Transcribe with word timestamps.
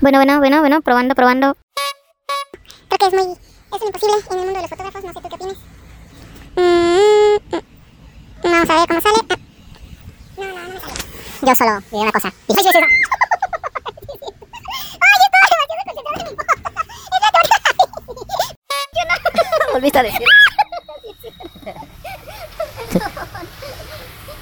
Bueno, 0.00 0.18
bueno, 0.18 0.38
bueno, 0.38 0.60
bueno, 0.60 0.80
probando, 0.82 1.14
probando. 1.14 1.56
Creo 2.88 2.98
que 2.98 3.06
es 3.06 3.12
muy. 3.24 3.32
Es 3.32 3.82
imposible 3.86 4.14
en 4.30 4.38
el 4.38 4.44
mundo 4.46 4.54
de 4.54 4.60
los 4.62 4.70
fotógrafos, 4.70 5.04
no 5.04 5.12
sé 5.12 5.20
tú 5.20 5.28
qué 5.28 5.34
opinas. 5.34 5.56
Mm, 6.56 7.36
mm. 7.56 7.62
Vamos 8.42 8.70
a 8.70 8.74
ver 8.74 8.88
cómo 8.88 9.00
sale. 9.00 9.18
Ah. 9.30 9.36
No, 10.36 10.44
no, 10.44 10.54
no 10.54 10.68
me 10.74 10.80
sale. 10.80 10.92
Yo 11.42 11.56
solo 11.56 11.80
diré 11.90 12.02
una 12.02 12.12
cosa. 12.12 12.32
La 12.48 12.62
Yo 12.62 12.80
no. 12.80 12.86
Volviste 19.72 19.98
a 19.98 20.02
decir. 20.02 20.26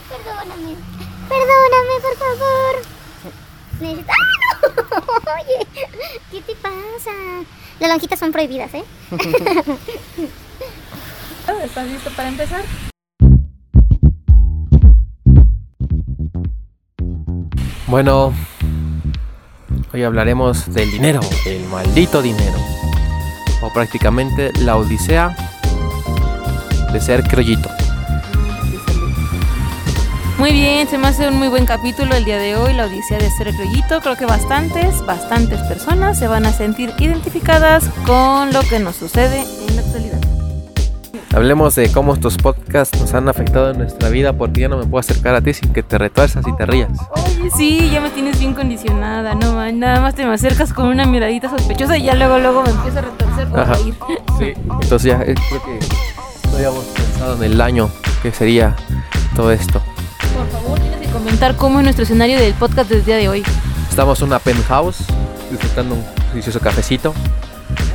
Perdóname. 0.08 0.76
Perdóname, 1.28 1.94
por 2.02 2.16
favor. 2.16 2.74
Necesito- 3.80 4.12
¡Ah! 4.12 4.37
Oye, 5.38 5.66
¿qué 6.32 6.40
te 6.42 6.54
pasa? 6.56 7.12
Las 7.78 7.90
lonjitas 7.90 8.18
son 8.18 8.32
prohibidas, 8.32 8.74
¿eh? 8.74 8.82
¿Estás 11.64 11.86
listo 11.86 12.10
para 12.16 12.28
empezar? 12.28 12.64
Bueno, 17.86 18.34
hoy 19.92 20.02
hablaremos 20.02 20.72
del 20.72 20.90
dinero, 20.90 21.20
el 21.46 21.64
maldito 21.66 22.20
dinero. 22.20 22.58
O 23.62 23.72
prácticamente 23.72 24.50
la 24.60 24.76
odisea 24.76 25.36
de 26.92 27.00
ser 27.00 27.22
criollito. 27.22 27.70
Muy 30.38 30.52
bien, 30.52 30.86
se 30.86 30.98
me 30.98 31.08
hace 31.08 31.26
un 31.26 31.36
muy 31.36 31.48
buen 31.48 31.66
capítulo 31.66 32.14
el 32.14 32.24
día 32.24 32.38
de 32.38 32.54
hoy, 32.54 32.72
la 32.72 32.86
odisea 32.86 33.18
de 33.18 33.28
ser 33.28 33.52
criollito. 33.52 34.00
Creo 34.00 34.14
que 34.14 34.24
bastantes, 34.24 35.04
bastantes 35.04 35.60
personas 35.62 36.16
se 36.16 36.28
van 36.28 36.46
a 36.46 36.52
sentir 36.52 36.92
identificadas 36.96 37.90
con 38.06 38.52
lo 38.52 38.60
que 38.60 38.78
nos 38.78 38.94
sucede 38.94 39.44
en 39.68 39.74
la 39.74 39.82
actualidad. 39.82 40.18
Hablemos 41.34 41.74
de 41.74 41.90
cómo 41.90 42.14
estos 42.14 42.36
podcasts 42.36 43.00
nos 43.00 43.14
han 43.14 43.28
afectado 43.28 43.72
en 43.72 43.78
nuestra 43.78 44.10
vida 44.10 44.32
porque 44.32 44.60
ya 44.60 44.68
no 44.68 44.78
me 44.78 44.86
puedo 44.86 45.00
acercar 45.00 45.34
a 45.34 45.40
ti 45.40 45.52
sin 45.54 45.72
que 45.72 45.82
te 45.82 45.98
retuerzas 45.98 46.46
y 46.46 46.56
te 46.56 46.66
rías. 46.66 46.90
Oye, 47.10 47.50
sí, 47.56 47.90
ya 47.90 48.00
me 48.00 48.10
tienes 48.10 48.38
bien 48.38 48.54
condicionada, 48.54 49.34
no 49.34 49.54
man, 49.54 49.80
nada 49.80 50.00
más 50.00 50.14
te 50.14 50.24
me 50.24 50.34
acercas 50.34 50.72
con 50.72 50.86
una 50.86 51.04
miradita 51.04 51.50
sospechosa 51.50 51.98
y 51.98 52.04
ya 52.04 52.14
luego 52.14 52.38
luego 52.38 52.62
me 52.62 52.70
empiezo 52.70 53.00
a 53.00 53.02
retorcer 53.02 53.48
por 53.48 53.58
Ajá. 53.58 53.74
reír. 53.74 53.94
Sí. 54.38 54.52
Entonces 54.82 55.02
ya 55.02 55.18
creo 55.18 55.34
que 55.64 55.78
no 56.48 56.56
habíamos 56.56 56.84
pensado 56.84 57.34
en 57.34 57.42
el 57.42 57.60
año 57.60 57.90
que 58.22 58.30
sería 58.30 58.76
todo 59.34 59.50
esto. 59.50 59.82
Cómo 61.56 61.78
es 61.78 61.84
nuestro 61.84 62.04
escenario 62.04 62.38
del 62.38 62.52
podcast 62.54 62.90
del 62.90 63.04
día 63.04 63.16
de 63.16 63.28
hoy. 63.28 63.42
Estamos 63.88 64.20
en 64.20 64.26
una 64.28 64.38
penthouse 64.38 64.98
disfrutando 65.50 65.94
un 65.94 66.04
delicioso 66.30 66.60
cafecito. 66.60 67.14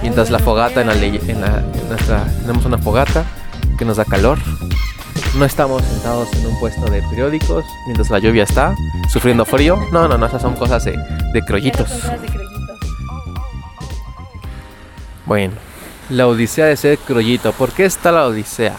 Mientras 0.02 0.30
la 0.32 0.40
fogata 0.40 0.82
en 0.82 0.88
la, 0.88 0.96
ley- 0.96 1.20
en 1.28 1.40
la 1.42 1.60
en 1.60 1.88
nuestra 1.90 2.24
tenemos 2.42 2.66
una 2.66 2.78
fogata 2.78 3.24
que 3.78 3.86
nos 3.86 3.98
da 3.98 4.06
calor. 4.06 4.40
No 5.36 5.46
estamos 5.46 5.84
sentados 5.84 6.34
en 6.34 6.48
un 6.48 6.60
puesto 6.60 6.86
de 6.90 7.02
periódicos 7.04 7.64
mientras 7.86 8.10
la 8.10 8.20
lluvia 8.20 8.44
está 8.44 8.76
sufriendo 9.12 9.46
frío. 9.46 9.78
No, 9.92 10.08
no, 10.08 10.18
no, 10.18 10.26
esas 10.26 10.42
son 10.42 10.56
cosas 10.56 10.84
de, 10.86 10.98
de 11.34 11.42
crollitos. 11.46 11.90
Bueno, 15.26 15.54
la 16.10 16.28
odisea 16.28 16.66
de 16.66 16.76
ser 16.76 16.98
crollito. 16.98 17.52
¿Por 17.54 17.72
qué 17.72 17.86
está 17.86 18.12
la 18.12 18.26
odisea? 18.26 18.76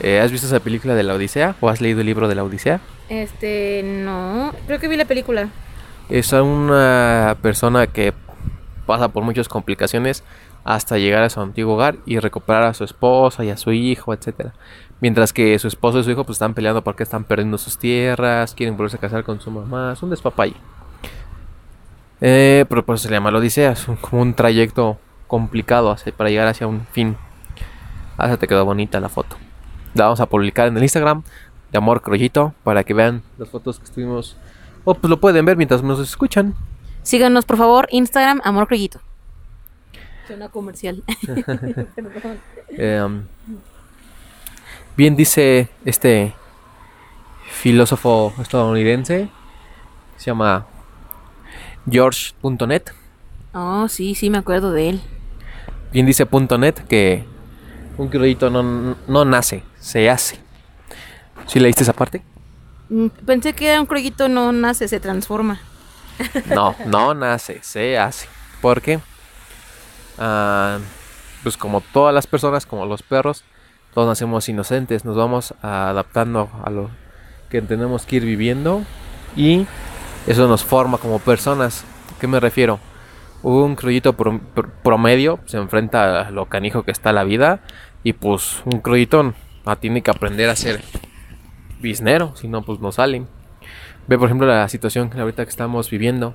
Eh, 0.00 0.20
¿Has 0.20 0.30
visto 0.30 0.46
esa 0.46 0.60
película 0.60 0.94
de 0.94 1.02
la 1.04 1.14
odisea? 1.14 1.56
¿O 1.60 1.68
has 1.70 1.80
leído 1.80 2.00
el 2.00 2.06
libro 2.06 2.28
de 2.28 2.34
la 2.34 2.44
odisea? 2.44 2.80
Este, 3.08 3.82
no, 3.84 4.52
creo 4.66 4.78
que 4.80 4.88
vi 4.88 4.96
la 4.96 5.04
película. 5.04 5.48
Es 6.08 6.32
una 6.32 7.36
persona 7.42 7.86
que 7.86 8.12
pasa 8.86 9.08
por 9.08 9.22
muchas 9.24 9.48
complicaciones 9.48 10.22
hasta 10.64 10.98
llegar 10.98 11.22
a 11.22 11.30
su 11.30 11.40
antiguo 11.40 11.74
hogar 11.74 11.96
y 12.06 12.18
recuperar 12.18 12.64
a 12.64 12.74
su 12.74 12.84
esposa 12.84 13.44
y 13.44 13.50
a 13.50 13.56
su 13.56 13.72
hijo, 13.72 14.12
etcétera. 14.12 14.52
Mientras 15.00 15.32
que 15.32 15.58
su 15.58 15.68
esposo 15.68 15.98
y 16.00 16.04
su 16.04 16.10
hijo 16.10 16.24
pues 16.24 16.36
están 16.36 16.54
peleando 16.54 16.82
porque 16.82 17.02
están 17.02 17.24
perdiendo 17.24 17.58
sus 17.58 17.78
tierras, 17.78 18.54
quieren 18.54 18.76
volverse 18.76 18.96
a 18.96 19.00
casar 19.00 19.24
con 19.24 19.40
su 19.40 19.50
mamá, 19.50 19.92
es 19.92 20.02
un 20.02 20.10
despapalle. 20.10 20.54
Eh, 22.20 22.64
pero 22.68 22.84
por 22.84 22.94
eso 22.96 23.06
se 23.08 23.14
llama 23.14 23.30
la 23.30 23.40
es 23.44 23.88
un- 23.88 23.96
como 23.96 24.22
un 24.22 24.34
trayecto 24.34 24.98
complicado 25.26 25.94
para 26.16 26.30
llegar 26.30 26.48
hacia 26.48 26.66
un 26.66 26.86
fin. 26.92 27.16
Ah, 28.16 28.28
se 28.28 28.38
te 28.38 28.48
quedó 28.48 28.64
bonita 28.64 29.00
la 29.00 29.08
foto. 29.08 29.36
La 29.94 30.04
vamos 30.04 30.20
a 30.20 30.26
publicar 30.26 30.68
en 30.68 30.76
el 30.76 30.82
Instagram 30.82 31.22
de 31.76 31.78
Amor 31.78 32.00
Crollito 32.00 32.54
para 32.64 32.84
que 32.84 32.94
vean 32.94 33.22
las 33.36 33.50
fotos 33.50 33.78
que 33.78 33.84
estuvimos. 33.84 34.34
O 34.84 34.94
pues 34.94 35.10
lo 35.10 35.20
pueden 35.20 35.44
ver 35.44 35.58
mientras 35.58 35.82
nos 35.82 36.00
escuchan. 36.00 36.54
Síganos, 37.02 37.44
por 37.44 37.58
favor, 37.58 37.86
Instagram, 37.90 38.40
Amor 38.44 38.66
Creyito. 38.66 39.00
Suena 40.26 40.48
comercial. 40.48 41.02
Eh, 42.78 43.08
bien 44.96 45.14
dice 45.14 45.68
este 45.84 46.34
filósofo 47.48 48.34
estadounidense, 48.40 49.30
se 50.16 50.26
llama 50.26 50.66
George.net. 51.88 52.82
Oh, 53.54 53.88
sí, 53.88 54.16
sí, 54.16 54.30
me 54.30 54.38
acuerdo 54.38 54.72
de 54.72 54.90
él. 54.90 55.00
Bien 55.92 56.06
dice 56.06 56.26
.net 56.58 56.74
que 56.88 57.24
un 57.96 58.08
criollito 58.08 58.50
no, 58.50 58.96
no 59.06 59.24
nace, 59.24 59.62
se 59.78 60.10
hace. 60.10 60.45
¿Sí 61.46 61.60
leíste 61.60 61.82
esa 61.82 61.92
parte? 61.92 62.22
Mm, 62.88 63.06
Pensé 63.24 63.52
que 63.52 63.78
un 63.78 63.86
creyito 63.86 64.28
no 64.28 64.52
nace, 64.52 64.88
se 64.88 65.00
transforma. 65.00 65.60
No, 66.54 66.74
no 66.86 67.14
nace, 67.14 67.60
se 67.62 67.98
hace. 67.98 68.28
¿Por 68.60 68.80
qué? 68.80 68.98
Ah, 70.18 70.78
pues 71.42 71.56
como 71.56 71.80
todas 71.80 72.14
las 72.14 72.26
personas, 72.26 72.66
como 72.66 72.86
los 72.86 73.02
perros, 73.02 73.44
todos 73.94 74.08
nacemos 74.08 74.48
inocentes, 74.48 75.04
nos 75.04 75.16
vamos 75.16 75.54
adaptando 75.62 76.50
a 76.64 76.70
lo 76.70 76.90
que 77.50 77.62
tenemos 77.62 78.04
que 78.06 78.16
ir 78.16 78.24
viviendo 78.24 78.82
y 79.36 79.66
eso 80.26 80.48
nos 80.48 80.64
forma 80.64 80.98
como 80.98 81.18
personas. 81.18 81.84
¿A 82.14 82.18
qué 82.20 82.26
me 82.26 82.40
refiero? 82.40 82.80
Un 83.42 83.76
prom- 83.76 84.40
pr- 84.54 84.70
promedio 84.82 85.38
se 85.46 85.58
enfrenta 85.58 86.22
a 86.26 86.30
lo 86.30 86.46
canijo 86.46 86.82
que 86.82 86.90
está 86.90 87.12
la 87.12 87.22
vida 87.24 87.60
y 88.02 88.14
pues 88.14 88.62
un 88.64 88.80
criollito 88.80 89.34
ah, 89.66 89.76
tiene 89.76 90.02
que 90.02 90.10
aprender 90.10 90.48
a 90.48 90.56
ser 90.56 90.82
biznero, 91.80 92.34
si 92.36 92.48
no 92.48 92.62
pues 92.62 92.80
no 92.80 92.92
salen. 92.92 93.26
Ve 94.08 94.18
por 94.18 94.26
ejemplo 94.28 94.46
la 94.46 94.68
situación 94.68 95.10
que 95.10 95.20
ahorita 95.20 95.44
que 95.44 95.50
estamos 95.50 95.90
viviendo. 95.90 96.34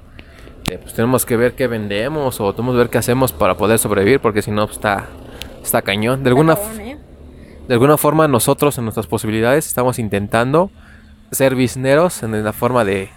eh, 0.69 0.78
pues 0.81 0.94
tenemos 0.94 1.25
que 1.25 1.38
ver 1.38 1.56
qué 1.56 1.68
vendemos 1.68 2.40
o 2.40 2.53
tenemos 2.53 2.74
que 2.75 2.78
ver 2.79 2.90
qué 2.90 2.97
hacemos 3.00 3.31
para 3.34 3.56
poder 3.57 3.79
sobrevivir 3.79 4.19
porque 4.19 4.41
si 4.41 4.52
no 4.52 4.66
pues, 4.68 4.78
está, 4.78 5.07
está 5.63 5.81
cañón. 5.81 6.24
De 6.24 6.29
alguna, 6.29 6.53
f- 6.53 6.97
de 7.68 7.74
alguna 7.74 7.97
forma 7.97 8.28
nosotros 8.28 8.78
en 8.78 8.84
nuestras 8.85 9.07
posibilidades 9.07 9.66
estamos 9.68 9.97
intentando 10.00 10.69
ser 11.31 11.56
bizneros 11.56 12.23
en 12.23 12.44
la 12.44 12.53
forma 12.53 12.84
de 12.85 13.09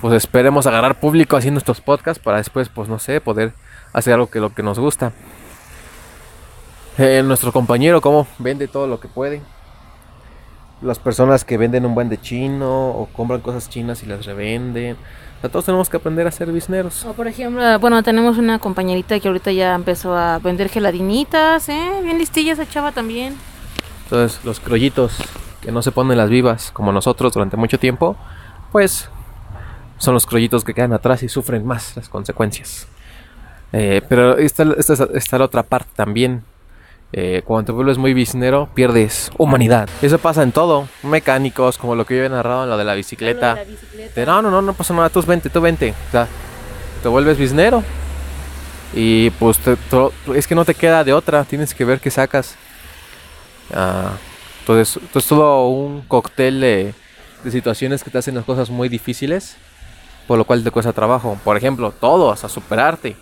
pues 0.00 0.14
esperemos 0.14 0.66
agarrar 0.66 0.98
público 1.00 1.36
haciendo 1.36 1.58
estos 1.58 1.80
podcasts 1.80 2.22
para 2.22 2.38
después 2.38 2.68
pues 2.68 2.88
no 2.88 2.98
sé 2.98 3.20
poder 3.20 3.52
hacer 3.92 4.14
algo 4.14 4.28
que 4.30 4.40
lo 4.40 4.52
que 4.54 4.62
nos 4.62 4.78
gusta. 4.78 5.12
Eh, 6.98 7.22
nuestro 7.24 7.52
compañero 7.52 8.00
cómo 8.00 8.26
vende 8.38 8.68
todo 8.68 8.86
lo 8.86 9.00
que 9.00 9.08
puede 9.08 9.40
las 10.82 10.98
personas 10.98 11.44
que 11.44 11.56
venden 11.56 11.84
un 11.86 11.94
buen 11.94 12.08
de 12.08 12.20
chino 12.20 12.90
o 12.90 13.06
compran 13.12 13.40
cosas 13.40 13.68
chinas 13.68 14.02
y 14.02 14.06
las 14.06 14.24
revenden. 14.26 14.96
O 15.38 15.40
sea, 15.40 15.50
todos 15.50 15.64
tenemos 15.64 15.88
que 15.88 15.96
aprender 15.96 16.26
a 16.26 16.30
ser 16.30 16.52
bizneros. 16.52 17.04
O 17.04 17.12
por 17.12 17.26
ejemplo, 17.26 17.78
bueno, 17.78 18.02
tenemos 18.02 18.38
una 18.38 18.58
compañerita 18.58 19.18
que 19.18 19.28
ahorita 19.28 19.52
ya 19.52 19.74
empezó 19.74 20.16
a 20.16 20.38
vender 20.38 20.68
geladinitas, 20.68 21.68
¿eh? 21.68 22.00
Bien 22.02 22.18
listilla 22.18 22.52
esa 22.52 22.68
chava 22.68 22.92
también. 22.92 23.36
Entonces, 24.04 24.44
los 24.44 24.60
crollitos 24.60 25.16
que 25.60 25.72
no 25.72 25.82
se 25.82 25.92
ponen 25.92 26.18
las 26.18 26.28
vivas 26.28 26.70
como 26.72 26.92
nosotros 26.92 27.32
durante 27.32 27.56
mucho 27.56 27.78
tiempo, 27.78 28.16
pues 28.72 29.08
son 29.98 30.14
los 30.14 30.26
crollitos 30.26 30.64
que 30.64 30.74
quedan 30.74 30.92
atrás 30.92 31.22
y 31.22 31.28
sufren 31.28 31.66
más 31.66 31.96
las 31.96 32.08
consecuencias. 32.08 32.86
Eh, 33.72 34.02
pero 34.08 34.36
esta, 34.38 34.64
esta, 34.76 35.08
está 35.14 35.38
la 35.38 35.44
otra 35.44 35.62
parte 35.62 35.90
también. 35.94 36.42
Eh, 37.12 37.42
cuando 37.44 37.66
te 37.66 37.72
vuelves 37.72 37.98
muy 37.98 38.14
biznero, 38.14 38.68
pierdes 38.74 39.30
humanidad. 39.36 39.88
Eso 40.00 40.18
pasa 40.18 40.42
en 40.44 40.52
todo. 40.52 40.86
Mecánicos, 41.02 41.76
como 41.76 41.94
lo 41.96 42.06
que 42.06 42.16
yo 42.16 42.24
he 42.24 42.28
narrado 42.28 42.64
en 42.64 42.70
lo 42.70 42.76
de 42.76 42.84
la 42.84 42.94
bicicleta. 42.94 43.54
De, 44.14 44.26
no, 44.26 44.42
no, 44.42 44.50
no, 44.50 44.62
no 44.62 44.74
pasa 44.74 44.94
nada, 44.94 45.08
tú 45.08 45.20
vente, 45.22 45.50
tú 45.50 45.60
vente. 45.60 45.92
O 46.08 46.10
sea, 46.12 46.28
te 47.02 47.08
vuelves 47.08 47.36
biznero. 47.36 47.82
Y 48.94 49.30
pues 49.30 49.58
te- 49.58 49.76
es 50.34 50.46
que 50.46 50.54
no 50.54 50.64
te 50.64 50.74
queda 50.74 51.02
de 51.04 51.12
otra, 51.12 51.44
tienes 51.44 51.74
que 51.74 51.84
ver 51.84 52.00
qué 52.00 52.10
sacas. 52.10 52.54
Ah, 53.74 54.12
entonces, 54.60 54.96
entonces 55.02 55.28
todo 55.28 55.68
un 55.68 56.02
cóctel 56.02 56.60
de, 56.60 56.94
de 57.44 57.50
situaciones 57.50 58.02
que 58.04 58.10
te 58.10 58.18
hacen 58.18 58.34
las 58.34 58.44
cosas 58.44 58.70
muy 58.70 58.88
difíciles, 58.88 59.56
por 60.26 60.38
lo 60.38 60.44
cual 60.44 60.62
te 60.62 60.70
cuesta 60.70 60.92
trabajo. 60.92 61.38
Por 61.44 61.56
ejemplo, 61.56 61.92
todo, 61.92 62.30
hasta 62.32 62.48
superarte. 62.48 63.16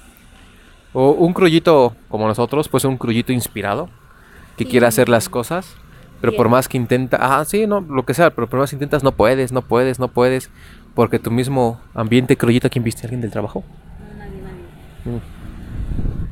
O 0.93 1.11
un 1.11 1.33
crullito 1.33 1.95
como 2.09 2.27
nosotros, 2.27 2.69
pues 2.69 2.85
un 2.85 2.97
crullito 2.97 3.33
inspirado, 3.33 3.89
que 4.57 4.67
quiere 4.67 4.87
hacer 4.87 5.09
las 5.09 5.29
cosas, 5.29 5.77
pero 6.21 6.35
por 6.35 6.49
más 6.49 6.69
que 6.69 6.77
intenta, 6.77 7.19
ah, 7.21 7.45
sí, 7.45 7.67
no, 7.67 7.81
lo 7.81 8.05
que 8.05 8.15
sea, 8.15 8.31
pero 8.31 8.49
por 8.49 8.59
más 8.59 8.71
que 8.71 8.77
intentas, 8.77 9.05
no 9.05 9.13
puedes, 9.13 9.53
no 9.53 9.63
puedes, 9.63 9.99
no 9.99 10.09
puedes, 10.09 10.51
porque 10.95 11.19
tu 11.19 11.31
mismo 11.31 11.81
ambiente 11.95 12.37
crullito, 12.37 12.69
¿quién 12.69 12.83
viste? 12.83 13.03
¿Alguien 13.03 13.21
del 13.21 13.31
trabajo? 13.31 13.63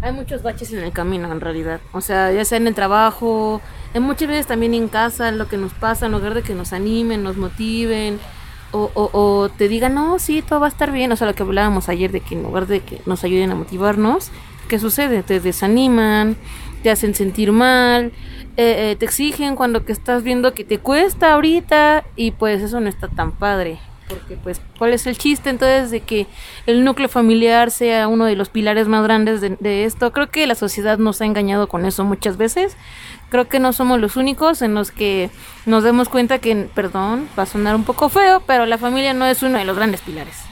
Hay 0.03 0.13
muchos 0.13 0.43
baches 0.43 0.73
en 0.73 0.81
el 0.81 0.93
camino, 0.93 1.31
en 1.31 1.41
realidad. 1.41 1.81
O 1.93 2.01
sea, 2.01 2.33
ya 2.33 2.45
sea 2.45 2.59
en 2.59 2.67
el 2.67 2.75
trabajo, 2.75 3.61
en 3.95 4.03
muchas 4.03 4.29
veces 4.29 4.47
también 4.47 4.75
en 4.75 4.89
casa, 4.89 5.31
lo 5.31 5.49
que 5.49 5.57
nos 5.57 5.73
pasa, 5.73 6.07
en 6.07 6.13
lugar 6.13 6.35
de 6.35 6.43
que 6.43 6.55
nos 6.55 6.73
animen, 6.73 7.23
nos 7.23 7.37
motiven, 7.37 8.19
o, 8.77 8.91
o, 8.95 9.11
o 9.13 9.49
te 9.49 9.69
digan, 9.69 9.95
no, 9.95 10.19
sí, 10.19 10.43
todo 10.43 10.61
va 10.61 10.67
a 10.67 10.69
estar 10.69 10.93
bien. 10.93 11.11
O 11.13 11.17
sea, 11.17 11.27
lo 11.27 11.35
que 11.35 11.43
hablábamos 11.43 11.89
ayer, 11.89 12.13
de 12.13 12.21
que 12.21 12.35
en 12.35 12.43
lugar 12.43 12.67
de 12.67 12.81
que 12.81 13.01
nos 13.07 13.25
ayuden 13.25 13.51
a 13.51 13.55
motivarnos, 13.55 14.31
¿qué 14.69 14.79
sucede? 14.79 15.23
Te 15.23 15.41
desaniman, 15.41 16.37
te 16.83 16.91
hacen 16.91 17.15
sentir 17.15 17.53
mal, 17.53 18.13
eh, 18.57 18.91
eh, 18.91 18.97
te 18.99 19.05
exigen 19.05 19.57
cuando 19.57 19.85
que 19.85 19.93
estás 19.93 20.23
viendo 20.23 20.55
que 20.55 20.65
te 20.65 20.79
cuesta 20.79 21.33
ahorita, 21.33 22.05
y 22.17 22.33
pues 22.33 22.63
eso 22.63 22.81
no 22.81 22.89
está 22.89 23.09
tan 23.09 23.33
padre. 23.33 23.79
Porque 24.09 24.37
pues, 24.37 24.61
¿cuál 24.79 24.93
es 24.93 25.07
el 25.09 25.19
chiste 25.19 25.51
entonces 25.51 25.91
de 25.91 26.01
que 26.01 26.29
el 26.67 26.85
núcleo 26.85 27.09
familiar 27.09 27.73
sea 27.73 28.07
uno 28.07 28.25
de 28.25 28.37
los 28.37 28.51
pilares 28.51 28.87
más 28.87 29.03
grandes 29.03 29.41
de, 29.41 29.57
de 29.59 29.85
esto? 29.85 30.13
Creo 30.13 30.29
que 30.31 30.47
la 30.47 30.55
sociedad 30.55 30.97
nos 30.99 31.21
ha 31.21 31.27
engañado 31.27 31.67
con 31.67 31.85
eso 31.85 32.05
muchas 32.05 32.37
veces. 32.37 32.77
Creo 33.29 33.49
que 33.49 33.59
no 33.59 33.73
somos 33.73 34.01
los 34.01 34.17
únicos 34.17 34.63
en 34.63 34.75
los 34.75 34.93
que 34.93 35.31
nos 35.67 35.83
demos 35.83 36.09
cuenta 36.09 36.39
que, 36.39 36.69
perdón, 36.75 37.29
va 37.37 37.43
a 37.43 37.47
sonar 37.47 37.75
un 37.75 37.85
poco 37.85 38.09
feo, 38.09 38.43
pero 38.47 38.67
la 38.67 38.79
familia 38.79 39.15
no 39.15 39.27
es 39.27 39.43
uno 39.43 39.59
de 39.59 39.65
los 39.65 39.77
grandes 39.77 40.01
pilares. 40.01 40.45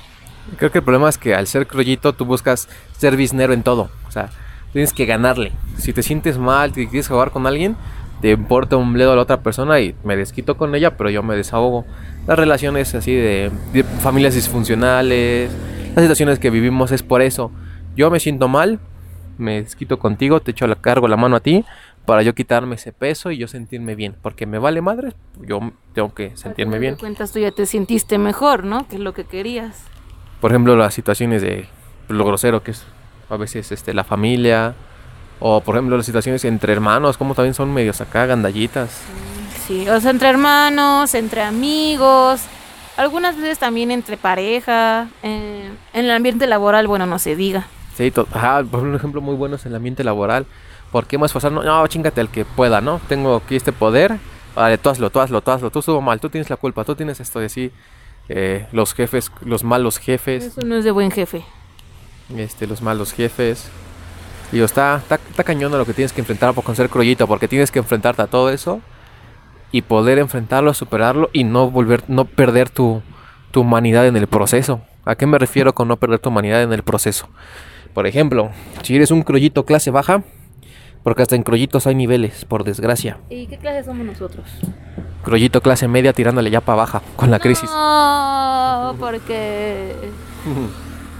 Creo 0.57 0.73
que 0.73 0.79
el 0.79 0.85
problema 0.85 1.09
es 1.09 1.17
que 1.17 1.35
al 1.35 1.47
ser 1.47 1.67
crollito 1.67 2.13
tú 2.13 2.25
buscas 2.25 2.69
ser 2.99 3.17
biznero 3.17 3.53
en 3.53 3.63
todo. 3.63 3.91
O 4.09 4.11
sea, 4.11 4.31
tienes 4.73 4.93
que 4.93 5.07
ganarle. 5.07 5.53
Si 5.79 5.93
te 5.93 6.03
sientes 6.03 6.37
mal, 6.37 6.73
te 6.73 6.89
quieres 6.89 7.09
jugar 7.09 7.31
con 7.31 7.47
alguien, 7.47 7.77
te 8.21 8.31
importa 8.31 8.77
un 8.77 8.93
bledo 8.93 9.13
a 9.13 9.17
la 9.17 9.23
otra 9.23 9.41
persona 9.41 9.79
y 9.81 9.95
me 10.03 10.17
desquito 10.17 10.57
con 10.57 10.75
ella, 10.75 10.97
pero 10.97 11.11
yo 11.11 11.23
me 11.23 11.37
desahogo. 11.37 11.85
Las 12.27 12.39
relaciones 12.39 12.95
así 12.95 13.15
de, 13.15 13.53
de 13.73 13.85
familias 13.85 14.35
disfuncionales, 14.35 15.51
las 15.95 16.03
situaciones 16.03 16.41
que 16.41 16.51
vivimos 16.51 16.91
es 16.91 17.05
por 17.05 17.23
eso. 17.23 17.53
Yo 17.97 18.11
me 18.11 18.19
siento 18.19 18.49
mal, 18.49 18.81
me 19.39 19.63
desquito 19.63 19.99
contigo, 19.99 20.41
te 20.41 20.51
echo 20.51 20.67
la 20.67 20.77
cargo 20.77 21.07
la 21.07 21.17
mano 21.17 21.37
a 21.37 21.41
ti 21.41 21.65
para 22.07 22.23
yo 22.23 22.35
quitarme 22.35 22.75
ese 22.75 22.93
peso 22.93 23.31
y 23.31 23.39
yo 23.39 23.49
sentirme 23.49 23.95
bien, 23.95 24.15
porque 24.21 24.47
me 24.47 24.59
vale 24.59 24.81
madre, 24.83 25.15
yo 25.41 25.73
tengo 25.95 26.15
que 26.15 26.37
sentirme 26.37 26.79
bien. 26.79 26.97
cuentas 26.97 27.33
tú 27.33 27.39
ya 27.39 27.51
te 27.51 27.67
sentiste 27.67 28.19
mejor, 28.19 28.65
¿no? 28.65 28.87
Que 28.89 28.97
es 28.97 29.01
lo 29.01 29.15
que 29.15 29.25
querías. 29.25 29.85
Por 30.41 30.51
ejemplo, 30.51 30.77
las 30.77 30.93
situaciones 30.93 31.41
de 31.43 31.67
lo 32.09 32.25
grosero 32.25 32.63
que 32.63 32.73
es 32.73 32.85
a 33.31 33.37
veces 33.37 33.73
este 33.73 33.95
la 33.95 34.05
familia 34.05 34.75
o 35.41 35.61
por 35.63 35.75
ejemplo 35.75 35.97
las 35.97 36.07
situaciones 36.07 36.45
entre 36.45 36.73
hermanos, 36.73 37.17
como 37.17 37.35
también 37.35 37.55
son 37.55 37.73
medios 37.73 38.01
acá 38.01 38.27
gandallitas. 38.27 39.01
Sí, 39.67 39.89
o 39.89 39.99
sea, 40.01 40.11
entre 40.11 40.29
hermanos, 40.29 41.15
entre 41.15 41.43
amigos, 41.43 42.43
algunas 42.97 43.37
veces 43.37 43.59
también 43.59 43.91
entre 43.91 44.17
pareja, 44.17 45.09
eh, 45.23 45.71
en 45.93 46.05
el 46.05 46.11
ambiente 46.11 46.47
laboral, 46.47 46.87
bueno, 46.87 47.07
no 47.07 47.19
se 47.19 47.35
diga. 47.35 47.67
Sí, 47.97 48.13
ajá, 48.33 48.63
por 48.65 48.95
ejemplo 48.95 49.21
muy 49.21 49.35
bueno 49.35 49.57
es 49.57 49.67
el 49.67 49.75
ambiente 49.75 50.05
laboral. 50.05 50.47
¿Por 50.95 51.09
qué 51.09 51.19
más 51.19 51.31
esforzarnos? 51.31 51.65
No, 51.65 51.85
chingate 51.89 52.21
al 52.21 52.29
que 52.29 52.45
pueda, 52.45 52.81
¿no? 52.81 53.01
Tengo 53.09 53.35
aquí 53.35 53.57
este 53.57 53.73
poder. 53.73 54.17
Vale, 54.55 54.79
tú 54.79 54.91
hazlo, 54.91 55.11
tú 55.11 55.19
hazlo, 55.19 55.41
tú 55.41 55.51
hazlo. 55.51 55.69
Tú 55.73 55.81
estuvo 55.81 56.01
mal, 56.01 56.21
tú 56.21 56.29
tienes 56.31 56.49
la 56.49 56.57
culpa, 56.57 56.85
tú 56.85 56.95
tienes 56.95 57.19
esto 57.19 57.43
y 57.43 57.47
así. 57.47 57.73
eh, 58.29 58.69
los 58.71 58.95
jefes, 58.95 59.33
los 59.45 59.65
malos 59.65 59.99
jefes, 59.99 60.45
Eso 60.45 60.61
no 60.65 60.77
es 60.77 60.85
de 60.85 60.93
buen 60.93 61.11
jefe. 61.11 61.45
este, 62.37 62.69
los 62.69 62.81
malos 62.81 63.13
jefes. 63.13 63.69
Digo, 64.53 64.65
está, 64.65 64.99
está, 64.99 65.17
está 65.17 65.43
cañón 65.43 65.75
a 65.75 65.79
lo 65.79 65.85
que 65.85 65.95
tienes 65.95 66.13
que 66.13 66.21
enfrentar 66.21 66.55
por 66.55 66.63
con 66.63 66.77
ser 66.77 66.89
crollito, 66.89 67.27
porque 67.27 67.49
tienes 67.49 67.73
que 67.73 67.81
enfrentarte 67.81 68.23
a 68.23 68.29
todo 68.29 68.51
eso 68.51 68.81
y 69.73 69.83
poder 69.83 70.21
enfrentarlo, 70.21 70.73
superarlo 70.75 71.29
y 71.33 71.43
no 71.43 71.73
volver, 71.73 72.05
no 72.07 72.25
perder 72.25 72.71
tu, 72.71 73.03
tu 73.51 73.63
humanidad 73.63 74.07
en 74.07 74.17
el 74.17 74.29
proceso. 74.29 74.81
¿A 75.05 75.17
qué 75.17 75.27
me 75.27 75.39
refiero 75.39 75.75
con 75.75 75.89
no 75.89 75.97
perder 75.97 76.21
tu 76.21 76.29
humanidad 76.29 76.63
en 76.63 76.73
el 76.73 76.85
proceso? 76.85 77.29
Por 77.95 78.07
ejemplo, 78.07 78.53
si 78.83 78.95
eres 78.95 79.11
un 79.11 79.23
crollito 79.25 79.65
clase 79.65 79.91
baja, 79.91 80.23
porque 81.05 81.23
hasta 81.23 81.37
en 81.37 81.45
crollitos 81.45 81.87
hay 81.87 81.95
niveles, 81.95 82.45
por 82.45 82.65
desgracia. 82.65 83.19
¿Y 83.31 83.47
qué 83.47 83.57
clase 83.59 83.85
somos 83.85 84.05
nosotros? 84.05 84.45
Crollito 85.23 85.61
clase 85.61 85.87
media 85.87 86.13
tirándole 86.13 86.51
ya 86.51 86.61
para 86.61 86.77
baja 86.77 87.03
con 87.17 87.31
la 87.31 87.39
crisis. 87.39 87.71
No, 87.71 88.97
porque... 88.99 89.95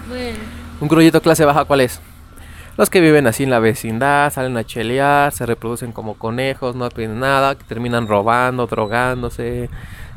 Bueno, 0.09 0.39
¿Un 0.83 0.89
crollito 0.89 1.23
clase 1.23 1.45
baja 1.47 1.65
cuál 1.65 1.81
es? 1.81 1.99
Los 2.77 2.91
que 2.91 3.01
viven 3.01 3.27
así 3.27 3.45
en 3.45 3.51
la 3.51 3.59
vecindad, 3.59 4.31
salen 4.33 4.57
a 4.59 4.65
chelear, 4.65 5.33
se 5.33 5.47
reproducen 5.47 5.93
como 5.93 6.15
conejos, 6.15 6.75
no 6.77 6.89
piden 6.91 7.21
nada, 7.21 7.55
que 7.55 7.65
terminan 7.65 8.07
robando, 8.09 8.67
drogándose, 8.67 9.71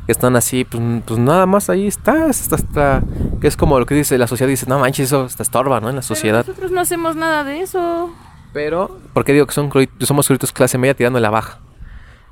que 0.04 0.12
están 0.12 0.36
así, 0.36 0.64
pues, 0.64 0.82
pues 1.06 1.18
nada 1.18 1.46
más 1.46 1.70
ahí 1.70 1.86
está, 1.86 2.26
hasta, 2.26 2.56
hasta- 2.56 3.02
que 3.40 3.46
es 3.46 3.56
como 3.56 3.78
lo 3.78 3.86
que 3.86 3.94
dice 3.94 4.18
la 4.18 4.26
sociedad, 4.26 4.50
dice, 4.50 4.66
no 4.68 4.78
manches, 4.78 5.06
eso 5.06 5.24
está 5.24 5.42
estorba, 5.42 5.80
¿no? 5.80 5.88
En 5.88 5.94
la 5.96 6.02
pero 6.02 6.14
sociedad. 6.14 6.44
nosotros 6.46 6.70
no 6.70 6.80
hacemos 6.80 7.16
nada 7.16 7.44
de 7.44 7.60
eso. 7.62 8.10
Pero, 8.58 8.98
¿por 9.12 9.24
qué 9.24 9.32
digo 9.32 9.46
que 9.46 9.52
son 9.52 9.70
somos 10.00 10.26
crollitos 10.26 10.50
clase 10.50 10.78
media 10.78 10.92
tirando 10.94 11.20
la 11.20 11.30
baja? 11.30 11.60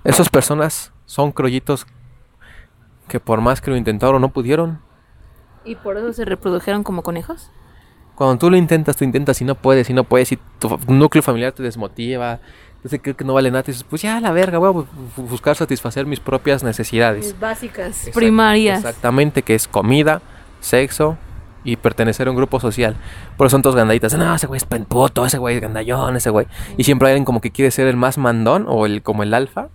Esas 0.03 0.29
personas 0.29 0.93
son 1.05 1.31
crollitos 1.31 1.87
que 3.07 3.21
por 3.21 3.41
más 3.41 3.61
que 3.61 3.71
lo 3.71 3.77
intentaron 3.77 4.21
no 4.21 4.31
pudieron. 4.31 4.81
¿Y 5.65 5.77
por 5.77 5.97
eso 5.97 6.13
se 6.13 6.25
reprodujeron 6.25 6.83
como 6.83 7.05
conejos? 7.05 7.49
Cuando 8.17 8.39
tú 8.39 8.51
lo 8.51 8.57
intentas, 8.57 8.97
tú 8.97 9.05
intentas 9.05 9.41
y 9.41 9.45
no 9.45 9.55
puedes, 9.55 9.89
y 9.89 9.95
no 9.95 10.03
puedes, 10.03 10.33
y 10.33 10.39
tu 10.59 10.77
núcleo 10.89 11.23
familiar 11.23 11.53
te 11.53 11.63
desmotiva, 11.63 12.41
te 12.91 13.01
cree 13.01 13.15
que 13.15 13.25
no 13.25 13.33
vale 13.35 13.53
nada, 13.53 13.63
y 13.65 13.71
dices, 13.71 13.85
pues 13.85 14.03
ya, 14.03 14.21
la 14.21 14.33
verga, 14.33 14.59
voy 14.59 14.71
a 14.71 14.73
bu- 14.73 14.87
bu- 15.17 15.29
buscar 15.29 15.55
satisfacer 15.55 16.07
mis 16.07 16.19
propias 16.19 16.65
necesidades. 16.65 17.25
Mis 17.27 17.39
básicas, 17.39 18.11
primarias. 18.13 18.79
Exactamente, 18.81 19.43
que 19.43 19.55
es 19.55 19.69
comida, 19.69 20.23
sexo 20.59 21.19
y 21.67 21.77
pertenecer 21.77 22.29
a 22.29 22.31
un 22.31 22.37
grupo 22.37 22.61
social. 22.61 22.97
Por 23.37 23.47
eso 23.47 23.55
son 23.55 23.63
todos 23.63 23.77
gandaditas, 23.77 24.17
no, 24.17 24.35
ese 24.35 24.47
güey 24.47 24.57
es 24.57 24.65
penputo, 24.65 25.27
ese 25.27 25.37
güey 25.37 25.57
es 25.57 25.61
gandallón, 25.61 26.17
ese 26.17 26.31
güey. 26.31 26.47
Y 26.79 26.85
siempre 26.85 27.09
hay 27.09 27.13
alguien 27.13 27.25
como 27.25 27.41
que 27.41 27.51
quiere 27.51 27.71
ser 27.71 27.89
el 27.89 27.97
más 27.97 28.17
mandón 28.17 28.65
o 28.69 28.87
el 28.87 29.03
como 29.03 29.23
el 29.23 29.35
alfa. 29.35 29.69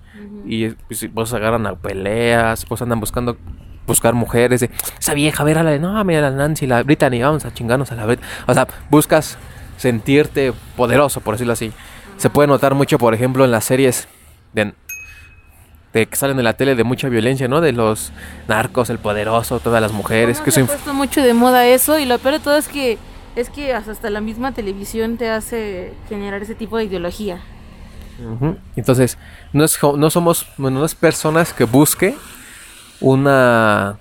Y 0.45 0.69
pues, 0.69 1.07
pues 1.13 1.33
agarran 1.33 1.67
a 1.67 1.75
peleas, 1.75 2.65
pues 2.65 2.81
andan 2.81 2.99
buscando 2.99 3.37
buscar 3.85 4.13
mujeres 4.13 4.61
de 4.61 4.69
esa 4.99 5.13
vieja, 5.13 5.43
a 5.43 5.45
ver 5.45 5.57
a 5.57 5.63
la 5.63 5.71
de 5.71 5.79
no, 5.79 6.01
mira 6.03 6.21
la 6.21 6.31
Nancy, 6.31 6.65
la 6.65 6.81
Brittany, 6.83 7.21
vamos 7.21 7.45
a 7.45 7.53
chingarnos 7.53 7.91
a 7.91 7.95
la 7.95 8.05
Brit. 8.05 8.21
O 8.47 8.53
sea, 8.53 8.67
buscas 8.89 9.37
sentirte 9.77 10.53
poderoso, 10.77 11.21
por 11.21 11.35
decirlo 11.35 11.53
así. 11.53 11.73
Se 12.17 12.29
puede 12.29 12.47
notar 12.47 12.73
mucho, 12.73 12.97
por 12.97 13.13
ejemplo, 13.13 13.43
en 13.43 13.51
las 13.51 13.65
series 13.65 14.07
de, 14.53 14.73
de 15.93 16.05
que 16.05 16.15
salen 16.15 16.37
en 16.37 16.45
la 16.45 16.53
tele 16.53 16.75
de 16.75 16.83
mucha 16.83 17.09
violencia, 17.09 17.47
¿no? 17.47 17.61
De 17.61 17.73
los 17.73 18.11
narcos, 18.47 18.89
el 18.89 18.99
poderoso, 18.99 19.59
todas 19.59 19.81
las 19.81 19.91
mujeres, 19.91 20.39
que 20.41 20.51
se 20.51 20.61
ha 20.61 20.65
puesto 20.65 20.93
mucho 20.93 21.21
de 21.21 21.33
moda 21.33 21.65
eso 21.67 21.99
y 21.99 22.05
lo 22.05 22.17
peor 22.19 22.35
de 22.35 22.39
todo 22.39 22.57
es 22.57 22.67
que 22.67 22.97
es 23.35 23.49
que 23.49 23.73
hasta 23.73 24.09
la 24.09 24.21
misma 24.21 24.51
televisión 24.51 25.17
te 25.17 25.29
hace 25.29 25.93
generar 26.09 26.41
ese 26.41 26.55
tipo 26.55 26.77
de 26.77 26.85
ideología. 26.85 27.41
Entonces, 28.75 29.17
no, 29.51 29.63
es, 29.63 29.79
no 29.81 30.09
somos, 30.09 30.47
bueno, 30.57 30.79
no 30.79 30.85
es 30.85 30.93
personas 30.93 31.53
que 31.53 31.63
busque 31.63 32.15
una 32.99 33.97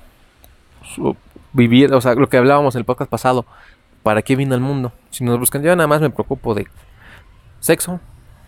vivir, 1.52 1.92
o 1.94 2.00
sea, 2.00 2.14
lo 2.14 2.28
que 2.28 2.37
hablábamos 2.37 2.75
en 2.75 2.80
el 2.80 2.85
podcast 2.85 3.11
pasado, 3.11 3.47
¿para 4.02 4.23
qué 4.23 4.37
vino 4.37 4.54
al 4.54 4.61
mundo? 4.61 4.92
Si 5.11 5.25
nos 5.25 5.38
buscan, 5.38 5.62
yo 5.62 5.75
nada 5.75 5.87
más 5.87 6.00
me 6.00 6.11
preocupo 6.11 6.54
de 6.54 6.66
sexo, 7.61 8.00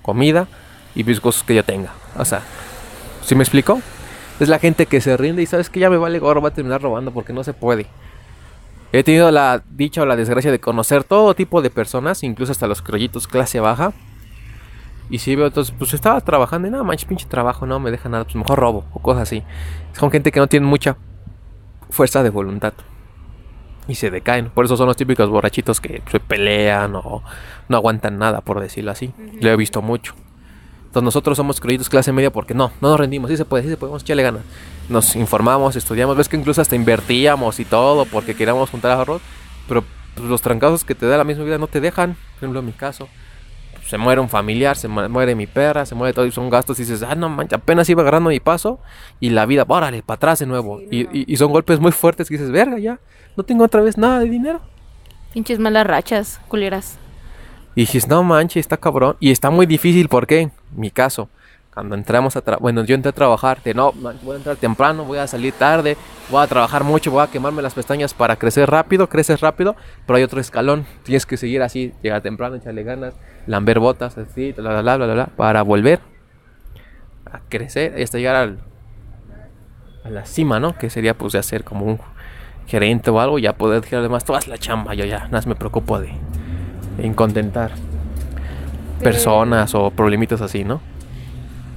comida 0.03 0.47
y 0.95 1.05
cosas 1.21 1.43
que 1.43 1.55
yo 1.55 1.65
tenga. 1.65 1.93
O 2.19 2.25
sea, 2.25 2.43
¿sí 3.23 3.35
me 3.35 3.43
explico? 3.43 3.81
Es 4.41 4.49
la 4.49 4.59
gente 4.59 4.87
que 4.87 5.01
se 5.01 5.17
rinde 5.17 5.43
y 5.43 5.47
sabes 5.47 5.71
que 5.71 5.81
ya 5.81 5.91
me 5.91 5.97
vale 5.97 6.19
gorro, 6.19 6.41
va 6.43 6.49
a 6.49 6.55
terminar 6.55 6.83
robando 6.83 7.13
porque 7.13 7.33
no 7.33 7.45
se 7.45 7.53
puede. 7.53 7.87
He 8.93 9.03
tenido 9.03 9.31
la 9.31 9.63
dicha 9.71 10.03
o 10.03 10.07
la 10.07 10.17
desgracia 10.17 10.51
de 10.51 10.61
conocer 10.61 11.05
todo 11.05 11.35
tipo 11.35 11.63
de 11.63 11.71
personas, 11.71 12.23
incluso 12.23 12.53
hasta 12.53 12.67
los 12.67 12.83
crollitos 12.83 13.27
clase 13.27 13.59
baja. 13.61 13.93
Y 15.09 15.19
si 15.19 15.35
veo, 15.35 15.47
entonces, 15.47 15.75
pues 15.79 15.95
estaba 15.95 16.21
trabajando 16.21 16.69
y 16.69 16.71
nada, 16.71 16.85
manches, 16.85 17.07
pinche 17.07 17.27
trabajo, 17.27 17.67
no 17.67 17.81
me 17.81 17.91
deja 17.91 18.09
nada, 18.09 18.25
pues 18.25 18.37
mejor 18.37 18.59
robo 18.59 18.85
o 18.93 19.01
cosas 19.01 19.23
así. 19.23 19.43
Son 19.93 20.11
gente 20.11 20.31
que 20.31 20.41
no 20.41 20.47
tiene 20.47 20.67
mucha 20.67 20.97
fuerza 21.91 22.23
de 22.23 22.31
voluntad. 22.31 22.75
Y 23.89 23.95
se 23.95 24.11
decaen. 24.11 24.51
Por 24.51 24.65
eso 24.65 24.77
son 24.77 24.87
los 24.87 24.97
típicos 24.97 25.29
borrachitos 25.29 25.81
que 25.81 26.03
se 26.11 26.21
pelean 26.21 26.95
o 26.95 27.23
no 27.69 27.77
aguantan 27.77 28.19
nada, 28.19 28.41
por 28.41 28.61
decirlo 28.61 28.93
así. 28.93 29.13
Lo 29.41 29.51
he 29.51 29.57
visto 29.57 29.83
mucho. 29.83 30.15
Entonces 30.93 31.05
nosotros 31.07 31.39
somos 31.39 31.59
creyentes 31.59 31.89
clase 31.89 32.13
media 32.13 32.31
porque 32.31 32.53
no, 32.53 32.71
no 32.83 32.91
nos 32.91 33.01
rendimos, 33.01 33.31
sí 33.31 33.39
se 33.39 33.47
puede, 33.47 33.63
sí 33.63 33.71
se 33.71 33.79
podemos 33.79 34.03
echarle 34.03 34.25
ganas. 34.25 34.43
Nos 34.91 35.17
informamos, 35.17 35.75
estudiamos, 35.75 36.19
ves 36.19 36.29
que 36.29 36.37
incluso 36.37 36.61
hasta 36.61 36.77
invertíamos 36.77 37.59
y 37.61 37.65
todo 37.65 38.05
porque 38.05 38.35
queríamos 38.35 38.69
juntar 38.69 38.91
ahorros, 38.91 39.23
pero 39.67 39.83
pues, 40.15 40.29
los 40.29 40.43
trancazos 40.43 40.85
que 40.85 40.95
te 40.95 41.07
da 41.07 41.17
la 41.17 41.25
misma 41.25 41.45
vida 41.45 41.57
no 41.57 41.67
te 41.67 41.81
dejan, 41.81 42.13
por 42.13 42.37
ejemplo 42.37 42.61
en 42.61 42.67
mi 42.67 42.73
caso. 42.73 43.09
Se 43.87 43.97
muere 43.97 44.21
un 44.21 44.29
familiar, 44.29 44.77
se 44.77 44.87
mu- 44.87 45.09
muere 45.09 45.35
mi 45.35 45.47
perra, 45.47 45.87
se 45.87 45.95
muere 45.95 46.13
todo 46.13 46.27
y 46.27 46.31
son 46.31 46.51
gastos 46.51 46.79
y 46.79 46.83
dices, 46.83 47.03
ah, 47.03 47.15
no 47.15 47.31
manches, 47.31 47.55
apenas 47.59 47.89
iba 47.89 48.03
agarrando 48.03 48.29
mi 48.29 48.39
paso 48.41 48.79
y 49.19 49.31
la 49.31 49.47
vida, 49.47 49.65
órale, 49.67 50.03
para 50.03 50.17
atrás 50.17 50.41
de 50.41 50.47
nuevo. 50.47 50.79
y, 50.91 51.01
y- 51.11 51.25
y 51.27 51.37
son 51.39 51.53
golpes 51.53 51.81
muy 51.81 51.93
fuertes 51.93 52.29
que 52.29 52.35
dices, 52.35 52.51
verga, 52.51 52.79
ya, 52.79 53.01
no 53.35 53.45
tengo 53.45 53.65
otra 53.65 53.81
vez 53.81 53.97
nada 53.97 54.19
de 54.19 54.29
dinero. 54.29 54.61
Pinches 55.33 55.59
malas 55.59 55.87
rachas, 55.87 56.39
culeras. 56.49 56.99
Y 57.75 57.81
dices, 57.83 58.07
no 58.09 58.23
manches, 58.23 58.61
está 58.61 58.77
cabrón. 58.77 59.17
Y 59.21 59.31
está 59.31 59.49
muy 59.49 59.65
difícil, 59.65 60.11
¿por 60.11 60.27
qué? 60.27 60.51
Mi 60.75 60.91
caso. 60.91 61.29
Cuando 61.73 61.95
entramos 61.95 62.37
a 62.37 62.43
bueno, 62.61 62.85
yo 62.85 62.95
entré 62.95 63.09
a 63.09 63.13
trabajar, 63.13 63.63
de 63.63 63.73
no, 63.73 63.93
voy 63.93 64.35
a 64.35 64.37
entrar 64.37 64.57
temprano, 64.57 65.07
voy 65.07 65.17
a 65.17 65.27
salir 65.27 65.55
tarde, 65.55 65.97
voy 66.31 66.43
a 66.43 66.47
trabajar 66.47 66.85
mucho, 66.85 67.11
voy 67.11 67.23
a 67.23 67.29
quemarme 67.29 67.63
las 67.63 67.73
pestañas 67.73 68.13
para 68.13 68.37
crecer 68.37 68.69
rápido, 68.69 69.09
creces 69.09 69.41
rápido, 69.41 69.75
pero 70.07 70.19
hay 70.19 70.23
otro 70.23 70.39
escalón, 70.39 70.85
tienes 71.03 71.25
que 71.25 71.39
seguir 71.39 71.63
así, 71.63 71.95
llegar 72.03 72.21
temprano, 72.21 72.57
echarle 72.57 72.83
ganas, 72.83 73.15
lamber 73.47 73.79
botas, 73.79 74.19
así, 74.19 74.53
bla, 74.53 74.83
bla, 74.83 74.99
bla, 74.99 75.15
bla, 75.15 75.27
para 75.35 75.63
volver 75.63 76.01
a 77.25 77.41
crecer 77.49 77.95
hasta 78.03 78.19
llegar 78.19 78.37
al, 78.37 78.59
a 80.05 80.11
la 80.11 80.27
cima, 80.27 80.61
¿no? 80.61 80.77
Que 80.77 80.91
sería 80.91 81.17
pues 81.17 81.33
de 81.33 81.43
ser 81.43 81.65
como 81.65 81.87
un 81.87 81.99
gerente 82.67 83.11
o 83.11 83.19
algo, 83.19 83.39
ya 83.39 83.55
poder 83.55 83.81
decir 83.81 83.97
además, 83.97 84.25
haz 84.29 84.47
la 84.47 84.59
chamba, 84.59 84.93
yo 84.93 85.07
ya, 85.07 85.21
nada 85.21 85.31
más 85.31 85.47
me 85.47 85.55
preocupo 85.55 85.99
de, 85.99 86.13
de 86.99 87.07
incontentar 87.07 87.73
personas 89.03 89.75
o 89.75 89.91
problemitas 89.91 90.41
así, 90.41 90.65
¿no? 90.65 90.81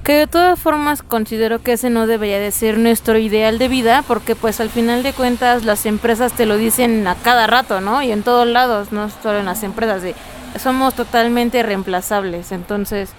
Que 0.04 0.12
de 0.12 0.26
todas 0.28 0.58
formas 0.58 1.02
considero 1.02 1.60
que 1.60 1.72
ese 1.72 1.90
no 1.90 2.06
debería 2.06 2.38
de 2.38 2.52
ser 2.52 2.78
nuestro 2.78 3.18
ideal 3.18 3.58
de 3.58 3.66
vida, 3.66 4.04
porque 4.06 4.36
pues 4.36 4.60
al 4.60 4.70
final 4.70 5.02
de 5.02 5.12
cuentas 5.12 5.64
las 5.64 5.84
empresas 5.84 6.32
te 6.32 6.46
lo 6.46 6.56
dicen 6.56 7.06
a 7.08 7.16
cada 7.16 7.48
rato, 7.48 7.80
¿no? 7.80 8.02
Y 8.02 8.12
en 8.12 8.22
todos 8.22 8.46
lados, 8.46 8.92
no 8.92 9.10
solo 9.10 9.40
en 9.40 9.46
las 9.46 9.64
empresas, 9.64 10.02
de, 10.02 10.14
somos 10.60 10.94
totalmente 10.94 11.62
reemplazables. 11.64 12.52
Entonces, 12.52 13.10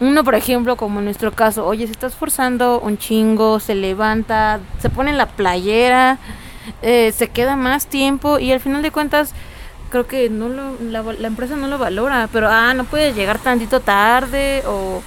uno, 0.00 0.24
por 0.24 0.34
ejemplo, 0.34 0.76
como 0.76 1.00
en 1.00 1.04
nuestro 1.04 1.30
caso, 1.30 1.66
oye, 1.66 1.86
se 1.86 1.92
está 1.92 2.06
esforzando 2.06 2.80
un 2.80 2.96
chingo, 2.96 3.60
se 3.60 3.74
levanta, 3.74 4.60
se 4.78 4.88
pone 4.88 5.10
en 5.10 5.18
la 5.18 5.26
playera, 5.26 6.16
eh, 6.80 7.12
se 7.12 7.28
queda 7.28 7.54
más 7.54 7.86
tiempo 7.86 8.38
y 8.38 8.50
al 8.52 8.60
final 8.60 8.80
de 8.80 8.90
cuentas 8.90 9.34
creo 9.90 10.06
que 10.06 10.30
no 10.30 10.48
lo, 10.48 10.76
la, 10.80 11.26
empresa 11.26 11.56
no 11.56 11.68
lo 11.68 11.78
valora, 11.78 12.28
pero 12.32 12.48
ah, 12.48 12.72
no 12.74 12.84
puedes 12.84 13.14
llegar 13.14 13.38
tantito 13.38 13.80
tarde 13.80 14.62
o 14.66 15.02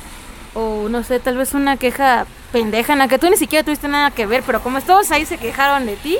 o 0.53 0.87
no 0.89 1.03
sé, 1.03 1.19
tal 1.19 1.37
vez 1.37 1.53
una 1.53 1.77
queja 1.77 2.25
pendeja 2.51 2.93
en 2.93 2.99
la 2.99 3.07
que 3.07 3.17
tú 3.17 3.29
ni 3.29 3.37
siquiera 3.37 3.63
tuviste 3.63 3.87
nada 3.87 4.11
que 4.11 4.25
ver, 4.25 4.43
pero 4.45 4.61
como 4.61 4.81
todos 4.81 5.11
ahí 5.11 5.25
se 5.25 5.37
quejaron 5.37 5.85
de 5.85 5.95
ti 5.95 6.17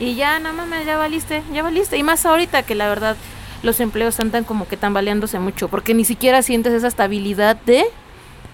y 0.00 0.14
ya, 0.14 0.38
nada 0.38 0.66
más, 0.66 0.84
ya 0.84 0.96
valiste, 0.96 1.42
ya 1.52 1.62
valiste. 1.62 1.96
Y 1.96 2.02
más 2.02 2.24
ahorita 2.26 2.62
que 2.62 2.74
la 2.74 2.88
verdad 2.88 3.16
los 3.62 3.80
empleos 3.80 4.18
andan 4.20 4.44
como 4.44 4.66
que 4.66 4.76
tambaleándose 4.76 5.38
mucho, 5.38 5.68
porque 5.68 5.94
ni 5.94 6.04
siquiera 6.04 6.42
sientes 6.42 6.72
esa 6.72 6.88
estabilidad 6.88 7.56
de, 7.56 7.84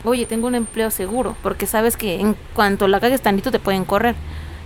oye, 0.05 0.27
tengo 0.27 0.47
un 0.47 0.55
empleo 0.55 0.91
seguro, 0.91 1.37
porque 1.43 1.67
sabes 1.67 1.97
que 1.97 2.21
en 2.21 2.37
cuanto 2.55 2.89
la 2.89 3.01
cagues 3.01 3.23
tantito 3.23 3.51
te 3.51 3.59
pueden 3.59 3.85
correr. 3.85 4.17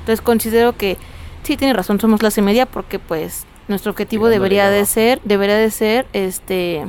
Entonces 0.01 0.21
considero 0.21 0.77
que 0.77 0.99
sí 1.45 1.57
tiene 1.57 1.75
razón, 1.75 2.01
somos 2.01 2.21
clase 2.21 2.43
media, 2.43 2.67
porque 2.67 2.99
pues 2.99 3.47
nuestro 3.69 3.91
objetivo 3.93 4.29
debería 4.29 4.69
de 4.71 4.85
ser, 4.87 5.21
debería 5.25 5.57
de 5.57 5.71
ser, 5.71 6.07
este, 6.13 6.85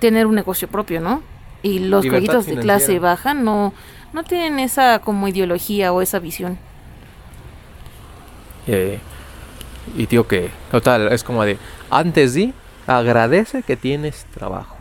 tener 0.00 0.26
un 0.26 0.34
negocio 0.34 0.68
propio, 0.68 1.00
¿no? 1.00 1.22
Y 1.62 1.78
los 1.80 2.04
jueguitos 2.10 2.46
de 2.46 2.52
clase 2.62 2.92
baja 2.98 3.34
no, 3.34 3.72
no 4.12 4.22
tienen 4.24 4.58
esa 4.58 4.98
como 5.00 5.26
ideología 5.28 5.92
o 5.92 6.02
esa 6.02 6.18
visión. 6.18 6.58
Eh, 8.66 8.98
y 9.96 10.06
digo 10.06 10.26
que 10.26 10.50
total 10.70 11.12
es 11.12 11.22
como 11.24 11.44
de 11.44 11.58
antes 11.90 12.32
di 12.34 12.54
agradece 12.86 13.62
que 13.62 13.76
tienes 13.76 14.24
trabajo 14.32 14.76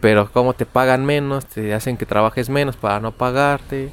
pero 0.00 0.30
como 0.30 0.52
te 0.54 0.66
pagan 0.66 1.04
menos 1.06 1.46
te 1.46 1.72
hacen 1.72 1.96
que 1.96 2.04
trabajes 2.04 2.50
menos 2.50 2.76
para 2.76 3.00
no 3.00 3.12
pagarte. 3.12 3.90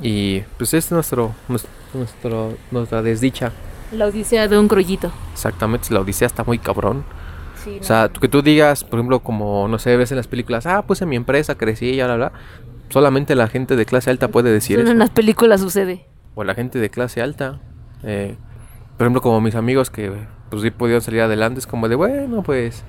Y 0.00 0.40
pues 0.58 0.74
es 0.74 0.92
nuestro 0.92 1.34
nues- 1.48 1.66
nuestro 1.92 2.56
nuestra 2.70 3.02
desdicha 3.02 3.50
La 3.92 4.06
odisea 4.06 4.48
de 4.48 4.58
un 4.58 4.68
crollito. 4.68 5.10
exactamente 5.32 5.92
la 5.92 6.00
odisea 6.00 6.26
está 6.26 6.44
muy 6.44 6.58
cabrón 6.58 7.04
o 7.80 7.82
sea 7.84 8.08
tú- 8.08 8.20
que 8.20 8.28
tú 8.28 8.42
digas 8.42 8.82
por 8.84 8.98
ejemplo 8.98 9.20
como 9.20 9.68
no 9.68 9.78
sé 9.78 9.96
ves 9.96 10.10
en 10.10 10.16
las 10.16 10.26
películas 10.26 10.66
ah 10.66 10.82
puse 10.82 11.06
mi 11.06 11.14
empresa 11.16 11.54
crecí 11.56 11.90
y 11.90 12.02
bla 12.02 12.16
bla 12.16 12.32
solamente 12.88 13.34
la 13.36 13.46
gente 13.48 13.76
de 13.76 13.84
clase 13.86 14.10
alta 14.10 14.28
puede 14.28 14.50
decir 14.52 14.76
Solo 14.78 14.84
eso 14.84 14.92
en 14.92 14.98
las 14.98 15.10
películas 15.10 15.60
sucede. 15.60 16.06
o 16.34 16.42
la 16.44 16.54
gente 16.54 16.78
de 16.78 16.90
clase 16.90 17.22
alta. 17.22 17.60
eh, 18.02 18.34
por 18.96 19.06
ejemplo, 19.06 19.22
como 19.22 19.40
mis 19.40 19.54
amigos 19.54 19.90
que 19.90 20.12
pues 20.50 20.62
sí 20.62 20.70
pudieron 20.70 21.00
salir 21.02 21.22
adelante, 21.22 21.58
es 21.60 21.66
como 21.66 21.88
de, 21.88 21.94
bueno, 21.94 22.42
pues, 22.42 22.84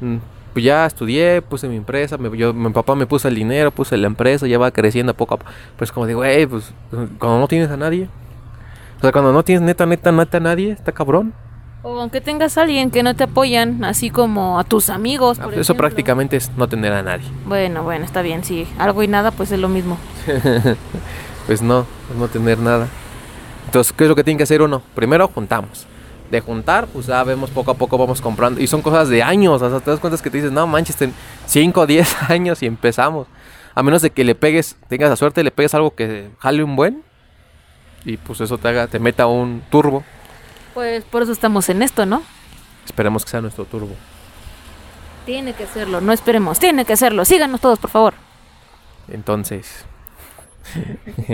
mm, 0.00 0.16
pues 0.54 0.64
ya 0.64 0.86
estudié, 0.86 1.42
puse 1.42 1.68
mi 1.68 1.76
empresa, 1.76 2.16
me- 2.16 2.34
yo, 2.36 2.54
mi 2.54 2.70
papá 2.70 2.94
me 2.94 3.06
puso 3.06 3.28
el 3.28 3.34
dinero, 3.34 3.70
puse 3.70 3.96
la 3.98 4.06
empresa, 4.06 4.46
ya 4.46 4.58
va 4.58 4.70
creciendo 4.70 5.12
poco 5.14 5.34
a 5.34 5.38
poco. 5.38 5.50
Pues 5.76 5.92
como 5.92 6.06
de, 6.06 6.14
güey, 6.14 6.46
pues 6.46 6.72
cuando 7.18 7.38
no 7.38 7.48
tienes 7.48 7.70
a 7.70 7.76
nadie, 7.76 8.08
o 9.02 9.04
sea, 9.04 9.10
cuando 9.12 9.32
no 9.32 9.42
tienes 9.42 9.62
neta, 9.62 9.84
neta, 9.84 10.12
neta 10.12 10.36
a 10.36 10.40
nadie, 10.40 10.70
está 10.70 10.92
cabrón. 10.92 11.34
O 11.82 11.98
aunque 12.00 12.20
tengas 12.20 12.56
a 12.56 12.62
alguien 12.62 12.92
que 12.92 13.02
no 13.02 13.16
te 13.16 13.24
apoyan, 13.24 13.82
así 13.82 14.10
como 14.10 14.60
a 14.60 14.62
tus 14.64 14.88
amigos. 14.88 15.40
por 15.40 15.52
Eso 15.52 15.60
ejemplo. 15.60 15.76
prácticamente 15.78 16.36
es 16.36 16.52
no 16.56 16.68
tener 16.68 16.92
a 16.92 17.02
nadie. 17.02 17.26
Bueno, 17.44 17.82
bueno, 17.82 18.04
está 18.04 18.22
bien, 18.22 18.44
sí. 18.44 18.68
Algo 18.78 19.02
y 19.02 19.08
nada, 19.08 19.32
pues 19.32 19.50
es 19.50 19.58
lo 19.58 19.68
mismo. 19.68 19.98
Pues 21.46 21.60
no, 21.60 21.80
es 22.08 22.16
no 22.16 22.28
tener 22.28 22.58
nada. 22.60 22.86
Entonces, 23.66 23.92
¿qué 23.92 24.04
es 24.04 24.08
lo 24.08 24.14
que 24.14 24.22
tiene 24.22 24.38
que 24.38 24.44
hacer 24.44 24.62
uno? 24.62 24.80
Primero 24.94 25.26
juntamos. 25.26 25.86
De 26.30 26.40
juntar, 26.40 26.86
pues 26.86 27.06
ya 27.06 27.24
vemos 27.24 27.50
poco 27.50 27.72
a 27.72 27.74
poco 27.74 27.98
vamos 27.98 28.20
comprando. 28.20 28.60
Y 28.60 28.68
son 28.68 28.80
cosas 28.80 29.08
de 29.08 29.24
años. 29.24 29.60
O 29.60 29.68
sea, 29.68 29.80
te 29.80 29.90
das 29.90 29.98
cuenta 29.98 30.22
que 30.22 30.30
te 30.30 30.36
dices, 30.38 30.52
no 30.52 30.66
manches, 30.68 30.96
5 31.46 31.80
o 31.80 31.86
10 31.86 32.30
años 32.30 32.62
y 32.62 32.66
empezamos. 32.66 33.26
A 33.74 33.82
menos 33.82 34.02
de 34.02 34.10
que 34.10 34.22
le 34.22 34.36
pegues, 34.36 34.76
tengas 34.88 35.10
la 35.10 35.16
suerte, 35.16 35.42
le 35.42 35.50
pegues 35.50 35.74
algo 35.74 35.94
que 35.96 36.30
jale 36.38 36.62
un 36.62 36.76
buen. 36.76 37.02
Y 38.04 38.16
pues 38.16 38.40
eso 38.40 38.58
te 38.58 38.68
haga, 38.68 38.86
te 38.86 38.98
meta 38.98 39.26
un 39.26 39.62
turbo. 39.70 40.04
Pues 40.74 41.04
por 41.04 41.22
eso 41.22 41.32
estamos 41.32 41.68
en 41.68 41.82
esto, 41.82 42.06
¿no? 42.06 42.22
Esperemos 42.84 43.24
que 43.24 43.30
sea 43.30 43.40
nuestro 43.40 43.64
turbo. 43.64 43.94
Tiene 45.26 45.52
que 45.52 45.66
serlo, 45.66 46.00
no 46.00 46.12
esperemos, 46.12 46.58
tiene 46.58 46.84
que 46.84 46.96
serlo. 46.96 47.24
Síganos 47.24 47.60
todos, 47.60 47.78
por 47.78 47.90
favor. 47.90 48.14
Entonces, 49.08 49.84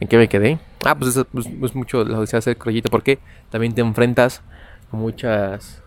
¿en 0.00 0.08
qué 0.08 0.16
me 0.16 0.28
quedé? 0.28 0.58
Ah, 0.84 0.94
pues 0.94 1.10
eso 1.10 1.24
pues, 1.24 1.46
es 1.46 1.74
mucho 1.74 2.04
lo 2.04 2.24
de 2.24 2.36
hacer 2.36 2.56
crollito, 2.56 2.90
porque 2.90 3.18
también 3.50 3.74
te 3.74 3.80
enfrentas 3.80 4.42
a 4.92 4.96
muchos 4.96 5.82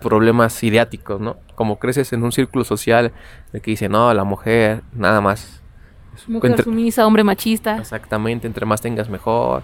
problemas 0.00 0.62
ideáticos, 0.62 1.20
¿no? 1.20 1.36
Como 1.54 1.78
creces 1.78 2.12
en 2.12 2.22
un 2.22 2.32
círculo 2.32 2.64
social 2.64 3.12
de 3.52 3.60
que 3.60 3.72
dice, 3.72 3.88
no, 3.88 4.12
la 4.14 4.24
mujer, 4.24 4.82
nada 4.92 5.20
más. 5.20 5.57
Mujer 6.26 6.50
Entre- 6.52 6.64
sumisa, 6.64 7.06
hombre 7.06 7.24
machista. 7.24 7.76
Exactamente, 7.78 8.46
entre 8.46 8.66
más 8.66 8.80
tengas 8.80 9.08
mejor. 9.08 9.62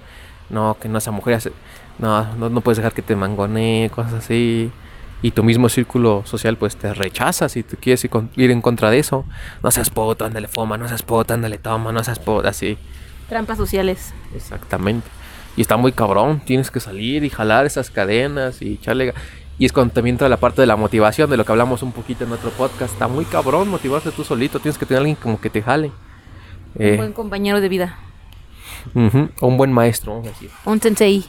No, 0.50 0.76
que 0.80 0.88
no 0.88 0.99
esa 0.99 1.11
mujer 1.11 1.34
hace- 1.34 1.52
no, 1.99 2.34
no, 2.34 2.50
no 2.50 2.61
puedes 2.61 2.76
dejar 2.76 2.92
que 2.92 3.02
te 3.02 3.16
mangonee, 3.16 3.90
cosas 3.90 4.14
así. 4.14 4.70
Y 5.23 5.30
tu 5.30 5.42
mismo 5.42 5.70
círculo 5.70 6.23
social 6.26 6.58
pues 6.58 6.76
te 6.76 6.92
rechaza 6.92 7.49
si 7.49 7.62
tú 7.62 7.76
quieres 7.80 8.04
ir, 8.04 8.11
con- 8.11 8.30
ir 8.37 8.50
en 8.50 8.61
contra 8.61 8.90
de 8.90 8.99
eso. 8.99 9.25
No 9.62 9.70
seas 9.70 9.88
puto, 9.88 10.25
ándale 10.26 10.49
foma, 10.49 10.76
no 10.76 10.87
seas 10.87 11.02
puto, 11.02 11.32
ándale 11.32 11.56
toma, 11.58 11.92
no 11.92 12.04
seas 12.04 12.18
puto, 12.18 12.46
así. 12.46 12.76
Trampas 13.28 13.56
sociales. 13.56 14.12
Exactamente. 14.34 15.08
Y 15.56 15.62
está 15.62 15.76
muy 15.78 15.92
cabrón, 15.92 16.40
tienes 16.44 16.70
que 16.70 16.80
salir 16.80 17.25
y 17.25 17.30
jalar 17.30 17.64
esas 17.64 17.90
cadenas 17.90 18.61
y 18.61 18.75
echarle... 18.75 19.14
Y 19.56 19.64
es 19.66 19.73
cuando 19.73 19.94
también 19.94 20.14
entra 20.14 20.28
la 20.28 20.37
parte 20.37 20.61
de 20.61 20.66
la 20.66 20.75
motivación, 20.75 21.30
de 21.30 21.37
lo 21.37 21.44
que 21.46 21.52
hablamos 21.52 21.82
un 21.84 21.92
poquito 21.92 22.25
en 22.25 22.32
otro 22.32 22.50
podcast. 22.50 22.92
Está 22.92 23.06
muy 23.06 23.25
cabrón 23.25 23.68
motivarse 23.68 24.11
tú 24.11 24.25
solito, 24.25 24.58
tienes 24.58 24.76
que 24.76 24.84
tener 24.84 24.99
alguien 24.99 25.14
como 25.16 25.40
que 25.40 25.49
te 25.49 25.62
jale. 25.62 25.92
Un 26.76 26.83
Eh, 26.83 26.97
buen 26.97 27.12
compañero 27.12 27.61
de 27.61 27.69
vida. 27.69 27.99
o 29.40 29.47
un 29.47 29.57
buen 29.57 29.73
maestro, 29.73 30.12
vamos 30.12 30.28
a 30.28 30.31
decir. 30.31 30.50
Un 30.64 30.81
sensei. 30.81 31.25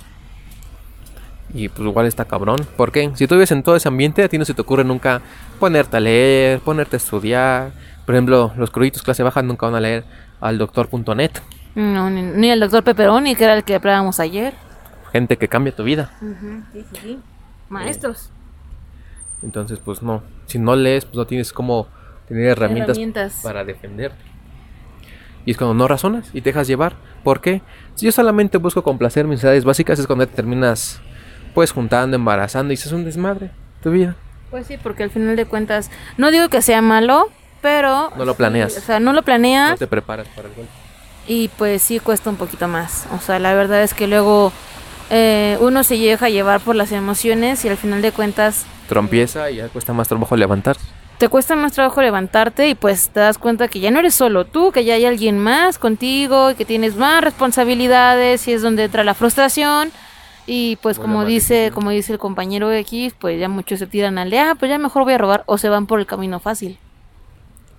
Y 1.53 1.69
pues 1.69 1.87
igual 1.87 2.05
está 2.05 2.25
cabrón. 2.25 2.57
¿Por 2.75 2.91
qué? 2.91 3.11
Si 3.15 3.27
tú 3.27 3.35
vives 3.35 3.51
en 3.51 3.63
todo 3.63 3.75
ese 3.75 3.87
ambiente, 3.87 4.23
a 4.23 4.27
ti 4.29 4.37
no 4.37 4.45
se 4.45 4.53
te 4.53 4.61
ocurre 4.61 4.83
nunca 4.83 5.21
ponerte 5.59 5.97
a 5.97 5.99
leer, 5.99 6.59
ponerte 6.59 6.95
a 6.95 6.97
estudiar. 6.97 7.71
Por 8.05 8.15
ejemplo, 8.15 8.51
los 8.57 8.71
cruditos 8.71 9.01
clase 9.03 9.23
baja 9.23 9.41
nunca 9.41 9.65
van 9.67 9.75
a 9.75 9.79
leer 9.79 10.03
al 10.41 10.57
doctor.net. 10.57 11.31
No, 11.75 12.09
ni, 12.09 12.21
ni 12.21 12.49
el 12.51 12.59
doctor 12.59 12.83
Pepperoni, 12.83 13.35
que 13.35 13.43
era 13.45 13.53
el 13.55 13.63
que 13.63 13.75
hablábamos 13.75 14.19
ayer. 14.19 14.53
Gente 15.11 15.37
que 15.37 15.47
cambia 15.47 15.73
tu 15.75 15.83
vida. 15.83 16.11
Sí, 16.19 16.83
sí, 16.91 16.97
sí. 17.01 17.19
Maestros. 17.69 18.31
Entonces, 19.41 19.79
pues 19.83 20.01
no. 20.01 20.23
Si 20.47 20.59
no 20.59 20.75
lees, 20.75 21.05
pues 21.05 21.15
no 21.15 21.25
tienes 21.25 21.53
como 21.53 21.87
tener 22.27 22.47
herramientas, 22.47 22.97
Herramientas. 22.97 23.39
para 23.43 23.63
defenderte. 23.63 24.17
Y 25.45 25.51
es 25.51 25.57
cuando 25.57 25.73
no 25.73 25.87
razonas 25.87 26.29
y 26.33 26.41
te 26.41 26.49
dejas 26.49 26.67
llevar. 26.67 26.95
¿Por 27.23 27.41
qué? 27.41 27.61
Si 27.95 28.05
yo 28.05 28.11
solamente 28.11 28.57
busco 28.57 28.83
complacer 28.83 29.25
mis 29.25 29.37
necesidades 29.37 29.63
básicas, 29.63 29.99
es 29.99 30.07
cuando 30.07 30.27
te 30.27 30.35
terminas 30.35 31.01
pues 31.53 31.71
juntando, 31.71 32.15
embarazando 32.15 32.73
y 32.73 32.75
es 32.75 32.91
un 32.91 33.05
desmadre 33.05 33.51
tu 33.81 33.91
vida. 33.91 34.15
Pues 34.51 34.67
sí, 34.67 34.77
porque 34.81 35.03
al 35.03 35.09
final 35.09 35.35
de 35.35 35.45
cuentas, 35.45 35.89
no 36.17 36.31
digo 36.31 36.49
que 36.49 36.61
sea 36.61 36.81
malo, 36.81 37.29
pero... 37.61 38.11
No 38.17 38.25
lo 38.25 38.35
planeas. 38.35 38.77
o 38.77 38.81
sea, 38.81 38.99
no 38.99 39.13
lo 39.13 39.23
planeas 39.23 39.71
No 39.71 39.77
te 39.77 39.87
preparas 39.87 40.27
para 40.35 40.47
el 40.47 40.53
golpe. 40.55 40.71
y 41.27 41.47
pues 41.49 41.81
sí 41.81 41.99
cuesta 41.99 42.29
un 42.29 42.35
poquito 42.37 42.67
más. 42.67 43.07
O 43.15 43.19
sea, 43.19 43.39
la 43.39 43.53
verdad 43.53 43.83
es 43.83 43.93
que 43.93 44.07
luego 44.07 44.51
eh, 45.09 45.57
uno 45.61 45.83
se 45.83 45.97
deja 45.97 46.29
llevar 46.29 46.59
por 46.61 46.75
las 46.75 46.91
emociones 46.91 47.63
y 47.65 47.69
al 47.69 47.77
final 47.77 48.01
de 48.01 48.11
cuentas 48.11 48.65
Trompieza 48.87 49.49
y 49.49 49.57
ya 49.57 49.67
cuesta 49.69 49.93
más 49.93 50.07
trabajo 50.07 50.35
levantarse. 50.35 50.85
Te 51.17 51.29
cuesta 51.29 51.55
más 51.55 51.73
trabajo 51.73 52.01
levantarte 52.01 52.69
y 52.69 52.75
pues 52.75 53.09
te 53.09 53.19
das 53.19 53.37
cuenta 53.37 53.67
que 53.67 53.79
ya 53.79 53.91
no 53.91 53.99
eres 53.99 54.15
solo 54.15 54.45
tú, 54.45 54.71
que 54.71 54.83
ya 54.83 54.95
hay 54.95 55.05
alguien 55.05 55.39
más 55.39 55.79
contigo 55.79 56.51
y 56.51 56.55
que 56.55 56.65
tienes 56.65 56.95
más 56.95 57.23
responsabilidades 57.23 58.47
y 58.47 58.53
es 58.53 58.61
donde 58.61 58.85
entra 58.85 59.03
la 59.03 59.13
frustración 59.13 59.91
y 60.47 60.77
pues 60.77 60.99
como 60.99 61.25
dice 61.25 61.71
como 61.73 61.89
dice 61.89 62.13
el 62.13 62.19
compañero 62.19 62.71
X, 62.71 63.15
pues 63.17 63.39
ya 63.39 63.49
muchos 63.49 63.79
se 63.79 63.87
tiran 63.87 64.17
al 64.17 64.29
de, 64.29 64.39
ah, 64.39 64.55
pues 64.57 64.69
ya 64.69 64.77
mejor 64.77 65.03
voy 65.03 65.13
a 65.13 65.17
robar 65.17 65.43
o 65.47 65.57
se 65.57 65.69
van 65.69 65.87
por 65.87 65.99
el 65.99 66.05
camino 66.05 66.39
fácil. 66.39 66.77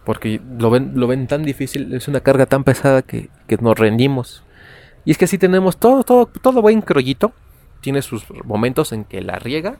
Porque 0.04 0.40
lo 0.58 0.70
ven, 0.70 0.92
lo 0.94 1.06
ven 1.06 1.26
tan 1.26 1.44
difícil, 1.44 1.92
es 1.94 2.08
una 2.08 2.20
carga 2.20 2.46
tan 2.46 2.64
pesada 2.64 3.02
que, 3.02 3.28
que 3.46 3.56
nos 3.56 3.78
rendimos. 3.78 4.44
Y 5.04 5.12
es 5.12 5.18
que 5.18 5.24
así 5.24 5.38
tenemos 5.38 5.76
todo, 5.78 6.02
todo, 6.02 6.26
todo 6.26 6.62
buen 6.62 6.80
crollito. 6.80 7.32
Tiene 7.80 8.02
sus 8.02 8.24
momentos 8.44 8.92
en 8.92 9.04
que 9.04 9.20
la 9.20 9.38
riega. 9.38 9.78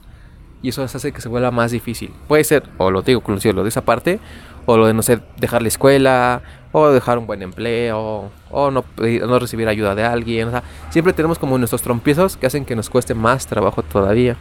Y 0.67 0.71
eso 0.71 0.83
hace 0.83 1.13
que 1.13 1.21
se 1.21 1.29
vuelva 1.29 1.53
más 1.53 1.71
difícil. 1.71 2.13
Puede 2.27 2.43
ser, 2.43 2.65
o 2.77 2.91
lo 2.91 3.03
digo 3.03 3.21
con 3.21 3.39
lo 3.41 3.63
de 3.63 3.69
esa 3.69 3.83
parte, 3.83 4.19
o 4.65 4.77
lo 4.77 4.89
de 4.89 4.95
no 4.95 5.03
sé, 5.03 5.21
dejar 5.37 5.63
la 5.63 5.69
escuela, 5.69 6.43
o 6.73 6.89
dejar 6.89 7.19
un 7.19 7.27
buen 7.29 7.41
empleo, 7.41 8.33
o 8.51 8.71
no, 8.73 8.85
no 8.99 9.39
recibir 9.39 9.69
ayuda 9.69 9.95
de 9.95 10.03
alguien. 10.03 10.49
O 10.49 10.51
sea, 10.51 10.65
siempre 10.91 11.13
tenemos 11.13 11.39
como 11.39 11.57
nuestros 11.57 11.83
trompiezos 11.83 12.37
que 12.37 12.49
hacen 12.49 12.65
que 12.65 12.75
nos 12.75 12.91
cueste 12.91 13.15
más 13.15 13.47
trabajo 13.47 13.85
todavía. 13.85 14.37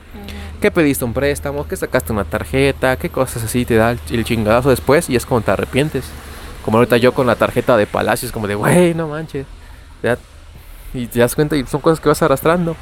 Que 0.59 0.71
pediste 0.71 1.05
un 1.05 1.13
préstamo, 1.13 1.67
que 1.67 1.75
sacaste 1.75 2.11
una 2.11 2.23
tarjeta, 2.23 2.97
qué 2.97 3.11
cosas 3.11 3.43
así 3.43 3.63
te 3.63 3.75
da 3.75 3.91
el, 3.91 4.25
chingadazo 4.25 4.71
después 4.71 5.11
y 5.11 5.15
es 5.15 5.27
como 5.27 5.41
te 5.41 5.51
arrepientes. 5.51 6.05
Como 6.63 6.79
ahorita 6.79 6.97
yo 6.97 7.13
con 7.13 7.27
la 7.27 7.35
tarjeta 7.35 7.77
de 7.77 7.85
Palacio, 7.85 8.25
es 8.25 8.31
como 8.31 8.47
de, 8.47 8.55
güey, 8.55 8.95
no 8.95 9.09
manches. 9.09 9.45
Ya- 10.01 10.17
y 10.91 11.05
te 11.05 11.19
das 11.19 11.35
cuenta 11.35 11.55
y 11.55 11.67
son 11.67 11.81
cosas 11.81 11.99
que 11.99 12.09
vas 12.09 12.23
arrastrando. 12.23 12.75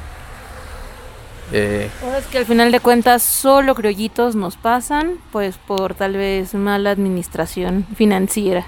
Eh, 1.56 1.88
Ahora 2.02 2.18
es 2.18 2.26
que 2.26 2.38
al 2.38 2.46
final 2.46 2.72
de 2.72 2.80
cuentas 2.80 3.22
solo 3.22 3.76
criollitos 3.76 4.34
nos 4.34 4.56
pasan, 4.56 5.18
pues 5.30 5.56
por 5.56 5.94
tal 5.94 6.14
vez 6.14 6.52
mala 6.54 6.90
administración 6.90 7.86
financiera. 7.94 8.66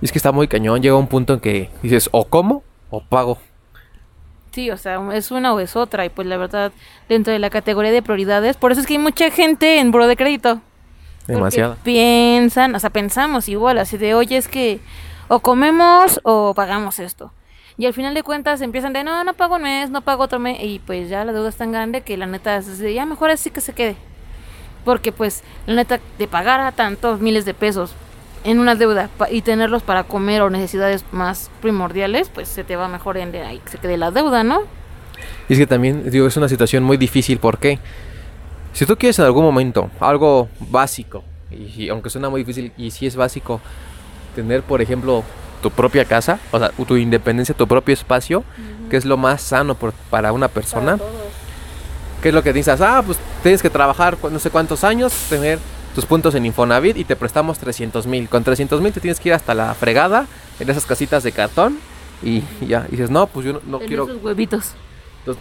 y 0.00 0.04
es 0.04 0.10
que 0.10 0.18
está 0.18 0.32
muy 0.32 0.48
cañón, 0.48 0.82
llega 0.82 0.96
un 0.96 1.06
punto 1.06 1.34
en 1.34 1.40
que 1.40 1.70
dices, 1.80 2.08
o 2.10 2.24
como 2.24 2.64
o 2.90 3.02
pago. 3.04 3.38
Sí, 4.50 4.68
o 4.72 4.76
sea, 4.76 5.00
es 5.12 5.30
una 5.30 5.54
o 5.54 5.60
es 5.60 5.76
otra. 5.76 6.04
Y 6.04 6.08
pues 6.08 6.26
la 6.26 6.36
verdad, 6.36 6.72
dentro 7.08 7.32
de 7.32 7.38
la 7.38 7.50
categoría 7.50 7.92
de 7.92 8.02
prioridades, 8.02 8.56
por 8.56 8.72
eso 8.72 8.80
es 8.80 8.86
que 8.88 8.94
hay 8.94 8.98
mucha 8.98 9.30
gente 9.30 9.78
en 9.78 9.92
buro 9.92 10.08
de 10.08 10.16
crédito. 10.16 10.60
Demasiado. 11.28 11.76
Piensan, 11.84 12.74
o 12.74 12.80
sea, 12.80 12.90
pensamos 12.90 13.48
igual, 13.48 13.78
así 13.78 13.96
de, 13.96 14.14
oye, 14.14 14.36
es 14.36 14.48
que 14.48 14.80
o 15.28 15.38
comemos 15.38 16.18
o 16.24 16.52
pagamos 16.54 16.98
esto. 16.98 17.32
Y 17.80 17.86
al 17.86 17.94
final 17.94 18.12
de 18.12 18.22
cuentas 18.22 18.60
empiezan 18.60 18.92
de, 18.92 19.02
no, 19.04 19.24
no 19.24 19.32
pago 19.32 19.54
un 19.54 19.62
mes, 19.62 19.88
no 19.88 20.02
pago 20.02 20.24
otro 20.24 20.38
mes. 20.38 20.58
Y 20.62 20.80
pues 20.80 21.08
ya 21.08 21.24
la 21.24 21.32
deuda 21.32 21.48
es 21.48 21.56
tan 21.56 21.72
grande 21.72 22.02
que 22.02 22.18
la 22.18 22.26
neta 22.26 22.60
ya 22.60 23.06
mejor 23.06 23.30
así 23.30 23.48
que 23.48 23.62
se 23.62 23.72
quede. 23.72 23.96
Porque 24.84 25.12
pues 25.12 25.42
la 25.64 25.76
neta 25.76 25.98
de 26.18 26.28
pagar 26.28 26.60
a 26.60 26.72
tantos 26.72 27.20
miles 27.22 27.46
de 27.46 27.54
pesos 27.54 27.94
en 28.44 28.58
una 28.58 28.74
deuda 28.74 29.08
y 29.30 29.40
tenerlos 29.40 29.82
para 29.82 30.02
comer 30.02 30.42
o 30.42 30.50
necesidades 30.50 31.06
más 31.10 31.50
primordiales, 31.62 32.28
pues 32.28 32.48
se 32.48 32.64
te 32.64 32.76
va 32.76 32.86
mejor 32.86 33.16
en 33.16 33.32
de 33.32 33.40
ahí 33.40 33.60
que 33.64 33.70
se 33.70 33.78
quede 33.78 33.96
la 33.96 34.10
deuda, 34.10 34.44
¿no? 34.44 34.60
Y 35.48 35.54
es 35.54 35.58
que 35.58 35.66
también, 35.66 36.10
digo, 36.10 36.26
es 36.26 36.36
una 36.36 36.50
situación 36.50 36.84
muy 36.84 36.98
difícil 36.98 37.38
porque 37.38 37.78
si 38.74 38.84
tú 38.84 38.94
quieres 38.98 39.18
en 39.20 39.24
algún 39.24 39.44
momento 39.44 39.90
algo 40.00 40.50
básico, 40.70 41.24
y, 41.50 41.84
y 41.84 41.88
aunque 41.88 42.10
suena 42.10 42.28
muy 42.28 42.42
difícil, 42.42 42.72
y 42.76 42.90
si 42.90 43.06
es 43.06 43.16
básico, 43.16 43.58
tener, 44.34 44.64
por 44.64 44.82
ejemplo, 44.82 45.24
tu 45.62 45.70
propia 45.70 46.04
casa, 46.04 46.38
o 46.52 46.58
sea, 46.58 46.70
tu 46.70 46.96
independencia, 46.96 47.54
tu 47.54 47.66
propio 47.66 47.92
espacio, 47.94 48.44
que 48.88 48.96
es 48.96 49.04
lo 49.04 49.16
más 49.16 49.42
sano 49.42 49.74
por- 49.74 49.92
para 50.10 50.32
una 50.32 50.48
persona, 50.48 50.98
¿qué 52.22 52.28
es 52.28 52.34
lo 52.34 52.42
que 52.42 52.52
dices? 52.52 52.80
Ah, 52.80 53.02
pues 53.04 53.18
tienes 53.42 53.62
que 53.62 53.70
trabajar 53.70 54.16
no 54.30 54.38
sé 54.38 54.50
cuántos 54.50 54.84
años, 54.84 55.12
tener 55.28 55.58
tus 55.94 56.06
puntos 56.06 56.34
en 56.34 56.46
Infonavit 56.46 56.96
y 56.96 57.04
te 57.04 57.16
prestamos 57.16 57.58
300 57.58 58.06
mil. 58.06 58.28
Con 58.28 58.44
300 58.44 58.80
mil 58.80 58.92
te 58.92 59.00
tienes 59.00 59.18
que 59.20 59.30
ir 59.30 59.34
hasta 59.34 59.54
la 59.54 59.74
fregada 59.74 60.26
en 60.60 60.70
esas 60.70 60.86
casitas 60.86 61.22
de 61.22 61.32
cartón 61.32 61.78
y 62.22 62.42
ya. 62.66 62.86
Y 62.88 62.92
dices, 62.92 63.10
no, 63.10 63.26
pues 63.26 63.46
yo 63.46 63.54
no, 63.54 63.60
no 63.66 63.80
En 63.80 63.86
quiero... 63.88 64.04
esos 64.04 64.22
huevitos. 64.22 64.72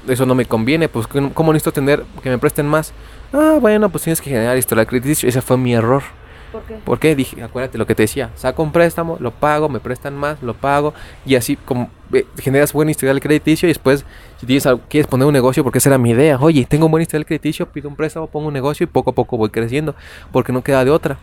Eso 0.07 0.25
no 0.25 0.35
me 0.35 0.45
conviene, 0.45 0.89
pues 0.89 1.07
¿cómo 1.07 1.33
cómo 1.33 1.53
necesito 1.53 1.71
tener 1.71 2.03
que 2.21 2.29
me 2.29 2.38
presten 2.38 2.67
más? 2.67 2.91
Ah, 3.31 3.57
bueno, 3.61 3.89
pues 3.89 4.03
tienes 4.03 4.19
que 4.21 4.29
generar 4.29 4.57
historial 4.57 4.85
crediticio. 4.88 5.29
Ese 5.29 5.41
fue 5.41 5.57
mi 5.57 5.73
error. 5.73 6.03
¿Por 6.51 6.63
qué? 6.63 6.75
¿Por 6.84 7.00
qué? 7.00 7.15
Dije, 7.15 7.44
acuérdate 7.44 7.77
lo 7.77 7.86
que 7.86 7.94
te 7.94 8.03
decía, 8.03 8.32
saco 8.36 8.63
un 8.63 8.72
préstamo, 8.72 9.18
lo 9.20 9.32
pago, 9.32 9.70
me 9.70 9.79
prestan 9.79 10.15
más, 10.15 10.41
lo 10.41 10.56
pago 10.56 10.94
y 11.25 11.36
así 11.36 11.56
como 11.56 11.89
eh, 12.12 12.25
generas 12.39 12.74
buen 12.74 12.89
historial 12.89 13.20
crediticio 13.20 13.68
y 13.68 13.72
después 13.72 14.03
si 14.39 14.48
tienes 14.48 14.68
quieres 14.88 15.08
poner 15.08 15.27
un 15.27 15.34
negocio, 15.34 15.63
porque 15.63 15.77
esa 15.77 15.89
era 15.89 15.98
mi 15.98 16.12
idea. 16.12 16.38
Oye, 16.39 16.65
tengo 16.65 16.86
un 16.86 16.91
buen 16.91 17.01
historial 17.03 17.25
crediticio, 17.25 17.68
pido 17.68 17.88
un 17.88 17.96
préstamo, 17.96 18.27
pongo 18.27 18.48
un 18.48 18.53
negocio 18.53 18.84
y 18.84 18.88
poco 18.88 19.12
a 19.12 19.13
poco 19.13 19.38
voy 19.38 19.50
creciendo, 19.50 19.96
porque 20.32 20.51
no 20.51 20.63
queda 20.63 20.84
de 20.84 20.91
otra. 20.91 21.18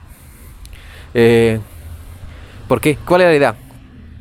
Eh, 1.15 1.61
¿Por 2.69 2.81
qué? 2.81 2.97
¿Cuál 3.05 3.23
era 3.23 3.31
la 3.31 3.37
idea? 3.37 3.57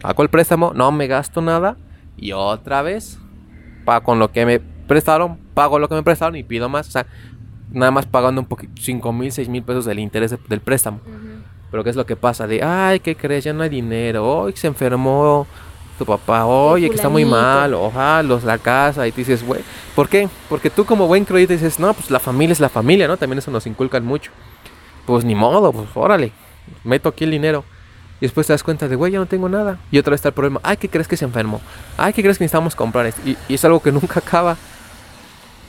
Saco 0.01 0.23
el 0.23 0.29
préstamo, 0.29 0.73
no 0.73 0.91
me 0.91 1.07
gasto 1.07 1.41
nada 1.41 1.77
y 2.17 2.31
otra 2.31 2.81
vez 2.81 3.19
pago 3.85 4.03
con 4.03 4.19
lo 4.19 4.31
que 4.31 4.45
me 4.45 4.59
prestaron, 4.59 5.37
pago 5.53 5.79
lo 5.79 5.87
que 5.87 5.95
me 5.95 6.03
prestaron 6.03 6.35
y 6.35 6.43
pido 6.43 6.67
más. 6.69 6.91
Nada 7.75 7.91
más 7.91 8.05
pagando 8.07 8.41
un 8.41 8.47
poquito, 8.47 8.73
5 8.81 9.13
mil, 9.13 9.31
6 9.31 9.47
mil 9.49 9.61
pesos 9.63 9.85
del 9.85 9.99
interés 9.99 10.31
de- 10.31 10.39
del 10.47 10.61
préstamo. 10.61 10.99
Pero 11.71 11.83
¿qué 11.83 11.89
es 11.89 11.95
lo 11.95 12.05
que 12.05 12.15
pasa? 12.15 12.47
De, 12.47 12.63
ay, 12.63 12.99
¿qué 13.01 13.15
crees? 13.15 13.43
Ya 13.43 13.53
no 13.53 13.61
hay 13.63 13.69
dinero. 13.69 14.25
Hoy 14.25 14.53
se 14.55 14.67
enfermó 14.67 15.45
tu 15.97 16.05
papá. 16.05 16.45
Oye, 16.45 16.89
que 16.89 16.95
está 16.95 17.09
muy 17.09 17.25
mal. 17.25 17.73
Ojalá, 17.73 18.23
los 18.23 18.43
la 18.43 18.57
casa. 18.57 19.05
Y 19.07 19.11
tú 19.11 19.17
dices, 19.17 19.45
güey, 19.45 19.61
¿por 19.95 20.07
qué? 20.09 20.29
Porque 20.49 20.69
tú 20.69 20.85
como 20.85 21.07
buen 21.07 21.25
creyente 21.25 21.53
dices, 21.55 21.79
no, 21.79 21.93
pues 21.93 22.09
la 22.11 22.19
familia 22.19 22.53
es 22.53 22.59
la 22.59 22.69
familia, 22.69 23.07
¿no? 23.07 23.17
También 23.17 23.39
eso 23.39 23.51
nos 23.51 23.67
inculcan 23.67 24.05
mucho. 24.05 24.31
Pues 25.05 25.25
ni 25.25 25.35
modo, 25.35 25.71
pues 25.73 25.87
órale. 25.95 26.31
Meto 26.83 27.09
aquí 27.09 27.25
el 27.25 27.31
dinero. 27.31 27.63
Y 28.21 28.25
después 28.25 28.47
te 28.47 28.53
das 28.53 28.63
cuenta 28.63 28.87
de, 28.87 28.95
güey, 28.95 29.11
ya 29.11 29.19
no 29.19 29.25
tengo 29.25 29.49
nada. 29.49 29.77
Y 29.91 29.97
otra 29.99 30.11
vez 30.11 30.19
está 30.19 30.29
el 30.29 30.33
problema. 30.33 30.61
Ay, 30.63 30.77
¿qué 30.77 30.87
crees 30.89 31.07
que 31.07 31.17
se 31.17 31.25
enfermó? 31.25 31.59
Ay, 31.97 32.13
¿qué 32.13 32.21
crees 32.21 32.37
que 32.37 32.45
necesitamos 32.45 32.73
comprar 32.75 33.05
esto? 33.05 33.21
Y, 33.25 33.37
y 33.49 33.55
es 33.55 33.65
algo 33.65 33.81
que 33.81 33.91
nunca 33.91 34.19
acaba. 34.19 34.55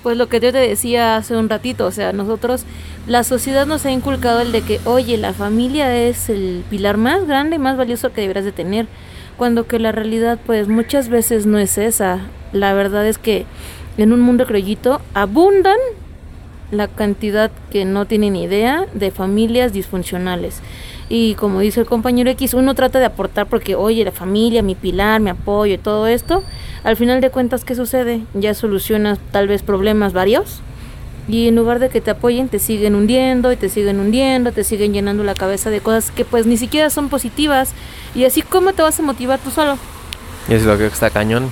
Pues 0.07 0.17
lo 0.17 0.29
que 0.29 0.39
yo 0.39 0.53
te 0.53 0.59
decía 0.59 1.17
hace 1.17 1.37
un 1.37 1.49
ratito, 1.49 1.85
o 1.85 1.91
sea, 1.91 2.13
nosotros, 2.13 2.65
la 3.09 3.25
sociedad 3.25 3.67
nos 3.67 3.85
ha 3.87 3.91
inculcado 3.91 4.41
el 4.41 4.53
de 4.53 4.63
que, 4.63 4.79
oye, 4.85 5.17
la 5.17 5.33
familia 5.33 5.97
es 5.97 6.29
el 6.29 6.63
pilar 6.71 6.97
más 6.97 7.27
grande 7.27 7.57
y 7.57 7.59
más 7.59 7.77
valioso 7.77 8.13
que 8.13 8.21
deberás 8.21 8.45
de 8.45 8.53
tener, 8.53 8.87
cuando 9.37 9.67
que 9.67 9.81
la 9.81 9.91
realidad, 9.91 10.39
pues 10.47 10.69
muchas 10.69 11.09
veces 11.09 11.45
no 11.45 11.59
es 11.59 11.77
esa. 11.77 12.21
La 12.53 12.73
verdad 12.73 13.05
es 13.05 13.19
que 13.19 13.47
en 13.99 14.13
un 14.13 14.21
mundo 14.21 14.47
criollito 14.47 15.01
abundan 15.13 15.79
la 16.71 16.87
cantidad 16.87 17.51
que 17.73 17.85
no 17.85 18.05
tienen 18.05 18.37
idea 18.37 18.87
de 18.95 19.11
familias 19.11 19.73
disfuncionales. 19.73 20.61
Y 21.09 21.35
como 21.35 21.61
dice 21.61 21.81
el 21.81 21.87
compañero 21.87 22.31
X, 22.31 22.55
uno 22.55 22.75
trata 22.75 22.99
de 22.99 23.05
aportar 23.05 23.47
porque, 23.47 23.77
oye, 23.77 24.05
la 24.05 24.13
familia, 24.13 24.63
mi 24.63 24.75
pilar, 24.75 25.21
mi 25.21 25.31
apoyo 25.31 25.75
y 25.75 25.79
todo 25.79 26.09
esto, 26.09 26.43
al 26.83 26.97
final 26.97 27.21
de 27.21 27.31
cuentas, 27.31 27.65
¿qué 27.65 27.75
sucede? 27.77 28.23
Ya 28.35 28.55
solucionas 28.55 29.19
tal 29.31 29.47
vez 29.47 29.63
problemas 29.63 30.13
varios 30.13 30.63
y 31.29 31.49
en 31.49 31.57
lugar 31.57 31.81
de 31.81 31.89
que 31.89 32.01
te 32.01 32.11
apoyen, 32.11 32.49
te 32.49 32.59
siguen 32.59 32.95
hundiendo 32.95 33.53
y 33.53 33.57
te 33.57 33.69
siguen 33.69 33.99
hundiendo, 33.99 34.53
te 34.53 34.63
siguen 34.63 34.93
llenando 34.93 35.25
la 35.25 35.35
cabeza 35.35 35.71
de 35.71 35.81
cosas 35.81 36.11
que 36.11 36.25
pues 36.25 36.47
ni 36.47 36.57
siquiera 36.57 36.89
son 36.91 37.09
positivas. 37.09 37.73
Y 38.15 38.25
así, 38.25 38.43
¿cómo 38.43 38.73
te 38.73 38.83
vas 38.83 38.99
a 39.01 39.03
motivar 39.03 39.41
tú 39.41 39.51
solo? 39.51 39.77
Y 40.49 40.55
es 40.55 40.65
lo 40.65 40.79
que 40.79 40.87
está 40.87 41.11
cañón. 41.11 41.51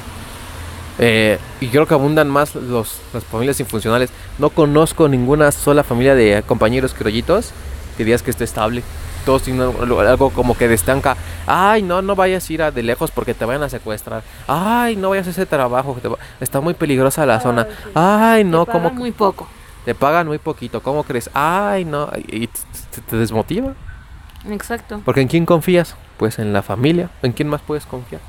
Eh, 1.01 1.39
y 1.61 1.69
creo 1.69 1.87
que 1.87 1.95
abundan 1.95 2.29
más 2.29 2.55
los, 2.55 2.99
las 3.13 3.25
familias 3.25 3.59
infuncionales. 3.59 4.11
No 4.39 4.51
conozco 4.51 5.09
ninguna 5.09 5.51
sola 5.51 5.83
familia 5.83 6.15
de 6.15 6.45
compañeros 6.47 6.95
criollitos 6.95 7.51
que 7.97 8.05
digas 8.05 8.23
que 8.23 8.31
esté 8.31 8.45
estable. 8.45 8.85
Tienen 9.25 9.63
algo 9.63 10.31
como 10.31 10.57
que 10.57 10.69
destanca. 10.69 11.17
Ay, 11.47 11.83
no, 11.83 12.03
no 12.03 12.15
vayas 12.15 12.49
a 12.49 12.53
ir 12.53 12.63
a 12.63 12.71
de 12.71 12.83
lejos 12.83 13.11
porque 13.11 13.35
te 13.35 13.45
vayan 13.45 13.63
a 13.63 13.69
secuestrar. 13.69 14.23
Ay, 14.47 14.97
no 14.97 15.11
vayas 15.11 15.27
a 15.27 15.31
ese 15.31 15.47
trabajo. 15.47 15.95
que 15.95 16.01
te 16.03 16.09
va- 16.09 16.19
Está 16.41 16.61
muy 16.61 16.75
peligrosa 16.75 17.25
la 17.27 17.41
zona. 17.41 17.67
Ay, 17.95 18.45
no, 18.45 18.65
Te 18.67 18.73
como 18.73 18.85
pagan 18.85 18.99
muy 18.99 19.13
poco. 19.13 19.49
te 19.85 19.95
pagan 19.95 20.27
muy 20.27 20.39
poquito. 20.39 20.83
¿Cómo 20.83 21.03
crees? 21.05 21.31
Ay, 21.35 21.85
no. 21.85 22.09
Y 22.29 22.49
te, 23.09 23.17
desmotiva. 23.17 23.73
Exacto. 24.51 25.01
Porque 25.05 25.21
¿en 25.23 25.29
quién 25.29 25.47
confías? 25.47 25.97
Pues 26.19 26.39
en 26.39 26.53
la 26.53 26.63
familia. 26.63 27.11
¿En 27.23 27.33
quién 27.33 27.49
más 27.49 27.61
puedes 27.63 27.87
confiar? 27.87 28.21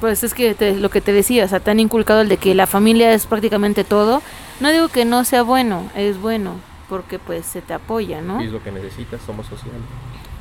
Pues 0.00 0.22
es 0.22 0.34
que 0.34 0.54
te- 0.54 0.74
lo 0.76 0.90
que 0.90 1.00
te 1.00 1.12
decía, 1.12 1.44
o 1.44 1.48
sea, 1.48 1.60
te 1.60 1.70
han 1.70 1.80
inculcado 1.80 2.20
el 2.20 2.28
de 2.28 2.36
que 2.36 2.54
la 2.54 2.66
familia 2.66 3.12
es 3.14 3.26
prácticamente 3.26 3.84
todo. 3.84 4.20
No 4.60 4.70
digo 4.70 4.88
que 4.88 5.04
no 5.06 5.24
sea 5.24 5.42
bueno, 5.42 5.90
es 5.94 6.20
bueno, 6.20 6.56
porque 6.88 7.18
pues 7.18 7.46
se 7.46 7.62
te 7.62 7.74
apoya, 7.74 8.20
¿no? 8.20 8.42
Y 8.42 8.46
es 8.46 8.52
lo 8.52 8.62
que 8.62 8.72
necesitas, 8.72 9.20
somos 9.26 9.46
sociales. 9.46 9.80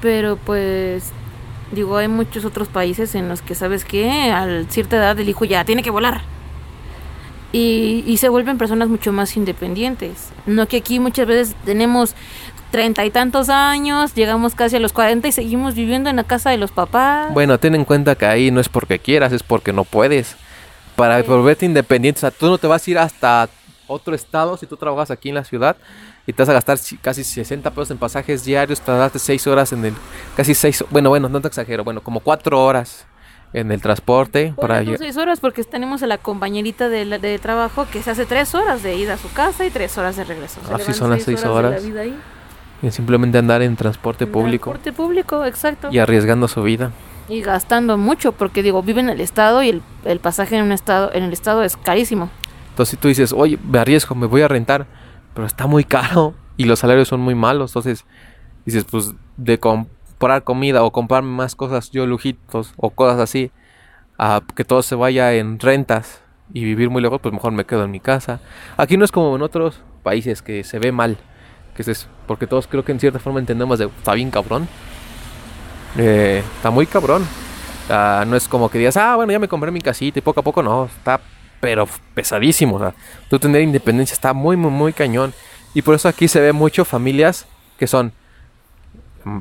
Pero 0.01 0.37
pues 0.37 1.11
digo, 1.71 1.97
hay 1.97 2.07
muchos 2.07 2.45
otros 2.45 2.67
países 2.67 3.15
en 3.15 3.27
los 3.27 3.41
que 3.41 3.55
sabes 3.55 3.83
que 3.83 4.31
a 4.31 4.63
cierta 4.69 4.97
edad 4.97 5.19
el 5.19 5.29
hijo 5.29 5.45
ya 5.45 5.65
tiene 5.65 5.83
que 5.83 5.89
volar. 5.89 6.21
Y, 7.53 8.03
y 8.05 8.17
se 8.17 8.29
vuelven 8.29 8.57
personas 8.57 8.89
mucho 8.89 9.11
más 9.13 9.35
independientes. 9.37 10.29
No 10.45 10.67
que 10.67 10.77
aquí 10.77 10.99
muchas 10.99 11.27
veces 11.27 11.55
tenemos 11.65 12.13
treinta 12.71 13.05
y 13.05 13.09
tantos 13.11 13.49
años, 13.49 14.13
llegamos 14.13 14.53
casi 14.53 14.75
a 14.75 14.79
los 14.79 14.91
cuarenta 14.91 15.27
y 15.29 15.31
seguimos 15.31 15.73
viviendo 15.73 16.09
en 16.09 16.17
la 16.17 16.25
casa 16.25 16.49
de 16.49 16.57
los 16.57 16.71
papás. 16.71 17.33
Bueno, 17.33 17.57
ten 17.57 17.75
en 17.75 17.85
cuenta 17.85 18.15
que 18.15 18.25
ahí 18.25 18.51
no 18.51 18.59
es 18.59 18.69
porque 18.69 18.99
quieras, 18.99 19.31
es 19.31 19.43
porque 19.43 19.73
no 19.73 19.83
puedes. 19.85 20.35
Para 20.95 21.21
volverte 21.23 21.65
independiente, 21.65 22.19
o 22.19 22.21
sea, 22.21 22.31
tú 22.31 22.47
no 22.47 22.57
te 22.57 22.67
vas 22.67 22.85
a 22.85 22.91
ir 22.91 22.97
hasta 22.97 23.49
otro 23.87 24.13
estado 24.15 24.57
si 24.57 24.65
tú 24.65 24.77
trabajas 24.77 25.11
aquí 25.11 25.29
en 25.29 25.35
la 25.35 25.43
ciudad 25.43 25.75
y 26.25 26.33
te 26.33 26.41
vas 26.41 26.49
a 26.49 26.53
gastar 26.53 26.77
casi 27.01 27.23
60 27.23 27.69
pesos 27.71 27.91
en 27.91 27.97
pasajes 27.97 28.43
diarios, 28.45 28.81
tardaste 28.81 29.19
6 29.19 29.47
horas 29.47 29.71
en 29.73 29.85
el, 29.85 29.93
casi 30.35 30.53
6, 30.53 30.85
bueno, 30.89 31.09
bueno, 31.09 31.29
no 31.29 31.39
te 31.41 31.47
exagero, 31.47 31.83
bueno, 31.83 32.01
como 32.01 32.19
4 32.19 32.63
horas 32.63 33.05
en 33.53 33.71
el 33.71 33.81
transporte 33.81 34.53
para 34.57 34.67
Para 34.67 34.81
llegar. 34.83 34.99
seis 34.99 35.15
horas 35.15 35.39
porque 35.39 35.63
tenemos 35.63 36.03
a 36.03 36.07
la 36.07 36.17
compañerita 36.17 36.89
de, 36.89 37.05
la- 37.05 37.17
de 37.17 37.39
trabajo 37.39 37.87
que 37.91 38.03
se 38.03 38.11
hace 38.11 38.25
tres 38.25 38.53
horas 38.53 38.83
de 38.83 38.95
ida 38.97 39.13
a 39.13 39.17
su 39.17 39.31
casa 39.31 39.65
y 39.65 39.69
tres 39.69 39.97
horas 39.97 40.17
de 40.17 40.25
regreso. 40.25 40.59
Ah, 40.69 40.77
sí 40.79 40.93
son 40.93 41.09
las 41.11 41.23
seis 41.23 41.41
de 41.41 41.47
horas. 41.47 41.71
la 41.81 41.87
vida 41.89 42.01
ahí. 42.01 42.15
Y 42.83 42.91
simplemente 42.91 43.37
andar 43.37 43.61
en 43.61 43.75
transporte 43.77 44.25
En 44.25 44.31
público 44.33 44.71
Transporte 44.71 44.91
público, 44.91 45.45
exacto. 45.45 45.87
y 45.91 45.97
arriesgando 45.97 46.49
su 46.49 46.61
vida. 46.61 46.91
Y 47.29 47.41
gastando 47.41 47.97
mucho, 47.97 48.33
porque 48.33 48.61
digo, 48.63 48.83
vive 48.83 48.99
en 48.99 49.09
el 49.09 49.21
estado 49.21 49.63
y 49.63 49.69
el, 49.69 49.81
el 50.03 50.19
pasaje 50.19 50.57
en 50.57 50.63
un 50.65 50.71
estado, 50.73 51.11
en 51.13 51.23
el 51.23 51.31
estado 51.33 51.63
es 51.63 51.77
carísimo. 51.77 52.29
Entonces 52.77 52.91
si 52.91 52.97
tú 52.97 53.07
dices, 53.07 53.33
oye, 53.33 53.57
me 53.67 53.79
arriesgo, 53.79 54.13
me 54.13 54.27
voy 54.27 54.43
a 54.43 54.47
rentar, 54.47 54.85
pero 55.33 55.47
está 55.47 55.65
muy 55.65 55.83
caro 55.83 56.35
y 56.57 56.65
los 56.65 56.77
salarios 56.77 57.07
son 57.07 57.19
muy 57.21 57.33
malos. 57.33 57.71
Entonces 57.71 58.05
dices, 58.65 58.83
pues 58.83 59.15
de 59.35 59.57
comprar 59.57 60.43
comida 60.43 60.83
o 60.83 60.91
comprarme 60.91 61.31
más 61.31 61.55
cosas, 61.55 61.89
yo 61.89 62.05
lujitos 62.05 62.75
o 62.77 62.91
cosas 62.91 63.19
así, 63.19 63.49
a 64.19 64.43
que 64.55 64.63
todo 64.63 64.83
se 64.83 64.93
vaya 64.93 65.33
en 65.33 65.57
rentas 65.57 66.21
y 66.53 66.65
vivir 66.65 66.91
muy 66.91 67.01
lejos, 67.01 67.19
pues 67.19 67.33
mejor 67.33 67.51
me 67.51 67.65
quedo 67.65 67.83
en 67.83 67.89
mi 67.89 67.99
casa. 67.99 68.41
Aquí 68.77 68.95
no 68.95 69.05
es 69.05 69.11
como 69.11 69.35
en 69.35 69.41
otros 69.41 69.81
países 70.03 70.43
que 70.43 70.63
se 70.63 70.77
ve 70.77 70.91
mal, 70.91 71.17
que 71.75 71.81
es 71.81 72.07
porque 72.27 72.45
todos 72.45 72.67
creo 72.67 72.85
que 72.85 72.91
en 72.91 72.99
cierta 72.99 73.17
forma 73.17 73.39
entendemos 73.39 73.79
de, 73.79 73.85
está 73.85 74.13
bien 74.13 74.29
cabrón. 74.29 74.67
Eh, 75.97 76.43
está 76.57 76.69
muy 76.69 76.85
cabrón. 76.85 77.25
Ah, 77.89 78.23
no 78.27 78.35
es 78.35 78.47
como 78.47 78.69
que 78.69 78.77
digas, 78.77 78.97
ah, 78.97 79.15
bueno, 79.15 79.31
ya 79.31 79.39
me 79.39 79.47
compré 79.47 79.71
mi 79.71 79.81
casita 79.81 80.19
y 80.19 80.21
poco 80.21 80.41
a 80.41 80.43
poco 80.43 80.61
no, 80.61 80.85
está 80.85 81.19
pero 81.59 81.87
pesadísimo. 82.13 82.75
O 82.75 82.79
sea, 82.79 82.93
tú 83.29 83.39
tener 83.39 83.61
independencia 83.61 84.13
está 84.13 84.33
muy, 84.33 84.55
muy, 84.57 84.71
muy 84.71 84.93
cañón. 84.93 85.33
Y 85.73 85.81
por 85.81 85.95
eso 85.95 86.07
aquí 86.07 86.27
se 86.27 86.39
ve 86.41 86.53
mucho 86.53 86.85
familias 86.85 87.45
que 87.77 87.87
son 87.87 88.11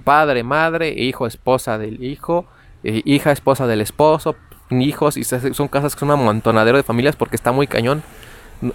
padre, 0.04 0.42
madre, 0.42 0.90
hijo, 0.90 1.26
esposa 1.26 1.78
del 1.78 2.02
hijo, 2.02 2.46
eh, 2.84 3.02
hija, 3.04 3.32
esposa 3.32 3.66
del 3.66 3.80
esposo, 3.80 4.36
hijos, 4.70 5.16
y 5.16 5.24
son 5.24 5.68
casas 5.68 5.94
que 5.94 6.00
son 6.00 6.10
un 6.10 6.14
amontonadero 6.20 6.76
de 6.76 6.82
familias 6.82 7.16
porque 7.16 7.36
está 7.36 7.52
muy 7.52 7.66
cañón. 7.66 8.02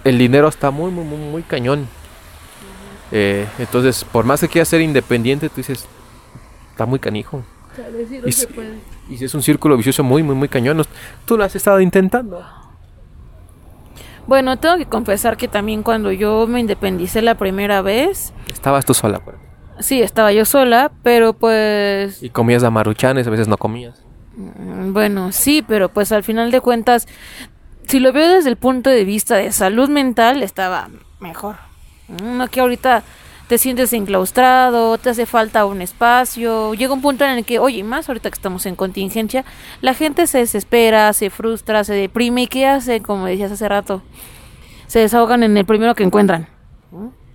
El 0.04 0.18
dinero 0.18 0.48
está 0.48 0.70
muy, 0.70 0.90
muy, 0.90 1.04
muy, 1.04 1.18
muy 1.18 1.42
cañón. 1.42 1.86
Eh, 3.10 3.46
entonces, 3.58 4.04
por 4.04 4.24
más 4.24 4.40
que 4.40 4.48
quieras 4.48 4.68
ser 4.68 4.80
independiente, 4.80 5.48
tú 5.48 5.56
dices, 5.56 5.86
está 6.70 6.86
muy 6.86 6.98
canijo. 6.98 7.42
Y, 8.28 8.32
si- 8.32 8.46
y 9.10 9.18
si 9.18 9.24
es 9.26 9.34
un 9.34 9.42
círculo 9.42 9.76
vicioso 9.76 10.02
muy, 10.02 10.22
muy, 10.22 10.34
muy 10.34 10.48
cañón. 10.48 10.82
Tú 11.26 11.36
lo 11.36 11.44
has 11.44 11.54
estado 11.54 11.80
intentando. 11.80 12.42
Bueno, 14.26 14.56
tengo 14.58 14.76
que 14.76 14.86
confesar 14.86 15.36
que 15.36 15.48
también 15.48 15.82
cuando 15.82 16.12
yo 16.12 16.46
me 16.46 16.60
independicé 16.60 17.22
la 17.22 17.34
primera 17.36 17.82
vez, 17.82 18.32
Estabas 18.52 18.84
tú 18.84 18.94
sola, 18.94 19.18
pues. 19.20 19.36
sí, 19.80 20.00
estaba 20.00 20.32
yo 20.32 20.44
sola, 20.44 20.92
pero 21.02 21.32
pues 21.32 22.22
Y 22.22 22.30
comías 22.30 22.62
a 22.62 22.70
maruchanes, 22.70 23.26
a 23.26 23.30
veces 23.30 23.48
no 23.48 23.56
comías. 23.56 24.02
Mm, 24.36 24.92
Bueno, 24.92 25.32
sí, 25.32 25.62
pero 25.66 25.88
pues 25.88 26.12
al 26.12 26.22
final 26.22 26.50
de 26.50 26.60
cuentas, 26.60 27.08
si 27.86 27.98
lo 28.00 28.12
veo 28.12 28.28
desde 28.28 28.48
el 28.50 28.56
punto 28.56 28.90
de 28.90 29.04
vista 29.04 29.36
de 29.36 29.50
salud 29.52 29.88
mental, 29.88 30.42
estaba 30.42 30.88
mejor. 31.20 31.56
Mm, 32.08 32.36
No 32.38 32.48
que 32.48 32.60
ahorita 32.60 33.02
te 33.52 33.58
sientes 33.58 33.92
enclaustrado, 33.92 34.96
te 34.96 35.10
hace 35.10 35.26
falta 35.26 35.66
un 35.66 35.82
espacio, 35.82 36.72
llega 36.72 36.94
un 36.94 37.02
punto 37.02 37.26
en 37.26 37.32
el 37.32 37.44
que, 37.44 37.58
oye, 37.58 37.84
más 37.84 38.08
ahorita 38.08 38.30
que 38.30 38.34
estamos 38.36 38.64
en 38.64 38.76
contingencia, 38.76 39.44
la 39.82 39.92
gente 39.92 40.26
se 40.26 40.38
desespera, 40.38 41.12
se 41.12 41.28
frustra, 41.28 41.84
se 41.84 41.92
deprime 41.92 42.44
y 42.44 42.46
¿qué 42.46 42.66
hace? 42.66 43.02
Como 43.02 43.26
decías 43.26 43.52
hace 43.52 43.68
rato, 43.68 44.00
se 44.86 45.00
desahogan 45.00 45.42
en 45.42 45.54
el 45.58 45.66
primero 45.66 45.94
que 45.94 46.02
encuentran. 46.02 46.48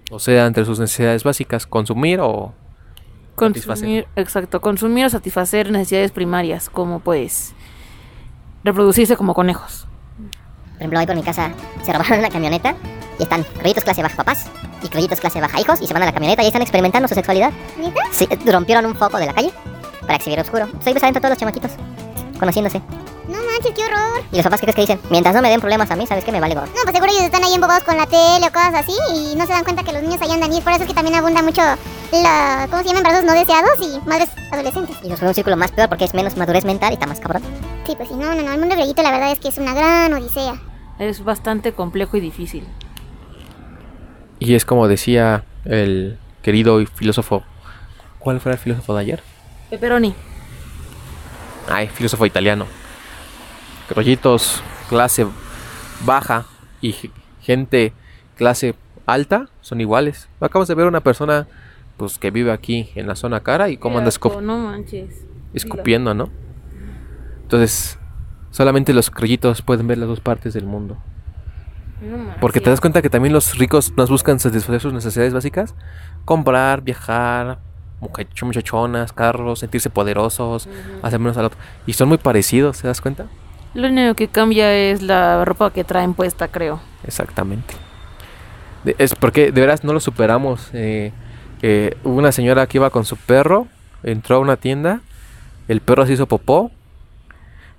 O 0.10 0.18
sea, 0.18 0.48
entre 0.48 0.66
sus 0.66 0.80
necesidades 0.80 1.24
básicas, 1.24 1.68
consumir 1.68 2.20
o... 2.20 2.52
Consumir, 3.36 3.68
Satisfacer. 3.68 4.08
exacto, 4.16 4.60
consumir 4.60 5.06
o 5.06 5.10
satisfacer 5.12 5.70
necesidades 5.70 6.10
primarias, 6.10 6.72
como 6.72 7.00
pues 7.00 7.54
reproducirse 8.64 9.16
como 9.16 9.36
conejos. 9.36 9.88
Por 10.18 10.78
ejemplo, 10.78 11.00
hoy 11.00 11.06
por 11.06 11.16
mi 11.16 11.22
casa 11.22 11.52
se 11.84 11.94
robaron 11.94 12.18
una 12.18 12.30
camioneta 12.32 12.76
y 13.20 13.24
están 13.24 13.44
crollitos 13.44 13.84
clase 13.84 14.02
baja 14.02 14.16
papás 14.16 14.46
y 14.82 14.88
crollitos 14.88 15.20
clase 15.20 15.42
baja 15.42 15.60
hijos 15.60 15.82
y 15.82 15.88
se 15.88 15.94
van 15.94 16.04
a 16.04 16.06
la 16.06 16.14
camioneta 16.14 16.42
y 16.42 16.46
ahí 16.46 16.48
están 16.48 16.62
experimentando 16.62 17.08
su 17.08 17.16
sexualidad. 17.16 17.52
Sí, 18.12 18.28
eh, 18.30 18.38
rompieron 18.52 18.86
un 18.86 18.96
foco 18.96 19.18
de 19.18 19.26
la 19.26 19.34
calle 19.34 19.52
para 20.02 20.16
exhibir 20.16 20.40
oscuro. 20.40 20.66
Estoy 20.66 20.94
pues 20.94 21.04
adentro 21.04 21.22
todos 21.22 21.32
los 21.32 21.40
chamaquitos, 21.40 21.72
conociéndose. 22.40 22.82
No 23.28 23.38
manches, 23.44 23.74
qué 23.76 23.84
horror. 23.84 24.24
Y 24.32 24.38
los 24.38 24.44
papás, 24.44 24.62
¿qué 24.62 24.68
crees 24.68 24.76
que 24.76 24.82
dicen? 24.82 25.00
Mientras 25.10 25.36
no 25.36 25.42
me 25.42 25.50
den 25.50 25.60
problemas 25.60 25.92
a 25.92 25.98
mí, 25.98 26.08
¿sabes 26.08 26.24
qué? 26.24 26.32
Me 26.32 26.40
vale 26.40 26.56
gorro. 26.56 26.68
No, 26.68 26.84
pues 26.84 26.94
seguro 26.94 27.12
ellos 27.12 27.26
están 27.26 27.44
ahí 27.44 27.54
embobados 27.54 27.84
con 27.84 27.98
la 27.98 28.06
tele 28.06 28.48
o 28.48 28.52
cosas 28.54 28.76
así 28.76 28.94
y 29.14 29.36
no 29.36 29.46
se 29.46 29.52
dan 29.52 29.66
cuenta 29.66 29.84
que 29.84 29.92
los 29.92 30.02
niños 30.02 30.22
ahí 30.22 30.32
andan 30.32 30.54
y 30.54 30.60
es 30.60 30.64
por 30.64 30.72
eso 30.72 30.84
es 30.84 30.88
que 30.88 30.94
también 30.94 31.18
abunda 31.18 31.42
mucho 31.42 31.62
la, 32.12 32.68
¿cómo 32.70 32.82
se 32.82 32.88
llama? 32.88 33.00
Embarazos 33.00 33.26
no 33.26 33.34
deseados 33.34 33.74
y 33.82 34.08
madres 34.08 34.30
adolescentes. 34.52 34.96
Y 35.04 35.10
nos 35.10 35.20
fue 35.20 35.28
un 35.28 35.34
círculo 35.34 35.58
más 35.58 35.72
peor 35.72 35.90
porque 35.90 36.06
es 36.06 36.14
menos 36.14 36.38
madurez 36.38 36.64
mental 36.64 36.92
y 36.92 36.94
está 36.94 37.06
más 37.06 37.20
cabrón. 37.20 37.44
Sí, 37.86 37.96
pues 37.98 38.08
sí, 38.08 38.16
no, 38.16 38.34
no, 38.34 38.42
no, 38.42 38.54
el 38.54 38.60
mundo 38.60 38.76
grillito 38.76 39.04
la 39.04 39.12
verdad 39.12 39.32
es 39.32 39.40
que 39.40 39.50
es 39.50 39.58
una 39.58 39.74
gran 39.74 40.14
odisea. 40.14 40.62
Es 40.98 41.24
bastante 41.24 41.74
complejo 41.74 42.16
y 42.16 42.22
difícil. 42.22 42.66
Y 44.40 44.54
es 44.56 44.66
como 44.66 44.88
decía 44.88 45.44
el 45.66 46.18
querido 46.42 46.84
filósofo... 46.86 47.44
¿Cuál 48.20 48.40
fue 48.40 48.52
el 48.52 48.58
filósofo 48.58 48.94
de 48.96 49.02
ayer? 49.02 49.24
Pepperoni. 49.70 50.14
Ay, 51.70 51.88
filósofo 51.88 52.26
italiano. 52.26 52.66
Crollitos 53.88 54.62
clase 54.90 55.26
baja 56.06 56.46
y 56.82 56.96
gente 57.42 57.94
clase 58.36 58.76
alta 59.06 59.50
son 59.62 59.82
iguales. 59.82 60.28
Acabas 60.42 60.68
de 60.68 60.76
ver 60.76 60.88
una 60.88 61.02
persona 61.02 61.48
pues 61.96 62.18
que 62.20 62.32
vive 62.32 62.52
aquí 62.52 62.90
en 62.96 63.08
la 63.08 63.16
zona 63.16 63.42
cara 63.42 63.70
y 63.70 63.78
cómo 63.78 63.98
anda 63.98 64.12
escup- 64.12 64.42
No 64.42 64.74
escupiendo, 65.54 66.14
¿no? 66.14 66.30
Entonces, 67.44 67.98
solamente 68.52 68.94
los 68.94 69.10
crollitos 69.10 69.62
pueden 69.62 69.88
ver 69.88 69.98
las 69.98 70.10
dos 70.10 70.20
partes 70.20 70.54
del 70.54 70.66
mundo. 70.66 70.98
No. 72.02 72.36
Porque 72.40 72.60
te 72.60 72.70
das 72.70 72.80
cuenta 72.80 73.02
que 73.02 73.10
también 73.10 73.34
los 73.34 73.58
ricos 73.58 73.92
nos 73.98 74.10
buscan 74.10 74.40
satisfacer 74.40 74.82
sus 74.82 74.94
necesidades 74.94 75.34
básicas. 75.34 75.74
Comprar, 76.26 76.82
viajar, 76.82 77.58
muchach- 78.02 78.44
muchachonas, 78.44 79.14
carros, 79.14 79.60
sentirse 79.60 79.90
poderosos, 79.90 80.70
hacer 81.02 81.20
menos 81.20 81.38
al 81.38 81.46
otro. 81.46 81.60
Y 81.88 81.94
son 81.94 82.10
muy 82.10 82.18
parecidos, 82.18 82.82
¿te 82.82 82.88
das 82.88 83.02
cuenta? 83.02 83.26
Lo 83.74 83.88
único 83.88 84.14
que 84.16 84.28
cambia 84.28 84.74
es 84.74 85.02
la 85.02 85.44
ropa 85.46 85.72
que 85.72 85.84
traen 85.84 86.14
puesta, 86.14 86.48
creo. 86.48 86.80
Exactamente. 87.06 87.74
De- 88.84 88.96
es 89.00 89.16
porque 89.16 89.52
de 89.52 89.62
veras 89.62 89.84
no 89.84 89.94
lo 89.94 90.00
superamos. 90.00 90.70
eh, 90.74 91.12
eh, 91.64 91.98
una 92.04 92.32
señora 92.32 92.68
que 92.68 92.78
iba 92.78 92.92
con 92.92 93.04
su 93.06 93.18
perro, 93.18 93.68
entró 94.04 94.36
a 94.36 94.40
una 94.40 94.58
tienda, 94.58 95.02
el 95.68 95.82
perro 95.82 96.06
se 96.06 96.14
hizo 96.14 96.28
popó 96.28 96.70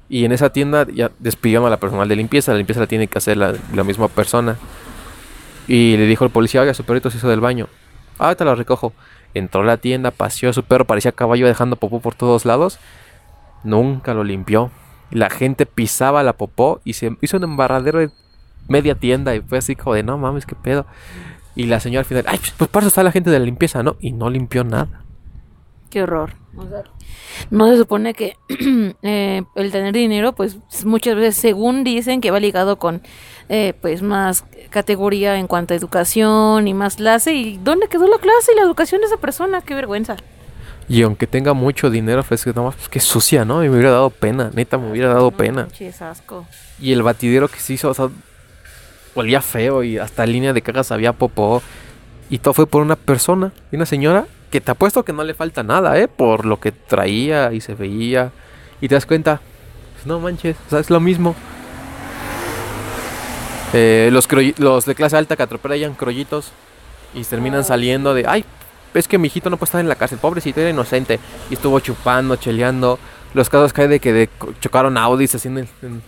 y 0.09 0.25
en 0.25 0.33
esa 0.33 0.51
tienda 0.51 0.87
ya 0.93 1.11
despidieron 1.19 1.67
a 1.67 1.71
la 1.71 1.79
personal 1.79 2.09
de 2.09 2.17
limpieza. 2.17 2.53
La 2.53 2.59
limpieza 2.59 2.81
la 2.81 2.87
tiene 2.87 3.09
que 3.09 3.19
hacer 3.19 3.37
la, 3.37 3.55
misma 3.85 4.09
persona. 4.09 4.57
Y 5.67 5.97
le 5.97 6.07
dijo 6.07 6.25
el 6.25 6.31
policía, 6.31 6.63
oiga, 6.63 6.73
su 6.73 6.85
perrito 6.85 7.11
se 7.11 7.19
hizo 7.19 7.29
del 7.29 7.41
baño. 7.41 7.69
Ah, 8.19 8.35
te 8.35 8.45
lo 8.45 8.55
recojo. 8.55 8.95
Entró 9.35 9.61
a 9.61 9.65
la 9.65 9.77
tienda, 9.77 10.11
paseó 10.11 10.49
a 10.49 10.53
su 10.55 10.63
perro, 10.63 10.87
parecía 10.87 11.13
caballo 11.13 11.47
dejando 11.47 11.77
popó 11.77 12.01
por 12.01 12.15
todos 12.15 12.47
lados. 12.47 12.79
Nunca 13.65 14.15
lo 14.15 14.25
limpió. 14.25 14.71
La 15.11 15.29
gente 15.29 15.67
pisaba 15.67 16.23
la 16.23 16.33
popó 16.33 16.81
y 16.85 16.95
se 16.95 17.17
hizo 17.21 17.37
un 17.37 17.45
embarradero 17.45 17.99
de 17.99 18.11
media 18.67 18.95
tienda 18.95 19.35
y 19.35 19.41
fue 19.41 19.59
así 19.59 19.77
como 19.77 19.95
de 19.95 20.03
no 20.03 20.17
mames, 20.17 20.47
qué 20.47 20.55
pedo. 20.55 20.87
Y 21.55 21.67
la 21.67 21.81
señora 21.81 22.01
al 22.01 22.05
final, 22.07 22.25
ay, 22.29 22.41
pues 22.57 22.71
para 22.71 22.85
eso 22.85 22.89
está 22.89 23.03
la 23.03 23.13
gente 23.13 23.31
de 23.31 23.39
la 23.39 23.45
limpieza, 23.45 23.83
¿no? 23.83 23.97
Y 24.01 24.13
no 24.13 24.31
limpió 24.31 24.65
nada. 24.65 25.03
Qué 25.91 26.03
horror. 26.03 26.35
O 26.57 26.69
sea, 26.69 26.83
no 27.51 27.69
se 27.69 27.79
supone 27.79 28.15
que 28.15 28.37
eh, 29.03 29.43
el 29.55 29.73
tener 29.73 29.95
dinero, 29.95 30.35
pues 30.35 30.59
muchas 30.85 31.15
veces, 31.15 31.37
según 31.37 31.85
dicen, 31.85 32.21
que 32.21 32.31
va 32.31 32.41
ligado 32.41 32.79
con 32.79 33.03
eh, 33.49 33.75
pues 33.81 34.03
más 34.03 34.45
categoría 34.71 35.39
en 35.39 35.47
cuanto 35.47 35.73
a 35.73 35.77
educación 35.77 36.69
y 36.69 36.75
más 36.75 36.97
clase. 36.97 37.33
¿Y 37.35 37.59
dónde 37.59 37.89
quedó 37.89 38.07
la 38.07 38.19
clase 38.19 38.53
y 38.53 38.57
la 38.57 38.63
educación 38.63 39.01
de 39.01 39.07
esa 39.07 39.17
persona? 39.17 39.63
Qué 39.63 39.75
vergüenza. 39.75 40.17
Y 40.91 41.03
aunque 41.03 41.27
tenga 41.27 41.53
mucho 41.53 41.91
dinero, 41.91 42.23
pues 42.27 42.45
que 42.45 42.53
no 42.53 42.65
más, 42.65 42.75
pues 42.75 42.89
qué 42.89 43.01
sucia, 43.01 43.45
¿no? 43.45 43.63
Y 43.63 43.69
me 43.69 43.75
hubiera 43.75 43.91
dado 43.91 44.11
pena, 44.11 44.51
neta, 44.55 44.79
me 44.79 44.91
hubiera 44.91 45.09
dado 45.09 45.31
No 45.31 45.37
pena. 45.37 45.63
manches, 45.65 46.01
asco. 46.01 46.47
Y 46.81 46.93
el 46.93 47.03
batidero 47.03 47.49
que 47.49 47.61
se 47.61 47.75
hizo, 47.75 47.91
o 47.91 47.95
sea, 47.95 48.09
olía 49.15 49.43
feo 49.43 49.83
y 49.83 49.99
hasta 49.99 50.25
línea 50.27 50.53
de 50.53 50.63
cagas 50.63 50.91
había 50.91 51.13
popó. 51.13 51.63
Y 52.31 52.39
todo 52.39 52.55
fue 52.55 52.67
por 52.67 52.83
una 52.83 52.97
persona, 52.97 53.53
y 53.73 53.77
una 53.77 53.87
señora, 53.87 54.27
que 54.51 54.61
te 54.61 54.71
apuesto 54.71 55.05
que 55.05 55.13
no 55.13 55.25
le 55.25 55.35
falta 55.35 55.63
nada, 55.63 55.99
¿eh? 55.99 56.09
Por 56.09 56.45
lo 56.47 56.59
que 56.61 56.73
traía 56.73 57.53
y 57.53 57.61
se 57.61 57.75
veía. 57.75 58.31
Y 58.81 58.89
te 58.89 58.95
das 58.95 59.07
cuenta, 59.07 59.41
pues 59.95 60.07
no 60.07 60.21
manches, 60.21 60.57
o 60.67 60.71
sea, 60.71 60.79
es 60.81 60.91
lo 60.91 61.01
mismo. 61.01 61.35
Eh, 63.75 64.09
los, 64.13 64.27
los 64.59 64.85
de 64.87 64.95
clase 64.95 65.17
alta 65.17 65.37
que 65.37 65.43
atropellan 65.43 65.95
crollitos 65.95 66.53
y 67.15 67.23
terminan 67.25 67.65
saliendo 67.65 68.15
de, 68.15 68.25
ay, 68.27 68.45
es 68.95 69.07
que 69.07 69.19
mi 69.19 69.27
hijito 69.27 69.51
no 69.51 69.59
puede 69.59 69.69
estar 69.69 69.81
en 69.81 69.89
la 69.89 69.97
cárcel, 69.97 70.19
pobrecito, 70.19 70.61
era 70.61 70.71
inocente. 70.71 71.21
Y 71.51 71.55
estuvo 71.55 71.79
chupando, 71.81 72.37
cheleando. 72.37 72.99
Los 73.35 73.51
casos 73.51 73.73
que 73.75 73.83
hay 73.83 73.89
de 73.89 74.01
que 74.01 74.13
de- 74.13 74.31
chocaron 74.61 74.97
Audis 74.97 75.35
el- 75.45 75.69
en- 75.83 76.03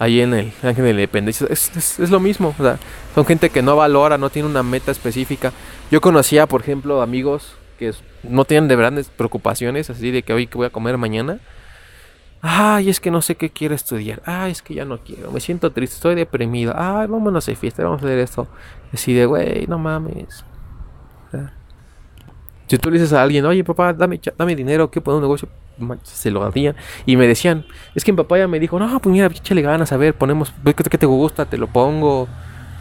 ahí 0.00 0.20
en 0.20 0.34
el 0.34 0.52
Ángel 0.62 0.84
de 0.84 0.92
la 0.94 1.00
Independencia. 1.02 1.46
Es, 1.48 1.70
es- 1.76 2.00
es 2.00 2.10
lo 2.10 2.18
mismo. 2.18 2.54
O 2.58 2.62
sea, 2.62 2.78
son 3.14 3.24
gente 3.24 3.50
que 3.50 3.62
no 3.62 3.76
valora, 3.76 4.18
no 4.18 4.28
tiene 4.30 4.48
una 4.48 4.64
meta 4.64 4.90
específica. 4.90 5.52
Yo 5.92 6.00
conocía, 6.00 6.46
por 6.46 6.62
ejemplo, 6.62 7.00
amigos 7.00 7.52
que 7.78 7.92
no 8.22 8.44
tienen 8.44 8.68
de 8.68 8.76
grandes 8.76 9.08
preocupaciones, 9.08 9.88
así 9.88 10.10
de 10.10 10.22
que 10.22 10.32
hoy 10.32 10.46
que 10.46 10.58
voy 10.58 10.66
a 10.66 10.70
comer 10.70 10.98
mañana. 10.98 11.38
Ay, 12.40 12.88
es 12.90 13.00
que 13.00 13.10
no 13.10 13.22
sé 13.22 13.36
qué 13.36 13.50
quiero 13.50 13.74
estudiar. 13.74 14.22
Ay, 14.24 14.52
es 14.52 14.62
que 14.62 14.74
ya 14.74 14.84
no 14.84 14.98
quiero. 14.98 15.32
Me 15.32 15.40
siento 15.40 15.72
triste, 15.72 15.96
estoy 15.96 16.14
deprimido. 16.14 16.72
Ay, 16.76 17.06
vámonos 17.06 17.46
de 17.46 17.56
fiesta, 17.56 17.82
vamos 17.82 18.02
a 18.02 18.06
hacer 18.06 18.18
esto. 18.18 18.46
Así 18.92 19.12
de, 19.12 19.26
güey, 19.26 19.66
no 19.66 19.78
mames. 19.78 20.44
Si 22.68 22.76
tú 22.76 22.90
le 22.90 22.98
dices 22.98 23.14
a 23.14 23.22
alguien, 23.22 23.46
oye 23.46 23.64
papá, 23.64 23.94
dame, 23.94 24.20
dame 24.36 24.54
dinero, 24.54 24.90
¿qué 24.90 25.00
poner 25.00 25.16
un 25.16 25.22
negocio? 25.22 25.48
Se 26.02 26.30
lo 26.30 26.44
hacían. 26.44 26.76
Y 27.06 27.16
me 27.16 27.26
decían, 27.26 27.64
es 27.94 28.04
que 28.04 28.12
mi 28.12 28.16
papá 28.16 28.38
ya 28.38 28.46
me 28.46 28.60
dijo, 28.60 28.78
no, 28.78 29.00
pues 29.00 29.10
mira, 29.10 29.26
échale 29.26 29.62
ganas, 29.62 29.90
a 29.90 29.96
ver, 29.96 30.12
ponemos, 30.14 30.52
ve 30.62 30.74
¿qué, 30.74 30.84
qué 30.84 30.98
te 30.98 31.06
gusta? 31.06 31.46
Te 31.46 31.56
lo 31.56 31.66
pongo, 31.66 32.28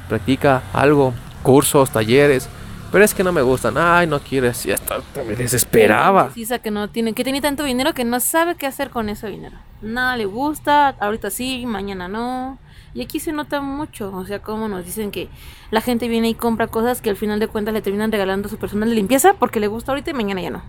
practica 0.10 0.62
algo, 0.74 1.14
cursos, 1.42 1.90
talleres. 1.90 2.50
Pero 2.92 3.04
es 3.04 3.14
que 3.14 3.24
no 3.24 3.32
me 3.34 3.42
gustan, 3.42 3.78
ay, 3.78 4.08
no 4.08 4.20
quieres, 4.20 4.66
y 4.66 4.72
hasta 4.72 5.00
me 5.28 5.36
desesperaba. 5.36 6.26
Precisa 6.28 6.60
que 6.60 6.72
no 6.72 6.90
tiene, 6.90 7.14
que 7.14 7.24
tiene 7.24 7.42
tanto 7.42 7.64
dinero 7.64 7.94
que 7.94 8.06
no 8.06 8.20
sabe 8.20 8.56
qué 8.56 8.66
hacer 8.66 8.90
con 8.92 9.10
ese 9.10 9.28
dinero. 9.28 9.58
Nada 9.82 10.16
le 10.16 10.26
gusta, 10.26 10.90
ahorita 11.00 11.30
sí, 11.30 11.66
mañana 11.66 12.08
no. 12.08 12.58
Y 12.94 13.02
aquí 13.02 13.20
se 13.20 13.34
nota 13.34 13.62
mucho, 13.62 14.12
o 14.16 14.26
sea, 14.26 14.40
como 14.40 14.70
nos 14.70 14.86
dicen 14.86 15.12
que 15.12 15.28
la 15.70 15.82
gente 15.82 16.08
viene 16.08 16.30
y 16.30 16.34
compra 16.34 16.68
cosas 16.68 17.02
que 17.02 17.10
al 17.10 17.18
final 17.18 17.40
de 17.40 17.48
cuentas 17.48 17.74
le 17.74 17.82
terminan 17.82 18.12
regalando 18.12 18.48
a 18.48 18.50
su 18.52 18.58
personal 18.58 18.90
de 18.90 18.96
limpieza 18.96 19.34
porque 19.34 19.60
le 19.60 19.68
gusta 19.68 19.92
ahorita 19.92 20.12
y 20.12 20.14
mañana 20.14 20.42
ya 20.42 20.50
no. 20.50 20.64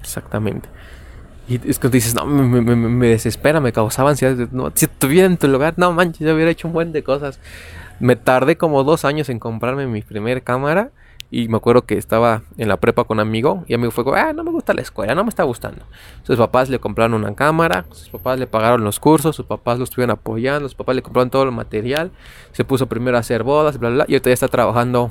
Exactamente. 0.00 0.68
Y 1.48 1.60
es 1.70 1.78
que 1.78 1.88
dices, 1.88 2.14
no, 2.14 2.26
me, 2.26 2.42
me- 2.60 2.76
me- 2.76 2.88
me 2.88 3.06
desespera, 3.08 3.60
me 3.60 3.72
causaba 3.72 4.10
ansiedad. 4.10 4.48
No, 4.52 4.70
si 4.74 4.84
estuviera 4.84 5.26
en 5.26 5.38
tu 5.38 5.48
lugar, 5.48 5.74
no 5.78 5.92
manches, 5.92 6.26
yo 6.26 6.34
hubiera 6.34 6.50
hecho 6.50 6.68
un 6.68 6.74
buen 6.74 6.92
de 6.92 7.02
cosas. 7.02 7.40
Me 8.00 8.16
tardé 8.16 8.56
como 8.58 8.84
dos 8.84 9.04
años 9.06 9.28
en 9.30 9.38
comprarme 9.38 9.86
mi 9.86 10.02
primer 10.02 10.42
cámara. 10.42 10.90
Y 11.30 11.48
me 11.48 11.58
acuerdo 11.58 11.82
que 11.82 11.98
estaba 11.98 12.42
en 12.56 12.68
la 12.68 12.78
prepa 12.78 13.04
con 13.04 13.18
un 13.18 13.20
amigo. 13.20 13.64
Y 13.66 13.74
amigo 13.74 13.90
fue 13.90 14.02
como, 14.02 14.16
ah, 14.16 14.32
no 14.32 14.44
me 14.44 14.50
gusta 14.50 14.72
la 14.72 14.80
escuela, 14.80 15.14
no 15.14 15.24
me 15.24 15.28
está 15.28 15.42
gustando. 15.42 15.84
Sus 16.22 16.38
papás 16.38 16.70
le 16.70 16.78
compraron 16.78 17.14
una 17.14 17.34
cámara, 17.34 17.84
sus 17.90 18.08
papás 18.08 18.38
le 18.38 18.46
pagaron 18.46 18.82
los 18.82 18.98
cursos, 18.98 19.36
sus 19.36 19.44
papás 19.44 19.78
lo 19.78 19.84
estuvieron 19.84 20.12
apoyando, 20.12 20.68
sus 20.68 20.74
papás 20.74 20.96
le 20.96 21.02
compraron 21.02 21.28
todo 21.28 21.42
el 21.42 21.52
material. 21.52 22.10
Se 22.52 22.64
puso 22.64 22.86
primero 22.86 23.16
a 23.18 23.20
hacer 23.20 23.42
bodas, 23.42 23.78
bla, 23.78 23.90
bla, 23.90 23.96
bla. 23.96 24.04
Y 24.08 24.14
ahorita 24.14 24.30
ya 24.30 24.34
está 24.34 24.48
trabajando 24.48 25.10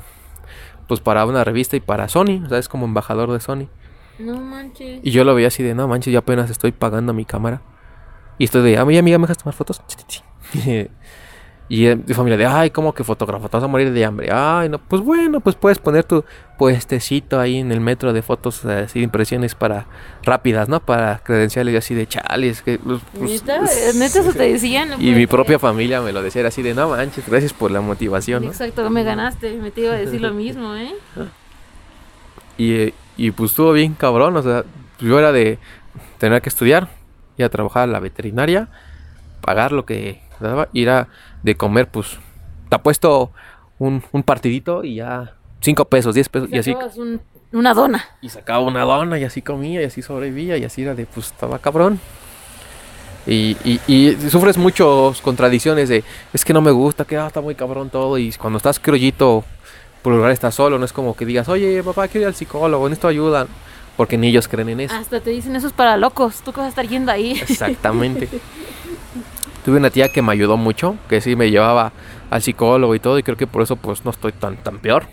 pues 0.88 1.00
para 1.00 1.24
una 1.26 1.44
revista 1.44 1.76
y 1.76 1.80
para 1.80 2.08
Sony. 2.08 2.42
O 2.44 2.48
sea, 2.48 2.58
es 2.58 2.68
como 2.68 2.86
embajador 2.86 3.30
de 3.30 3.38
Sony. 3.38 3.68
No 4.18 4.40
manches. 4.40 5.00
Y 5.04 5.12
yo 5.12 5.22
lo 5.22 5.34
veía 5.34 5.48
así 5.48 5.62
de, 5.62 5.74
no 5.74 5.86
manches, 5.86 6.12
yo 6.12 6.18
apenas 6.18 6.50
estoy 6.50 6.72
pagando 6.72 7.12
mi 7.12 7.24
cámara. 7.24 7.62
Y 8.38 8.44
estoy 8.44 8.62
de, 8.62 8.78
amiga, 8.78 9.00
amiga, 9.00 9.18
¿me 9.18 9.22
dejas 9.22 9.38
tomar 9.38 9.54
fotos? 9.54 9.82
y 11.70 11.86
eh, 11.86 11.96
mi 11.96 12.14
familia 12.14 12.38
de, 12.38 12.46
ay, 12.46 12.70
¿cómo 12.70 12.94
que 12.94 13.04
fotógrafo? 13.04 13.48
Te 13.48 13.58
vas 13.58 13.64
a 13.64 13.66
morir 13.66 13.92
de 13.92 14.04
hambre. 14.04 14.30
Ay, 14.32 14.70
no, 14.70 14.78
pues 14.78 15.02
bueno, 15.02 15.40
pues 15.40 15.54
puedes 15.54 15.78
poner 15.78 16.02
tu 16.02 16.24
puestecito 16.56 17.38
ahí 17.38 17.58
en 17.58 17.70
el 17.72 17.80
metro 17.80 18.14
de 18.14 18.22
fotos, 18.22 18.64
así, 18.64 19.02
impresiones 19.02 19.54
para 19.54 19.86
rápidas, 20.22 20.68
¿no? 20.70 20.80
Para 20.80 21.18
credenciales 21.18 21.74
y 21.74 21.76
así 21.76 21.94
de 21.94 22.06
chales. 22.06 22.62
Que, 22.62 22.78
pues, 22.78 23.00
pues, 23.16 23.42
¿Neta? 23.42 23.60
¿Neta 23.94 24.20
eso 24.20 24.32
te 24.32 24.50
decían? 24.50 24.90
No 24.90 24.96
y 24.98 25.10
mi 25.10 25.26
propia 25.26 25.58
familia 25.58 26.00
me 26.00 26.12
lo 26.12 26.22
decía 26.22 26.40
era 26.40 26.48
así 26.48 26.62
de, 26.62 26.72
no 26.72 26.88
manches, 26.88 27.28
gracias 27.28 27.52
por 27.52 27.70
la 27.70 27.82
motivación, 27.82 28.44
¿no? 28.44 28.48
Exacto, 28.48 28.88
me 28.88 29.04
ganaste, 29.04 29.56
me 29.58 29.70
te 29.70 29.82
iba 29.82 29.92
a 29.92 29.98
decir 29.98 30.22
lo 30.22 30.32
mismo, 30.32 30.74
¿eh? 30.74 30.94
Y, 32.56 32.72
eh, 32.72 32.94
y 33.18 33.30
pues 33.30 33.50
estuvo 33.50 33.72
bien 33.72 33.92
cabrón, 33.92 34.36
o 34.38 34.42
sea, 34.42 34.64
yo 35.00 35.18
era 35.18 35.32
de 35.32 35.58
tener 36.16 36.40
que 36.40 36.48
estudiar, 36.48 36.88
ir 37.36 37.44
a 37.44 37.50
trabajar 37.50 37.82
a 37.82 37.86
la 37.86 38.00
veterinaria, 38.00 38.68
pagar 39.42 39.72
lo 39.72 39.84
que 39.84 40.27
daba, 40.40 40.68
ir 40.72 40.90
a 40.90 41.08
de 41.42 41.56
comer, 41.56 41.88
pues, 41.88 42.18
te 42.68 42.76
apuesto 42.76 43.32
un, 43.78 44.02
un 44.12 44.22
partidito 44.22 44.84
y 44.84 44.96
ya 44.96 45.34
cinco 45.60 45.84
pesos, 45.86 46.14
10 46.14 46.28
pesos, 46.28 46.48
y 46.52 46.58
así, 46.58 46.74
un- 46.96 47.20
una 47.52 47.72
dona. 47.74 48.04
y 48.20 48.28
sacaba 48.28 48.60
una 48.60 48.82
dona 48.84 49.18
y 49.18 49.24
así 49.24 49.40
comía 49.42 49.80
y 49.80 49.84
así 49.84 50.02
sobrevivía 50.02 50.56
y 50.58 50.64
así 50.64 50.82
era 50.82 50.94
de, 50.94 51.06
pues, 51.06 51.26
estaba 51.28 51.58
cabrón. 51.58 51.98
Y, 53.26 53.56
y, 53.64 53.80
y 53.86 54.30
sufres 54.30 54.56
muchas 54.56 55.20
contradicciones 55.20 55.88
de, 55.90 56.02
es 56.32 56.44
que 56.44 56.52
no 56.54 56.60
me 56.62 56.70
gusta, 56.70 57.04
que 57.04 57.16
ah, 57.18 57.26
está 57.26 57.40
muy 57.42 57.54
cabrón 57.54 57.90
todo, 57.90 58.16
y 58.16 58.32
cuando 58.32 58.56
estás 58.56 58.78
criollito, 58.80 59.44
por 60.02 60.14
lugar 60.14 60.30
estás 60.30 60.54
solo, 60.54 60.78
no 60.78 60.84
es 60.86 60.92
como 60.94 61.14
que 61.14 61.26
digas, 61.26 61.48
oye, 61.48 61.82
papá, 61.82 62.08
quiero 62.08 62.22
ir 62.22 62.26
al 62.28 62.34
psicólogo, 62.34 62.88
necesito 62.88 63.08
ayuda, 63.08 63.46
porque 63.98 64.16
ni 64.16 64.28
ellos 64.28 64.48
creen 64.48 64.70
en 64.70 64.80
eso. 64.80 64.94
Hasta 64.94 65.20
te 65.20 65.30
dicen 65.30 65.56
eso 65.56 65.66
es 65.66 65.72
para 65.74 65.96
locos. 65.98 66.40
Tú 66.42 66.52
que 66.52 66.60
vas 66.60 66.66
a 66.66 66.68
estar 66.70 66.86
yendo 66.86 67.10
ahí. 67.12 67.32
Exactamente. 67.32 68.28
Tuve 69.64 69.78
una 69.78 69.90
tía 69.90 70.10
que 70.10 70.22
me 70.22 70.32
ayudó 70.32 70.56
mucho, 70.56 70.96
que 71.08 71.20
sí 71.20 71.36
me 71.36 71.50
llevaba 71.50 71.92
al 72.30 72.42
psicólogo 72.42 72.94
y 72.94 73.00
todo, 73.00 73.18
y 73.18 73.22
creo 73.22 73.36
que 73.36 73.46
por 73.46 73.62
eso 73.62 73.76
pues 73.76 74.04
no 74.04 74.10
estoy 74.10 74.32
tan, 74.32 74.56
tan 74.56 74.78
peor. 74.78 75.06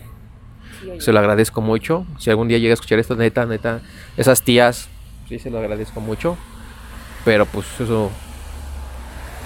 Se 0.98 1.12
lo 1.12 1.18
agradezco 1.18 1.60
mucho. 1.60 2.06
Si 2.18 2.30
algún 2.30 2.48
día 2.48 2.58
llega 2.58 2.72
a 2.72 2.74
escuchar 2.74 2.98
esto, 2.98 3.16
neta, 3.16 3.44
neta, 3.46 3.80
esas 4.16 4.42
tías, 4.42 4.88
sí 5.28 5.38
se 5.38 5.50
lo 5.50 5.58
agradezco 5.58 6.00
mucho. 6.00 6.36
Pero 7.24 7.44
pues 7.44 7.66
eso, 7.80 8.10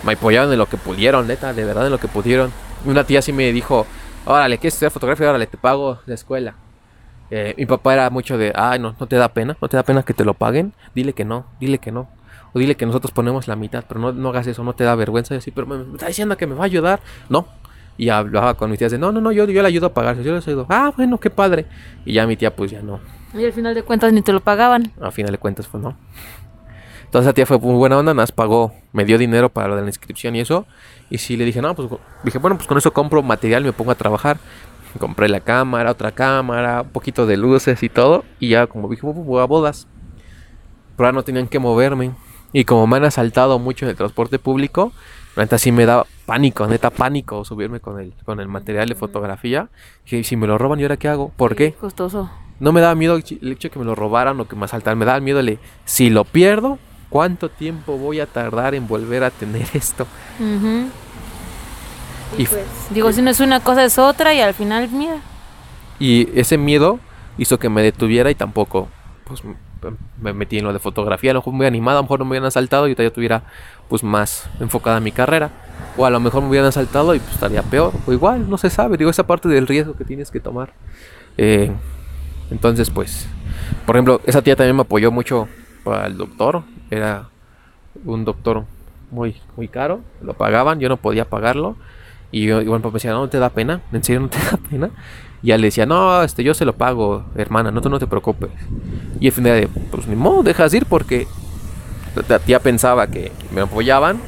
me 0.05 0.13
apoyaron 0.13 0.53
en 0.53 0.59
lo 0.59 0.67
que 0.67 0.77
pudieron, 0.77 1.27
neta, 1.27 1.53
de 1.53 1.65
verdad 1.65 1.87
en 1.87 1.93
lo 1.93 1.99
que 1.99 2.09
pudieron. 2.09 2.53
Una 2.85 3.05
tía 3.05 3.23
sí 3.23 3.33
me 3.33 3.53
dijo, 3.53 3.87
órale, 4.25 4.59
¿quieres 4.59 4.75
estudiar 4.75 4.93
fotografía? 4.93 5.29
Órale, 5.29 5.47
te 5.47 5.57
pago 5.57 5.99
la 6.07 6.15
escuela. 6.15 6.55
Eh, 7.31 7.55
mi 7.57 7.67
papá 7.67 7.95
era 7.95 8.11
mucho 8.11 8.37
de, 8.37 8.53
ay, 8.55 8.79
no, 8.79 8.97
no 8.99 9.07
te 9.07 9.17
da 9.17 9.29
pena, 9.29 9.57
no 9.61 9.69
te 9.69 9.77
da 9.77 9.83
pena 9.83 10.03
que 10.03 10.15
te 10.15 10.25
lo 10.25 10.35
paguen. 10.35 10.73
Dile 10.95 11.13
que 11.13 11.25
no, 11.25 11.47
dile 11.61 11.79
que 11.79 11.93
no. 11.93 12.09
O 12.53 12.59
dile 12.59 12.77
que 12.77 12.87
nosotros 12.87 13.13
ponemos 13.13 13.47
la 13.49 13.57
mitad, 13.57 13.85
pero 13.87 14.01
no, 14.01 14.13
no 14.13 14.29
hagas 14.31 14.47
eso, 14.47 14.65
no 14.65 14.73
te 14.75 14.85
da 14.85 14.95
vergüenza. 14.95 15.35
Y 15.35 15.39
así, 15.39 15.51
pero 15.51 15.67
me, 15.67 15.79
me 15.85 15.93
está 15.95 16.07
diciendo 16.09 16.37
que 16.37 16.47
me 16.47 16.55
va 16.55 16.63
a 16.63 16.67
ayudar. 16.67 17.01
No. 17.29 17.47
Y 17.97 18.09
hablaba 18.09 18.55
con 18.55 18.71
mis 18.71 18.79
tías 18.79 18.91
de, 18.93 18.99
no, 18.99 19.13
no, 19.13 19.21
no, 19.21 19.31
yo, 19.33 19.45
yo 19.47 19.61
le 19.63 19.69
ayudo 19.69 19.87
a 19.89 19.95
pagar. 19.95 20.17
Yo 20.23 20.35
les 20.35 20.47
ayudo. 20.49 20.67
Ah, 20.69 20.93
bueno, 20.97 21.19
qué 21.19 21.31
padre. 21.31 21.67
Y 22.05 22.15
ya 22.15 22.27
mi 22.27 22.37
tía, 22.37 22.55
pues 22.57 22.71
ya 22.71 22.81
no. 22.83 22.99
Y 23.35 23.45
al 23.45 23.53
final 23.53 23.75
de 23.75 23.83
cuentas 23.83 24.13
ni 24.13 24.23
te 24.23 24.33
lo 24.33 24.41
pagaban. 24.41 24.93
A 25.01 25.11
final 25.11 25.33
de 25.33 25.39
cuentas, 25.39 25.67
pues 25.69 25.83
no. 25.83 25.97
Entonces 27.05 27.27
esa 27.27 27.35
tía 27.35 27.45
fue 27.47 27.59
muy 27.59 27.75
buena 27.75 27.99
onda, 27.99 28.15
nos 28.15 28.31
pagó, 28.31 28.73
me 28.93 29.05
dio 29.05 29.19
dinero 29.19 29.49
para 29.49 29.67
lo 29.67 29.75
de 29.77 29.83
la 29.83 29.89
inscripción 29.89 30.37
y 30.37 30.41
eso. 30.41 30.65
Y 31.11 31.19
sí 31.19 31.37
le 31.37 31.45
dije, 31.45 31.61
no, 31.61 31.75
pues 31.75 31.89
dije, 32.23 32.39
bueno, 32.39 32.57
pues 32.57 32.69
con 32.69 32.79
eso 32.79 32.93
compro 32.93 33.21
material, 33.23 33.65
me 33.65 33.73
pongo 33.73 33.91
a 33.91 33.97
trabajar. 33.97 34.39
Compré 34.99 35.29
la 35.29 35.41
cámara, 35.41 35.91
otra 35.91 36.13
cámara, 36.13 36.83
un 36.83 36.91
poquito 36.91 37.27
de 37.27 37.37
luces 37.37 37.83
y 37.83 37.89
todo. 37.89 38.25
Y 38.41 38.49
ya 38.51 38.67
como 38.69 38.89
dije, 38.89 39.03
"Voy- 39.07 39.15
voy 39.25 39.41
a 39.41 39.45
bodas. 39.45 39.87
Pero 40.97 41.07
ahora 41.09 41.17
no 41.17 41.23
tenían 41.23 41.47
que 41.49 41.59
moverme. 41.59 42.13
Y 42.53 42.65
como 42.65 42.87
me 42.87 42.97
han 42.97 43.05
asaltado 43.05 43.59
mucho 43.59 43.85
en 43.85 43.91
el 43.91 43.97
transporte 43.97 44.39
público, 44.39 44.93
la 45.37 45.45
neta 45.45 45.59
sí 45.59 45.71
me 45.71 45.87
da 45.87 46.05
pánico, 46.27 46.67
neta 46.67 46.91
pánico 46.91 47.45
subirme 47.45 47.79
con 47.81 48.01
el, 48.01 48.13
con 48.25 48.41
el 48.41 48.49
material 48.49 48.89
de 48.89 48.95
fotografía. 48.97 49.69
Dije, 50.05 50.19
"¿Y 50.19 50.25
si 50.25 50.37
me 50.37 50.47
lo 50.49 50.59
roban, 50.59 50.81
¿y 50.81 50.83
ahora 50.83 50.97
qué 50.97 51.09
hago? 51.09 51.31
¿Por 51.37 51.55
qué? 51.55 51.73
Costoso. 51.75 52.29
No 52.59 52.73
me 52.73 52.81
daba 52.81 52.95
miedo 52.95 53.15
el 53.17 53.53
hecho 53.53 53.69
de 53.69 53.71
que 53.71 53.79
me 53.79 53.85
lo 53.85 53.95
robaran 53.95 54.39
o 54.41 54.47
que 54.49 54.57
me 54.57 54.65
asaltaran. 54.65 54.99
Me 54.99 55.05
daba 55.05 55.21
miedo 55.21 55.39
el 55.41 55.47
de, 55.47 55.59
si 55.85 56.11
lo 56.11 56.25
pierdo, 56.25 56.79
¿cuánto 57.09 57.49
tiempo 57.49 57.97
voy 57.97 58.21
a 58.21 58.27
tardar 58.27 58.75
en 58.75 58.87
volver 58.89 59.23
a 59.25 59.31
tener 59.31 59.67
esto? 59.75 60.07
Ujú. 60.41 60.89
Y, 62.39 62.47
Digo, 62.93 63.13
si 63.13 63.23
no 63.23 63.31
es 63.31 63.41
una 63.41 63.61
cosa 63.61 63.85
es 63.85 63.99
otra 63.99 64.35
y 64.35 64.41
al 64.41 64.55
final, 64.55 64.89
mira. 64.91 65.17
y 65.99 66.29
ese 66.39 66.59
miedo 66.59 66.99
hizo 67.39 67.59
que 67.59 67.69
me 67.69 67.83
detuviera 67.83 68.31
y 68.31 68.35
tampoco 68.35 68.89
pues, 69.25 69.43
me 70.21 70.33
metí 70.33 70.59
en 70.59 70.65
lo 70.65 70.73
de 70.73 70.79
fotografía. 70.79 71.31
A 71.31 71.35
lo 71.35 71.41
mejor 71.41 71.55
muy 71.55 71.67
animado, 71.67 71.99
a 71.99 72.01
lo 72.01 72.05
mejor 72.05 72.19
no 72.21 72.25
me 72.25 72.31
hubieran 72.31 72.47
asaltado 72.47 72.89
y 72.89 72.95
yo 72.95 73.13
tuviera 73.13 73.43
pues 73.89 74.03
más 74.03 74.49
enfocada 74.61 74.99
en 74.99 75.05
mi 75.05 75.13
carrera. 75.13 75.51
O 75.97 76.07
a 76.07 76.11
lo 76.11 76.21
mejor 76.21 76.43
me 76.43 76.49
hubieran 76.49 76.69
asaltado 76.69 77.15
y 77.15 77.19
pues 77.19 77.35
estaría 77.35 77.63
peor. 77.63 77.93
O 78.07 78.13
igual, 78.13 78.49
no 78.49 78.59
se 78.59 78.71
sabe. 78.71 78.97
Digo, 78.97 79.11
esa 79.11 79.27
parte 79.27 79.49
del 79.49 79.67
riesgo 79.67 79.95
que 79.95 80.05
tienes 80.05 80.31
que 80.31 80.41
tomar. 80.41 80.73
Eh, 81.37 81.71
entonces, 82.51 82.91
pues, 82.91 83.29
por 83.87 83.97
ejemplo, 83.97 84.21
esa 84.27 84.43
tía 84.43 84.57
también 84.57 84.77
me 84.77 84.83
apoyó 84.83 85.11
mucho 85.11 85.49
para 85.85 86.07
el 86.07 86.17
doctor. 86.17 86.63
Era 86.91 87.29
un 88.05 88.25
doctor 88.25 88.65
muy, 89.11 89.37
muy 89.57 89.69
caro. 89.69 90.01
Lo 90.23 90.35
pagaban, 90.35 90.81
yo 90.81 90.89
no 90.89 90.97
podía 90.97 91.25
pagarlo. 91.25 91.77
Y 92.33 92.47
yo, 92.47 92.61
igual 92.61 92.81
papá 92.81 92.93
me 92.93 92.95
decía, 92.95 93.13
no, 93.13 93.21
¿no 93.21 93.29
te 93.29 93.39
da 93.39 93.51
pena, 93.51 93.81
en 93.93 94.05
serio 94.05 94.21
no 94.21 94.29
te 94.29 94.39
da 94.39 94.59
pena. 94.71 94.91
Ya 95.43 95.57
le 95.57 95.69
decía, 95.69 95.87
no, 95.87 96.23
este, 96.23 96.45
yo 96.45 96.53
se 96.55 96.65
lo 96.65 96.75
pago, 96.75 97.25
hermana, 97.35 97.71
no, 97.71 97.81
tú 97.81 97.89
no 97.89 97.99
te 97.99 98.07
preocupes. 98.07 98.51
Y 99.21 99.27
al 99.27 99.33
final 99.33 99.69
pues 99.91 100.07
ni 100.07 100.17
modo, 100.17 100.43
dejas 100.43 100.73
ir 100.75 100.87
porque 100.87 101.27
la 102.29 102.39
tía 102.39 102.61
pensaba 102.61 103.07
que 103.07 103.33
me 103.53 103.63
apoyaban 103.63 104.21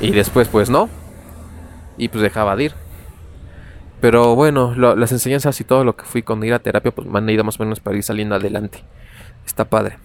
y 0.00 0.10
después 0.12 0.48
pues 0.48 0.70
no. 0.70 0.88
Y 1.96 2.08
pues 2.08 2.22
dejaba 2.22 2.56
de 2.56 2.64
ir. 2.64 2.74
Pero 4.00 4.34
bueno, 4.34 4.74
las 4.74 5.12
enseñanzas 5.12 5.60
y 5.60 5.64
todo 5.64 5.82
lo 5.82 5.96
que 5.96 6.04
fui 6.04 6.22
con 6.22 6.44
ir 6.44 6.52
a 6.52 6.58
terapia 6.58 6.90
pues 6.90 7.08
me 7.08 7.18
han 7.18 7.28
ido 7.30 7.42
más 7.42 7.58
o 7.58 7.62
menos 7.62 7.80
para 7.80 7.96
ir 7.96 8.02
saliendo 8.02 8.34
adelante. 8.34 8.84
Está 9.46 9.64
padre. 9.64 9.98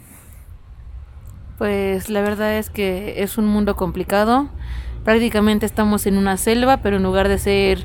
Pues 1.57 2.09
la 2.09 2.21
verdad 2.21 2.57
es 2.57 2.69
que 2.69 3.21
es 3.21 3.37
un 3.37 3.45
mundo 3.45 3.75
complicado. 3.75 4.47
Prácticamente 5.13 5.65
estamos 5.65 6.05
en 6.05 6.19
una 6.19 6.37
selva, 6.37 6.77
pero 6.83 6.97
en 6.97 7.01
lugar 7.01 7.29
de 7.29 7.39
ser 7.39 7.79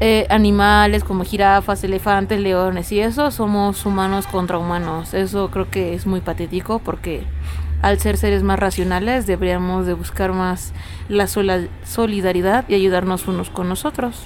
eh, 0.00 0.26
animales 0.30 1.04
como 1.04 1.22
jirafas, 1.22 1.84
elefantes, 1.84 2.40
leones 2.40 2.90
y 2.90 2.98
eso, 2.98 3.30
somos 3.30 3.86
humanos 3.86 4.26
contra 4.26 4.58
humanos. 4.58 5.14
Eso 5.14 5.48
creo 5.52 5.70
que 5.70 5.94
es 5.94 6.06
muy 6.06 6.20
patético 6.20 6.80
porque 6.80 7.22
al 7.82 8.00
ser 8.00 8.16
seres 8.16 8.42
más 8.42 8.58
racionales 8.58 9.28
deberíamos 9.28 9.86
de 9.86 9.92
buscar 9.94 10.32
más 10.32 10.72
la 11.08 11.28
sola- 11.28 11.68
solidaridad 11.84 12.64
y 12.66 12.74
ayudarnos 12.74 13.28
unos 13.28 13.48
con 13.48 13.68
nosotros. 13.68 14.24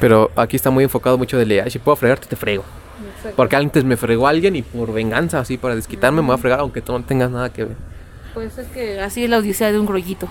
Pero 0.00 0.32
aquí 0.34 0.56
está 0.56 0.70
muy 0.72 0.82
enfocado 0.82 1.16
mucho 1.16 1.38
de 1.38 1.46
leer, 1.46 1.70
si 1.70 1.78
puedo 1.78 1.94
fregarte, 1.94 2.26
te 2.26 2.34
frego. 2.34 2.64
Porque 3.36 3.54
antes 3.54 3.84
me 3.84 3.96
fregó 3.96 4.26
alguien 4.26 4.56
y 4.56 4.62
por 4.62 4.92
venganza, 4.92 5.38
así 5.38 5.58
para 5.58 5.76
desquitarme, 5.76 6.22
me 6.22 6.26
voy 6.26 6.34
a 6.34 6.38
fregar 6.38 6.58
aunque 6.58 6.82
tú 6.82 6.90
no 6.90 7.04
tengas 7.04 7.30
nada 7.30 7.52
que 7.52 7.66
ver. 7.66 7.76
Pues 8.34 8.58
es 8.58 8.66
que 8.66 9.00
así 9.00 9.22
es 9.22 9.30
la 9.30 9.38
odisea 9.38 9.70
de 9.70 9.78
un 9.78 9.86
grollito. 9.86 10.26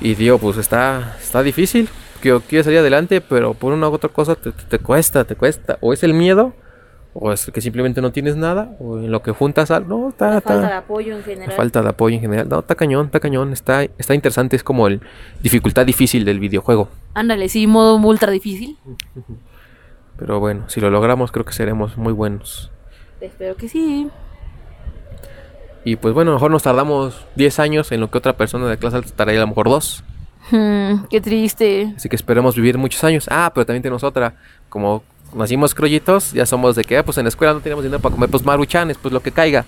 Y 0.00 0.14
digo, 0.14 0.38
pues 0.38 0.56
está, 0.56 1.16
está 1.20 1.42
difícil. 1.42 1.88
Que 2.22 2.38
quieres 2.46 2.66
salir 2.66 2.80
adelante, 2.80 3.20
pero 3.22 3.54
por 3.54 3.72
una 3.72 3.88
u 3.88 3.92
otra 3.92 4.10
cosa 4.10 4.34
te, 4.34 4.52
te- 4.52 4.64
te 4.64 4.78
cuesta, 4.78 5.24
te 5.24 5.36
cuesta. 5.36 5.78
O 5.80 5.92
es 5.94 6.02
el 6.02 6.12
miedo, 6.12 6.52
o 7.14 7.32
es 7.32 7.50
que 7.52 7.60
simplemente 7.62 8.02
no 8.02 8.12
tienes 8.12 8.36
nada, 8.36 8.76
o 8.78 8.98
en 8.98 9.10
lo 9.10 9.22
que 9.22 9.32
juntas 9.32 9.70
algo, 9.70 9.88
no, 9.98 10.08
está, 10.10 10.40
falta 10.42 10.66
de 10.68 10.72
apoyo 10.74 11.16
en 11.16 11.22
general. 11.24 11.56
falta 11.56 11.82
de 11.82 11.88
apoyo 11.88 12.16
en 12.16 12.20
general, 12.20 12.48
no, 12.48 12.58
está 12.58 12.74
cañón, 12.74 13.06
está 13.06 13.20
cañón, 13.20 13.52
está, 13.54 13.84
está 13.84 14.14
interesante, 14.14 14.54
es 14.56 14.62
como 14.62 14.86
el 14.86 15.00
dificultad 15.42 15.86
difícil 15.86 16.26
del 16.26 16.40
videojuego. 16.40 16.88
Ándale, 17.14 17.48
sí, 17.48 17.66
modo 17.66 17.96
ultra 17.96 18.30
difícil. 18.30 18.76
Pero 20.18 20.38
bueno, 20.40 20.64
si 20.68 20.80
lo 20.80 20.90
logramos 20.90 21.32
creo 21.32 21.44
que 21.46 21.52
seremos 21.54 21.96
muy 21.96 22.12
buenos. 22.12 22.70
Espero 23.20 23.56
que 23.56 23.68
sí. 23.68 24.08
Y 25.84 25.96
pues 25.96 26.12
bueno, 26.14 26.30
a 26.30 26.32
lo 26.32 26.36
mejor 26.38 26.50
nos 26.50 26.62
tardamos 26.62 27.24
10 27.36 27.58
años 27.58 27.90
en 27.92 28.00
lo 28.00 28.10
que 28.10 28.18
otra 28.18 28.34
persona 28.36 28.66
de 28.66 28.76
clase 28.78 28.96
alta 28.98 29.10
tardaría 29.16 29.40
a 29.40 29.44
lo 29.44 29.48
mejor 29.48 29.68
2. 29.68 30.04
Hmm, 30.50 31.04
qué 31.08 31.20
triste. 31.20 31.92
Así 31.96 32.08
que 32.08 32.16
esperemos 32.16 32.54
vivir 32.56 32.76
muchos 32.78 33.02
años. 33.04 33.26
Ah, 33.30 33.50
pero 33.54 33.64
también 33.66 33.82
tenemos 33.82 34.04
otra. 34.04 34.34
Como 34.68 35.02
nacimos 35.34 35.74
crollitos, 35.74 36.32
ya 36.32 36.44
somos 36.44 36.76
de 36.76 36.84
que, 36.84 36.98
ah, 36.98 37.04
pues 37.04 37.16
en 37.18 37.24
la 37.24 37.28
escuela 37.28 37.54
no 37.54 37.60
tenemos 37.60 37.84
dinero 37.84 38.00
para 38.00 38.14
comer, 38.14 38.28
pues 38.30 38.44
maruchanes, 38.44 38.98
pues 38.98 39.12
lo 39.14 39.20
que 39.20 39.32
caiga. 39.32 39.64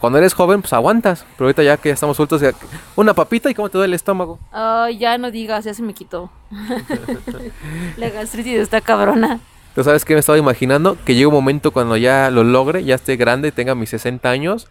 Cuando 0.00 0.18
eres 0.18 0.32
joven, 0.34 0.60
pues 0.62 0.72
aguantas. 0.72 1.26
Pero 1.36 1.46
ahorita 1.46 1.62
ya 1.62 1.76
que 1.76 1.88
ya 1.90 1.94
estamos 1.94 2.16
sueltos, 2.16 2.40
ya- 2.40 2.52
una 2.96 3.12
papita 3.14 3.50
y 3.50 3.54
cómo 3.54 3.68
te 3.68 3.78
duele 3.78 3.90
el 3.92 3.94
estómago. 3.94 4.38
Ay, 4.52 4.98
ya 4.98 5.18
no 5.18 5.30
digas, 5.30 5.64
ya 5.64 5.74
se 5.74 5.82
me 5.82 5.92
quitó. 5.94 6.30
La 7.96 8.08
gastritis 8.10 8.54
está 8.60 8.80
cabrona. 8.80 9.40
¿Tú 9.74 9.84
sabes 9.84 10.04
qué 10.04 10.14
me 10.14 10.20
estaba 10.20 10.38
imaginando? 10.38 10.96
Que 11.04 11.14
llegue 11.14 11.26
un 11.26 11.34
momento 11.34 11.70
cuando 11.70 11.96
ya 11.96 12.30
lo 12.30 12.42
logre, 12.44 12.84
ya 12.84 12.94
esté 12.96 13.16
grande, 13.16 13.52
tenga 13.52 13.74
mis 13.74 13.90
60 13.90 14.28
años. 14.30 14.68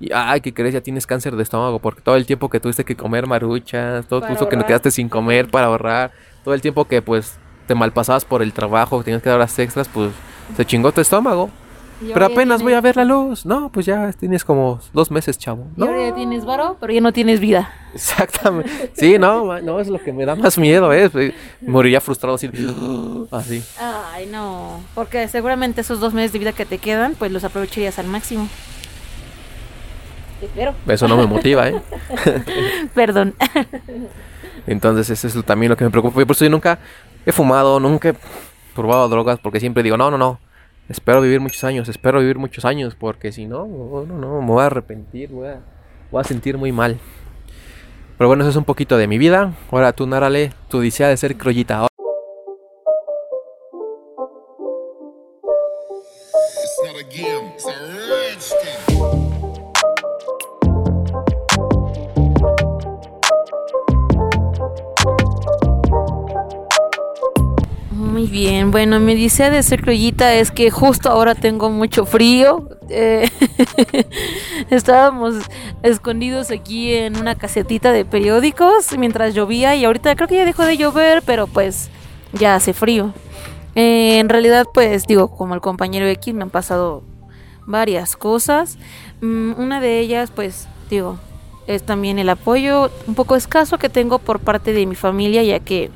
Y, 0.00 0.10
ay, 0.12 0.40
¿qué 0.40 0.52
crees? 0.54 0.72
Ya 0.74 0.80
tienes 0.80 1.06
cáncer 1.06 1.36
de 1.36 1.42
estómago. 1.42 1.78
Porque 1.78 2.00
todo 2.00 2.16
el 2.16 2.26
tiempo 2.26 2.48
que 2.48 2.58
tuviste 2.58 2.84
que 2.84 2.96
comer 2.96 3.26
maruchas, 3.26 4.06
todo 4.06 4.20
el 4.20 4.26
que 4.26 4.32
no 4.34 4.40
ahorrar. 4.40 4.66
quedaste 4.66 4.90
sin 4.90 5.08
comer 5.08 5.48
para 5.50 5.66
ahorrar, 5.66 6.10
todo 6.42 6.54
el 6.54 6.62
tiempo 6.62 6.86
que 6.86 7.02
pues 7.02 7.36
te 7.66 7.74
malpasabas 7.74 8.24
por 8.24 8.42
el 8.42 8.52
trabajo, 8.52 9.02
tenías 9.04 9.22
que 9.22 9.28
dar 9.28 9.36
horas 9.36 9.56
extras, 9.58 9.88
pues 9.88 10.10
se 10.56 10.64
chingó 10.64 10.90
tu 10.90 11.00
estómago. 11.00 11.50
Pero 12.14 12.24
apenas 12.24 12.62
voy 12.62 12.72
a 12.72 12.80
ver 12.80 12.96
la 12.96 13.04
luz. 13.04 13.44
No, 13.44 13.70
pues 13.70 13.84
ya 13.84 14.10
tienes 14.14 14.42
como 14.42 14.80
dos 14.94 15.10
meses, 15.10 15.36
chavo. 15.36 15.66
Y 15.76 15.80
No, 15.80 15.86
ahora 15.86 16.08
ya 16.08 16.14
tienes 16.14 16.46
varo, 16.46 16.78
pero 16.80 16.94
ya 16.94 17.02
no 17.02 17.12
tienes 17.12 17.40
vida. 17.40 17.70
exactamente. 17.94 18.90
Sí, 18.94 19.18
no, 19.18 19.60
no, 19.60 19.80
es 19.80 19.88
lo 19.88 19.98
que 19.98 20.10
me 20.12 20.24
da 20.24 20.34
más 20.34 20.56
miedo, 20.56 20.92
¿eh? 20.94 21.34
Moriría 21.60 22.00
frustrado 22.00 22.36
así. 22.36 22.48
Así. 23.30 23.62
Ay, 23.78 24.26
no. 24.26 24.80
Porque 24.94 25.28
seguramente 25.28 25.82
esos 25.82 26.00
dos 26.00 26.14
meses 26.14 26.32
de 26.32 26.38
vida 26.38 26.52
que 26.52 26.64
te 26.64 26.78
quedan, 26.78 27.14
pues 27.18 27.30
los 27.32 27.44
aprovecharías 27.44 27.98
al 27.98 28.06
máximo. 28.06 28.48
Espero. 30.42 30.74
Eso 30.86 31.08
no 31.08 31.16
me 31.16 31.26
motiva, 31.26 31.68
¿eh? 31.68 31.80
Perdón. 32.94 33.34
Entonces, 34.66 35.10
eso 35.10 35.26
es 35.38 35.44
también 35.44 35.70
lo 35.70 35.76
que 35.76 35.84
me 35.84 35.90
preocupa. 35.90 36.14
Por 36.14 36.30
eso 36.30 36.44
yo 36.44 36.50
nunca 36.50 36.78
he 37.26 37.32
fumado, 37.32 37.80
nunca 37.80 38.10
he 38.10 38.14
probado 38.74 39.08
drogas, 39.08 39.38
porque 39.40 39.60
siempre 39.60 39.82
digo, 39.82 39.96
no, 39.96 40.10
no, 40.10 40.18
no. 40.18 40.38
Espero 40.88 41.20
vivir 41.20 41.40
muchos 41.40 41.62
años, 41.62 41.88
espero 41.88 42.18
vivir 42.18 42.38
muchos 42.38 42.64
años, 42.64 42.96
porque 42.98 43.30
si 43.30 43.46
no, 43.46 43.66
no, 43.66 44.04
no, 44.06 44.40
me 44.40 44.46
voy 44.46 44.62
a 44.62 44.66
arrepentir, 44.66 45.30
voy 45.30 45.48
a, 45.48 45.60
voy 46.10 46.20
a 46.20 46.24
sentir 46.24 46.58
muy 46.58 46.72
mal. 46.72 46.98
Pero 48.18 48.28
bueno, 48.28 48.42
eso 48.42 48.50
es 48.50 48.56
un 48.56 48.64
poquito 48.64 48.98
de 48.98 49.06
mi 49.06 49.16
vida. 49.16 49.54
Ahora 49.70 49.92
tú, 49.92 50.06
nárale 50.06 50.52
tu 50.68 50.78
odisea 50.78 51.08
de 51.08 51.16
ser 51.16 51.36
crollita. 51.36 51.89
Bueno, 68.66 69.00
mi 69.00 69.20
deseo 69.20 69.50
de 69.50 69.62
ser 69.62 69.82
criollita 69.82 70.34
es 70.34 70.50
que 70.50 70.70
justo 70.70 71.10
ahora 71.10 71.34
tengo 71.34 71.70
mucho 71.70 72.06
frío. 72.06 72.68
Eh, 72.88 73.28
estábamos 74.70 75.36
escondidos 75.82 76.50
aquí 76.50 76.94
en 76.94 77.16
una 77.16 77.34
casetita 77.34 77.92
de 77.92 78.04
periódicos 78.04 78.96
mientras 78.98 79.34
llovía 79.34 79.74
y 79.76 79.84
ahorita 79.84 80.14
creo 80.16 80.28
que 80.28 80.36
ya 80.36 80.44
dejó 80.44 80.64
de 80.64 80.76
llover, 80.76 81.22
pero 81.24 81.46
pues 81.46 81.90
ya 82.32 82.54
hace 82.54 82.72
frío. 82.72 83.12
Eh, 83.74 84.18
en 84.18 84.28
realidad, 84.28 84.66
pues 84.72 85.06
digo, 85.06 85.28
como 85.28 85.54
el 85.54 85.60
compañero 85.60 86.06
X 86.06 86.34
me 86.34 86.42
han 86.42 86.50
pasado 86.50 87.02
varias 87.66 88.16
cosas. 88.16 88.78
Mm, 89.20 89.52
una 89.58 89.80
de 89.80 90.00
ellas, 90.00 90.30
pues 90.34 90.66
digo, 90.88 91.18
es 91.66 91.84
también 91.84 92.18
el 92.18 92.28
apoyo 92.28 92.90
un 93.06 93.14
poco 93.14 93.36
escaso 93.36 93.78
que 93.78 93.88
tengo 93.88 94.18
por 94.18 94.40
parte 94.40 94.72
de 94.72 94.86
mi 94.86 94.94
familia, 94.94 95.42
ya 95.42 95.60
que 95.60 95.90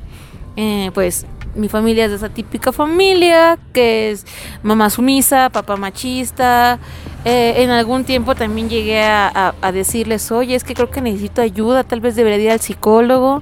eh, 0.55 0.91
pues 0.93 1.25
mi 1.55 1.69
familia 1.69 2.05
es 2.05 2.11
de 2.11 2.17
esa 2.17 2.29
típica 2.29 2.71
familia 2.71 3.57
que 3.73 4.11
es 4.11 4.25
mamá 4.63 4.89
sumisa, 4.89 5.49
papá 5.49 5.75
machista. 5.75 6.79
Eh, 7.23 7.63
en 7.63 7.71
algún 7.71 8.03
tiempo 8.03 8.35
también 8.35 8.69
llegué 8.69 9.01
a, 9.03 9.53
decirles, 9.73 10.31
oye, 10.31 10.55
es 10.55 10.63
que 10.63 10.75
creo 10.75 10.91
que 10.91 11.01
necesito 11.01 11.41
ayuda, 11.41 11.83
tal 11.83 12.01
vez 12.01 12.15
debería 12.15 12.45
ir 12.45 12.51
al 12.51 12.59
psicólogo. 12.59 13.41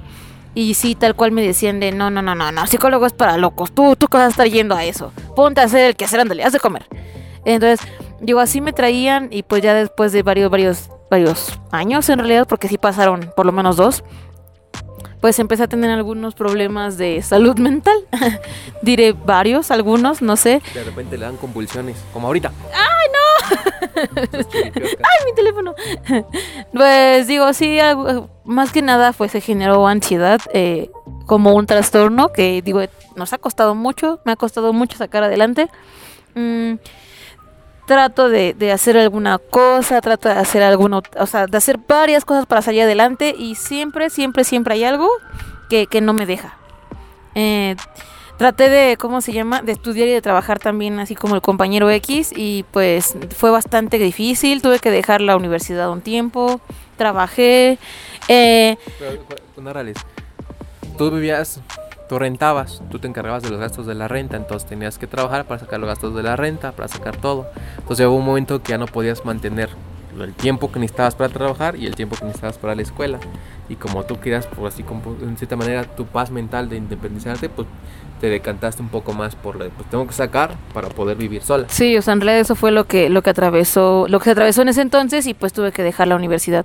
Y 0.54 0.74
sí, 0.74 0.94
tal 0.94 1.16
cual 1.16 1.32
me 1.32 1.42
decían 1.42 1.80
de, 1.80 1.90
no, 1.90 2.10
no, 2.10 2.22
no, 2.22 2.34
no, 2.34 2.52
no, 2.52 2.66
psicólogo 2.66 3.06
es 3.06 3.12
para 3.12 3.36
locos, 3.36 3.72
tú, 3.72 3.96
tú 3.96 4.06
que 4.06 4.18
vas 4.18 4.26
a 4.26 4.30
estar 4.30 4.46
yendo 4.46 4.76
a 4.76 4.84
eso, 4.84 5.12
ponte 5.34 5.60
a 5.60 5.64
hacer 5.64 5.80
el 5.80 5.96
que 5.96 6.04
hacer, 6.04 6.20
ándale, 6.20 6.44
haz 6.44 6.52
de 6.52 6.60
comer. 6.60 6.86
Entonces, 7.44 7.84
digo, 8.20 8.38
así 8.38 8.60
me 8.60 8.72
traían 8.72 9.28
y 9.32 9.42
pues 9.42 9.62
ya 9.62 9.74
después 9.74 10.12
de 10.12 10.22
varios, 10.22 10.50
varios, 10.52 10.90
varios 11.10 11.58
años 11.72 12.08
en 12.08 12.20
realidad, 12.20 12.46
porque 12.48 12.68
sí 12.68 12.78
pasaron 12.78 13.32
por 13.36 13.46
lo 13.46 13.52
menos 13.52 13.76
dos, 13.76 14.04
pues 15.24 15.38
empecé 15.38 15.62
a 15.62 15.68
tener 15.68 15.88
algunos 15.90 16.34
problemas 16.34 16.98
de 16.98 17.22
salud 17.22 17.56
mental. 17.58 17.96
Diré 18.82 19.12
varios, 19.14 19.70
algunos, 19.70 20.20
no 20.20 20.36
sé. 20.36 20.60
De 20.74 20.84
repente 20.84 21.16
le 21.16 21.24
dan 21.24 21.38
convulsiones, 21.38 21.96
como 22.12 22.26
ahorita. 22.26 22.52
¡Ay, 23.96 25.24
mi 25.24 25.34
teléfono! 25.34 25.74
pues 26.74 27.26
digo, 27.26 27.50
sí, 27.54 27.80
algo- 27.80 28.28
más 28.44 28.70
que 28.70 28.82
nada 28.82 29.14
pues 29.14 29.32
se 29.32 29.40
generó 29.40 29.86
ansiedad 29.88 30.42
eh, 30.52 30.90
como 31.24 31.54
un 31.54 31.64
trastorno 31.64 32.30
que 32.30 32.60
digo, 32.60 32.82
nos 33.16 33.32
ha 33.32 33.38
costado 33.38 33.74
mucho, 33.74 34.20
me 34.26 34.32
ha 34.32 34.36
costado 34.36 34.74
mucho 34.74 34.98
sacar 34.98 35.24
adelante. 35.24 35.70
Mm, 36.34 36.74
trato 37.86 38.28
de, 38.28 38.54
de 38.54 38.72
hacer 38.72 38.96
alguna 38.96 39.38
cosa, 39.38 40.00
trato 40.00 40.28
de 40.28 40.36
hacer 40.36 40.62
alguno, 40.62 41.02
o 41.18 41.26
sea, 41.26 41.46
de 41.46 41.56
hacer 41.56 41.78
varias 41.86 42.24
cosas 42.24 42.46
para 42.46 42.62
salir 42.62 42.82
adelante 42.82 43.34
y 43.36 43.54
siempre, 43.56 44.10
siempre, 44.10 44.44
siempre 44.44 44.74
hay 44.74 44.84
algo 44.84 45.08
que, 45.68 45.86
que 45.86 46.00
no 46.00 46.12
me 46.12 46.26
deja. 46.26 46.56
Eh, 47.34 47.76
traté 48.38 48.68
de, 48.68 48.96
¿cómo 48.96 49.20
se 49.20 49.32
llama? 49.32 49.62
De 49.62 49.72
estudiar 49.72 50.08
y 50.08 50.12
de 50.12 50.22
trabajar 50.22 50.58
también, 50.58 50.98
así 50.98 51.14
como 51.14 51.34
el 51.34 51.42
compañero 51.42 51.90
X, 51.90 52.32
y 52.34 52.64
pues 52.70 53.14
fue 53.36 53.50
bastante 53.50 53.98
difícil. 53.98 54.62
Tuve 54.62 54.78
que 54.78 54.90
dejar 54.90 55.20
la 55.20 55.36
universidad 55.36 55.90
un 55.90 56.00
tiempo, 56.00 56.60
trabajé. 56.96 57.78
eh, 58.28 58.76
Pero, 58.98 59.22
tú 60.96 61.10
vivías, 61.10 61.60
tú 62.14 62.18
rentabas, 62.20 62.80
tú 62.92 63.00
te 63.00 63.08
encargabas 63.08 63.42
de 63.42 63.50
los 63.50 63.58
gastos 63.58 63.86
de 63.86 63.94
la 63.96 64.06
renta, 64.06 64.36
entonces 64.36 64.68
tenías 64.68 64.98
que 64.98 65.08
trabajar 65.08 65.46
para 65.46 65.58
sacar 65.58 65.80
los 65.80 65.88
gastos 65.88 66.14
de 66.14 66.22
la 66.22 66.36
renta, 66.36 66.70
para 66.70 66.86
sacar 66.86 67.16
todo. 67.16 67.48
Entonces 67.78 68.06
hubo 68.06 68.14
un 68.14 68.24
momento 68.24 68.62
que 68.62 68.70
ya 68.70 68.78
no 68.78 68.86
podías 68.86 69.24
mantener 69.24 69.68
el 70.20 70.32
tiempo 70.32 70.70
que 70.70 70.78
necesitabas 70.78 71.16
para 71.16 71.32
trabajar 71.32 71.74
y 71.74 71.86
el 71.86 71.96
tiempo 71.96 72.14
que 72.14 72.24
necesitabas 72.26 72.56
para 72.58 72.76
la 72.76 72.82
escuela. 72.82 73.18
Y 73.68 73.74
como 73.74 74.04
tú 74.04 74.20
querías, 74.20 74.46
por 74.46 74.68
así 74.68 74.84
en 75.22 75.36
cierta 75.36 75.56
manera, 75.56 75.82
tu 75.82 76.06
paz 76.06 76.30
mental 76.30 76.68
de 76.68 76.76
independizarte, 76.76 77.48
pues 77.48 77.66
te 78.20 78.28
decantaste 78.28 78.80
un 78.80 78.90
poco 78.90 79.12
más 79.12 79.34
por, 79.34 79.56
la- 79.56 79.68
pues 79.70 79.90
tengo 79.90 80.06
que 80.06 80.12
sacar 80.12 80.54
para 80.72 80.90
poder 80.90 81.16
vivir 81.16 81.42
sola. 81.42 81.66
Sí, 81.68 81.96
o 81.96 82.02
sea, 82.02 82.12
en 82.14 82.20
realidad 82.20 82.42
eso 82.42 82.54
fue 82.54 82.70
lo 82.70 82.84
que, 82.84 83.10
lo 83.10 83.22
que 83.22 83.30
atravesó, 83.30 84.06
lo 84.08 84.20
que 84.20 84.26
se 84.26 84.30
atravesó 84.30 84.62
en 84.62 84.68
ese 84.68 84.82
entonces 84.82 85.26
y 85.26 85.34
pues 85.34 85.52
tuve 85.52 85.72
que 85.72 85.82
dejar 85.82 86.06
la 86.06 86.14
universidad. 86.14 86.64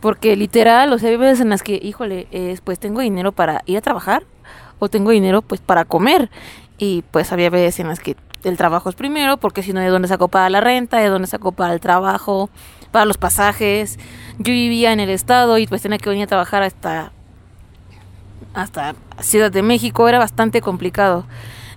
Porque 0.00 0.34
literal, 0.36 0.90
o 0.94 0.98
sea, 0.98 1.10
hay 1.10 1.18
veces 1.18 1.42
en 1.42 1.50
las 1.50 1.62
que, 1.62 1.78
híjole, 1.82 2.26
es, 2.30 2.62
pues 2.62 2.78
tengo 2.78 3.00
dinero 3.02 3.32
para 3.32 3.60
ir 3.66 3.76
a 3.76 3.82
trabajar 3.82 4.22
o 4.80 4.88
tengo 4.88 5.12
dinero 5.12 5.42
pues 5.42 5.60
para 5.60 5.84
comer. 5.84 6.30
Y 6.78 7.04
pues 7.12 7.30
había 7.32 7.50
veces 7.50 7.78
en 7.78 7.88
las 7.88 8.00
que 8.00 8.16
el 8.42 8.56
trabajo 8.56 8.88
es 8.88 8.96
primero, 8.96 9.36
porque 9.36 9.62
si 9.62 9.72
no, 9.72 9.80
¿de 9.80 9.88
dónde 9.88 10.08
saco 10.08 10.26
para 10.26 10.50
la 10.50 10.60
renta? 10.60 10.98
¿De 10.98 11.08
dónde 11.08 11.28
saco 11.28 11.52
para 11.52 11.72
el 11.72 11.80
trabajo? 11.80 12.50
Para 12.90 13.04
los 13.04 13.18
pasajes. 13.18 13.98
Yo 14.38 14.52
vivía 14.52 14.92
en 14.92 14.98
el 14.98 15.10
estado 15.10 15.58
y 15.58 15.68
pues 15.68 15.82
tenía 15.82 15.98
que 15.98 16.10
venir 16.10 16.24
a 16.24 16.26
trabajar 16.26 16.64
hasta 16.64 17.12
hasta 18.52 18.96
Ciudad 19.20 19.52
de 19.52 19.62
México 19.62 20.08
era 20.08 20.18
bastante 20.18 20.60
complicado. 20.60 21.24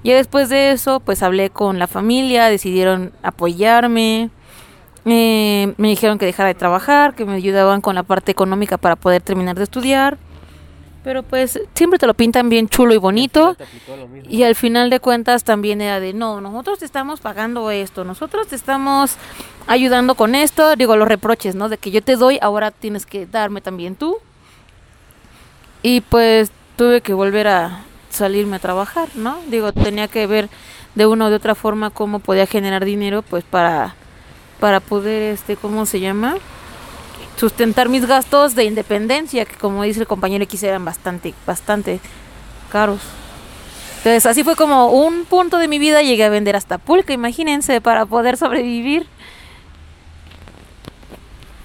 Ya 0.04 0.16
después 0.16 0.50
de 0.50 0.72
eso, 0.72 1.00
pues 1.00 1.24
hablé 1.24 1.50
con 1.50 1.80
la 1.80 1.88
familia, 1.88 2.46
decidieron 2.46 3.12
apoyarme, 3.22 4.30
eh, 5.06 5.74
me 5.78 5.88
dijeron 5.90 6.18
que 6.18 6.26
dejara 6.26 6.48
de 6.48 6.56
trabajar, 6.56 7.16
que 7.16 7.26
me 7.26 7.34
ayudaban 7.34 7.82
con 7.82 7.96
la 7.96 8.04
parte 8.04 8.32
económica 8.32 8.78
para 8.78 8.96
poder 8.96 9.22
terminar 9.22 9.56
de 9.56 9.64
estudiar. 9.64 10.18
Pero 11.04 11.24
pues 11.24 11.60
siempre 11.74 12.00
te 12.00 12.08
lo 12.08 12.14
pintan 12.14 12.50
bien 12.50 12.70
chulo 12.70 12.94
y 12.94 12.98
bonito. 12.98 13.58
Y 14.30 14.44
al 14.44 14.56
final 14.56 14.90
de 14.90 15.00
cuentas 15.00 15.44
también 15.44 15.82
era 15.82 16.00
de, 16.00 16.14
no, 16.14 16.40
nosotros 16.40 16.80
te 16.80 16.86
estamos 16.86 17.20
pagando 17.20 17.72
esto, 17.72 18.06
nosotros 18.06 18.48
te 18.48 18.56
estamos 18.56 19.18
ayudando 19.68 20.16
con 20.16 20.36
esto, 20.36 20.76
digo 20.76 20.96
los 20.96 21.08
reproches, 21.08 21.56
¿no? 21.56 21.70
De 21.70 21.78
que 21.78 21.92
yo 21.92 22.02
te 22.02 22.16
doy, 22.16 22.40
ahora 22.42 22.72
tienes 22.72 23.06
que 23.06 23.26
darme 23.26 23.62
también 23.62 23.96
tú. 23.96 24.18
Y 25.82 26.02
pues 26.02 26.52
tuve 26.78 27.02
que 27.02 27.14
volver 27.14 27.48
a 27.50 27.84
salirme 28.10 28.56
a 28.56 28.60
trabajar, 28.60 29.10
¿no? 29.16 29.38
Digo, 29.48 29.74
tenía 29.74 30.08
que 30.08 30.26
ver 30.28 30.50
de 30.96 31.06
una 31.06 31.26
o 31.26 31.30
de 31.30 31.36
otra 31.36 31.56
forma 31.56 31.90
cómo 31.90 32.20
podía 32.20 32.46
generar 32.46 32.86
dinero 32.86 33.24
pues 33.24 33.44
para 33.44 33.96
para 34.60 34.80
poder 34.80 35.34
este 35.34 35.58
cómo 35.58 35.86
se 35.86 36.00
llama 36.00 36.36
sustentar 37.36 37.90
mis 37.90 38.06
gastos 38.06 38.56
de 38.56 38.66
independencia 38.66 39.46
que 39.46 39.56
como 39.56 39.84
dice 39.84 40.02
el 40.02 40.08
compañero 40.08 40.44
X 40.44 40.64
eran 40.64 40.86
bastante 40.86 41.34
bastante 41.46 42.00
caros. 42.72 43.02
Entonces 43.98 44.26
así 44.26 44.44
fue 44.44 44.56
como 44.56 44.88
un 44.88 45.26
punto 45.26 45.58
de 45.58 45.68
mi 45.68 45.80
vida 45.80 46.02
llegué 46.02 46.26
a 46.26 46.30
vender 46.30 46.56
hasta 46.56 46.78
pulque 46.78 47.14
imagínense 47.14 47.82
para 47.82 48.06
poder 48.06 48.38
sobrevivir. 48.38 49.08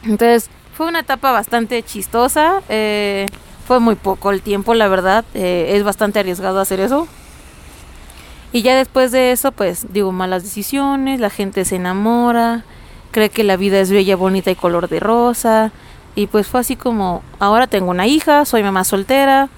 Entonces 0.05 0.49
fue 0.75 0.87
una 0.87 1.01
etapa 1.01 1.33
bastante 1.33 1.83
chistosa 1.83 2.63
eh, 2.69 3.27
fue 3.67 3.81
muy 3.81 3.97
poco 3.97 4.31
el 4.31 4.41
tiempo 4.41 4.73
la 4.75 4.89
verdad 4.89 5.25
eh, 5.35 5.73
es 5.75 5.85
bastante 5.85 6.21
arriesgado 6.21 6.61
hacer 6.61 6.81
eso. 6.81 7.09
Y 8.53 8.63
ya 8.63 8.75
después 8.75 9.13
de 9.13 9.33
eso, 9.33 9.53
pues 9.53 9.93
digo, 9.93 10.11
malas 10.11 10.43
decisiones, 10.43 11.21
la 11.21 11.29
gente 11.29 11.65
se 11.67 11.77
enamora, 11.77 12.65
cree 13.11 13.31
que 13.31 13.45
la 13.45 13.57
vida 13.57 13.81
es 13.81 13.91
bella, 13.91 14.17
bonita 14.17 14.51
y 14.51 14.55
color 14.55 14.89
de 14.89 15.01
rosa. 15.01 15.73
Y 16.15 16.27
pues 16.27 16.47
fue 16.47 16.61
así 16.61 16.77
como, 16.77 17.23
ahora 17.39 17.67
tengo 17.67 17.91
una 17.91 18.07
hija, 18.07 18.45
soy 18.45 18.63
mamá 18.63 18.85
soltera. 18.85 19.49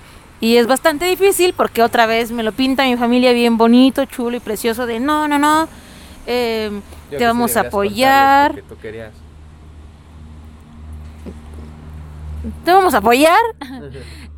Y 0.40 0.56
es 0.56 0.66
bastante 0.66 1.04
difícil 1.04 1.52
porque 1.52 1.82
otra 1.82 2.06
vez 2.06 2.32
me 2.32 2.42
lo 2.42 2.52
pinta 2.52 2.84
mi 2.84 2.96
familia 2.96 3.32
bien 3.32 3.58
bonito, 3.58 4.04
chulo 4.06 4.36
y 4.38 4.40
precioso 4.40 4.86
de, 4.86 4.98
no, 4.98 5.28
no, 5.28 5.38
no, 5.38 5.68
eh, 6.26 6.70
te 7.10 7.24
vamos 7.24 7.56
a 7.58 7.60
apoyar, 7.60 8.62
te 12.64 12.72
vamos 12.72 12.94
a 12.94 12.98
apoyar, 12.98 13.38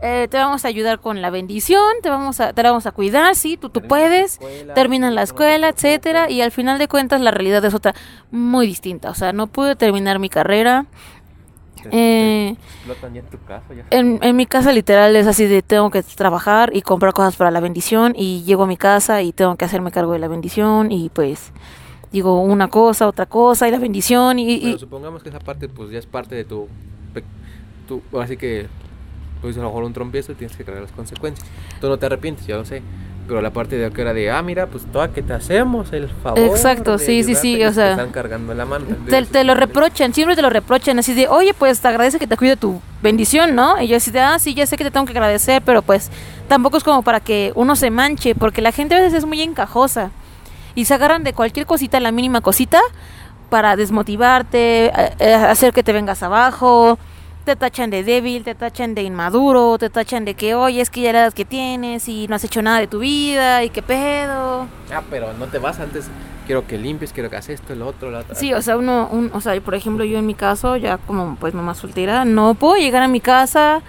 eh, 0.02 0.28
te 0.28 0.36
vamos 0.36 0.64
a 0.64 0.68
ayudar 0.68 1.00
con 1.00 1.22
la 1.22 1.30
bendición, 1.30 1.80
te 2.02 2.10
vamos 2.10 2.40
a, 2.40 2.52
te 2.52 2.62
vamos 2.62 2.86
a 2.86 2.90
cuidar, 2.92 3.34
sí, 3.36 3.56
tú, 3.56 3.70
tú 3.70 3.80
puedes, 3.88 4.38
terminas 4.74 5.12
la 5.14 5.22
escuela, 5.22 5.68
etcétera, 5.68 6.28
y 6.28 6.40
al 6.42 6.50
final 6.50 6.78
de 6.78 6.88
cuentas 6.88 7.20
la 7.20 7.30
realidad 7.30 7.64
es 7.64 7.72
otra 7.74 7.94
muy 8.30 8.66
distinta, 8.66 9.10
o 9.10 9.14
sea, 9.14 9.32
no 9.32 9.46
pude 9.46 9.76
terminar 9.76 10.18
mi 10.18 10.28
carrera. 10.28 10.86
Eh, 11.90 12.54
en, 13.90 14.20
en 14.22 14.36
mi 14.36 14.46
casa 14.46 14.70
literal 14.72 15.16
es 15.16 15.26
así 15.26 15.46
de 15.46 15.62
tengo 15.62 15.90
que 15.90 16.02
trabajar 16.04 16.70
y 16.74 16.82
comprar 16.82 17.12
cosas 17.12 17.34
para 17.34 17.50
la 17.50 17.58
bendición 17.58 18.12
y 18.16 18.44
llego 18.44 18.62
a 18.64 18.66
mi 18.68 18.76
casa 18.76 19.20
y 19.22 19.32
tengo 19.32 19.56
que 19.56 19.64
hacerme 19.64 19.90
cargo 19.90 20.12
de 20.12 20.20
la 20.20 20.28
bendición 20.28 20.92
y 20.92 21.08
pues 21.08 21.52
digo 22.12 22.40
una 22.40 22.68
cosa, 22.68 23.08
otra 23.08 23.26
cosa 23.26 23.66
y 23.66 23.72
la 23.72 23.78
bendición 23.78 24.38
y, 24.38 24.52
y- 24.52 24.60
Bueno, 24.60 24.78
supongamos 24.78 25.22
que 25.24 25.30
esa 25.30 25.40
parte 25.40 25.68
pues 25.68 25.90
ya 25.90 25.98
es 25.98 26.06
parte 26.06 26.36
de 26.36 26.44
tu... 26.44 26.68
tu 27.88 28.00
así 28.20 28.36
que 28.36 28.68
pues 29.42 29.56
a 29.56 29.60
lo 29.60 29.66
mejor 29.66 29.84
un 29.84 29.92
trompiezo 29.92 30.32
tienes 30.34 30.56
que 30.56 30.64
cargar 30.64 30.84
las 30.84 30.92
consecuencias. 30.92 31.46
Tú 31.80 31.88
no 31.88 31.98
te 31.98 32.06
arrepientes, 32.06 32.46
ya 32.46 32.56
lo 32.56 32.64
sé. 32.64 32.82
Pero 33.26 33.40
la 33.40 33.50
parte 33.50 33.76
de 33.76 33.90
que 33.90 34.02
era 34.02 34.12
de, 34.12 34.30
ah, 34.30 34.42
mira, 34.42 34.66
pues 34.66 34.84
toda 34.90 35.12
que 35.12 35.22
te 35.22 35.32
hacemos 35.32 35.92
el 35.92 36.08
favor. 36.08 36.40
Exacto, 36.40 36.98
sí, 36.98 37.22
sí, 37.22 37.32
ayudarte", 37.32 37.40
sí, 37.40 37.64
o 37.64 37.68
te 37.68 37.74
sea, 37.74 37.90
están 37.92 38.10
cargando 38.10 38.54
la 38.54 38.64
mano. 38.64 38.84
te, 39.08 39.22
te 39.24 39.44
lo 39.44 39.54
reprochan, 39.54 40.12
siempre 40.12 40.34
te 40.34 40.42
lo 40.42 40.50
reprochan, 40.50 40.98
así 40.98 41.14
de, 41.14 41.28
oye, 41.28 41.54
pues 41.54 41.80
te 41.80 41.88
agradece 41.88 42.18
que 42.18 42.26
te 42.26 42.36
cuide 42.36 42.56
tu 42.56 42.80
bendición, 43.00 43.54
¿no? 43.54 43.80
Y 43.80 43.88
yo 43.88 43.96
así 43.96 44.10
de, 44.10 44.20
ah, 44.20 44.38
sí, 44.38 44.54
ya 44.54 44.66
sé 44.66 44.76
que 44.76 44.84
te 44.84 44.90
tengo 44.90 45.06
que 45.06 45.12
agradecer, 45.12 45.62
pero 45.64 45.82
pues 45.82 46.10
tampoco 46.48 46.76
es 46.76 46.84
como 46.84 47.02
para 47.02 47.20
que 47.20 47.52
uno 47.54 47.76
se 47.76 47.90
manche, 47.90 48.34
porque 48.34 48.60
la 48.60 48.72
gente 48.72 48.94
a 48.96 48.98
veces 48.98 49.14
es 49.14 49.24
muy 49.24 49.40
encajosa 49.40 50.10
y 50.74 50.84
se 50.86 50.94
agarran 50.94 51.22
de 51.22 51.32
cualquier 51.32 51.64
cosita, 51.66 52.00
la 52.00 52.10
mínima 52.12 52.40
cosita, 52.40 52.80
para 53.50 53.76
desmotivarte, 53.76 54.86
eh, 54.86 55.12
eh, 55.20 55.34
hacer 55.34 55.72
que 55.72 55.82
te 55.82 55.92
vengas 55.92 56.22
abajo. 56.22 56.98
Te 57.44 57.56
tachan 57.56 57.90
de 57.90 58.04
débil, 58.04 58.44
te 58.44 58.54
tachan 58.54 58.94
de 58.94 59.02
inmaduro, 59.02 59.76
te 59.76 59.90
tachan 59.90 60.24
de 60.24 60.34
que, 60.34 60.54
oye, 60.54 60.80
es 60.80 60.90
que 60.90 61.00
ya 61.00 61.12
la 61.12 61.24
edad 61.24 61.32
que 61.32 61.44
tienes 61.44 62.08
y 62.08 62.28
no 62.28 62.36
has 62.36 62.44
hecho 62.44 62.62
nada 62.62 62.78
de 62.78 62.86
tu 62.86 63.00
vida 63.00 63.64
y 63.64 63.70
qué 63.70 63.82
pedo. 63.82 64.68
Ah, 64.94 65.02
pero 65.10 65.32
no 65.32 65.46
te 65.48 65.58
vas 65.58 65.80
antes. 65.80 66.08
Quiero 66.46 66.66
que 66.66 66.78
limpies, 66.78 67.12
quiero 67.12 67.30
que 67.30 67.36
hagas 67.36 67.48
esto, 67.48 67.74
lo 67.74 67.88
otro, 67.88 68.10
lo 68.10 68.20
otro. 68.20 68.34
Sí, 68.36 68.52
o 68.52 68.62
sea, 68.62 68.76
uno, 68.76 69.08
un, 69.10 69.30
o 69.32 69.40
sea, 69.40 69.60
por 69.60 69.74
ejemplo, 69.74 70.04
yo 70.04 70.18
en 70.18 70.26
mi 70.26 70.34
caso, 70.34 70.76
ya 70.76 70.98
como 70.98 71.36
pues 71.36 71.52
mamá 71.54 71.74
soltera, 71.74 72.24
no 72.24 72.54
puedo 72.54 72.76
llegar 72.76 73.02
a 73.02 73.08
mi 73.08 73.20
casa 73.20 73.80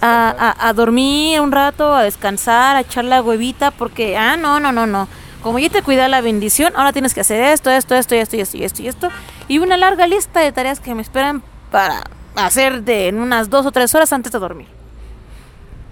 a, 0.00 0.54
a, 0.58 0.68
a 0.68 0.72
dormir 0.72 1.40
un 1.40 1.52
rato, 1.52 1.94
a 1.94 2.02
descansar, 2.04 2.76
a 2.76 2.80
echar 2.80 3.04
la 3.04 3.22
huevita, 3.22 3.70
porque, 3.70 4.16
ah, 4.16 4.36
no, 4.36 4.60
no, 4.60 4.72
no, 4.72 4.86
no. 4.86 5.08
Como 5.42 5.58
ya 5.58 5.68
te 5.68 5.82
cuida 5.82 6.08
la 6.08 6.22
bendición, 6.22 6.72
ahora 6.76 6.92
tienes 6.92 7.12
que 7.12 7.20
hacer 7.20 7.42
esto, 7.42 7.70
esto, 7.70 7.94
esto, 7.94 8.14
esto, 8.14 8.36
esto, 8.36 8.56
y 8.56 8.64
esto, 8.64 8.82
y 8.82 8.88
esto. 8.88 9.08
Y 9.48 9.58
una 9.58 9.76
larga 9.76 10.06
lista 10.06 10.40
de 10.40 10.52
tareas 10.52 10.80
que 10.80 10.94
me 10.94 11.02
esperan 11.02 11.42
para 11.70 12.02
hacer 12.36 12.82
de 12.82 13.08
en 13.08 13.20
unas 13.20 13.50
dos 13.50 13.66
o 13.66 13.72
tres 13.72 13.94
horas 13.94 14.12
antes 14.12 14.32
de 14.32 14.38
dormir. 14.38 14.66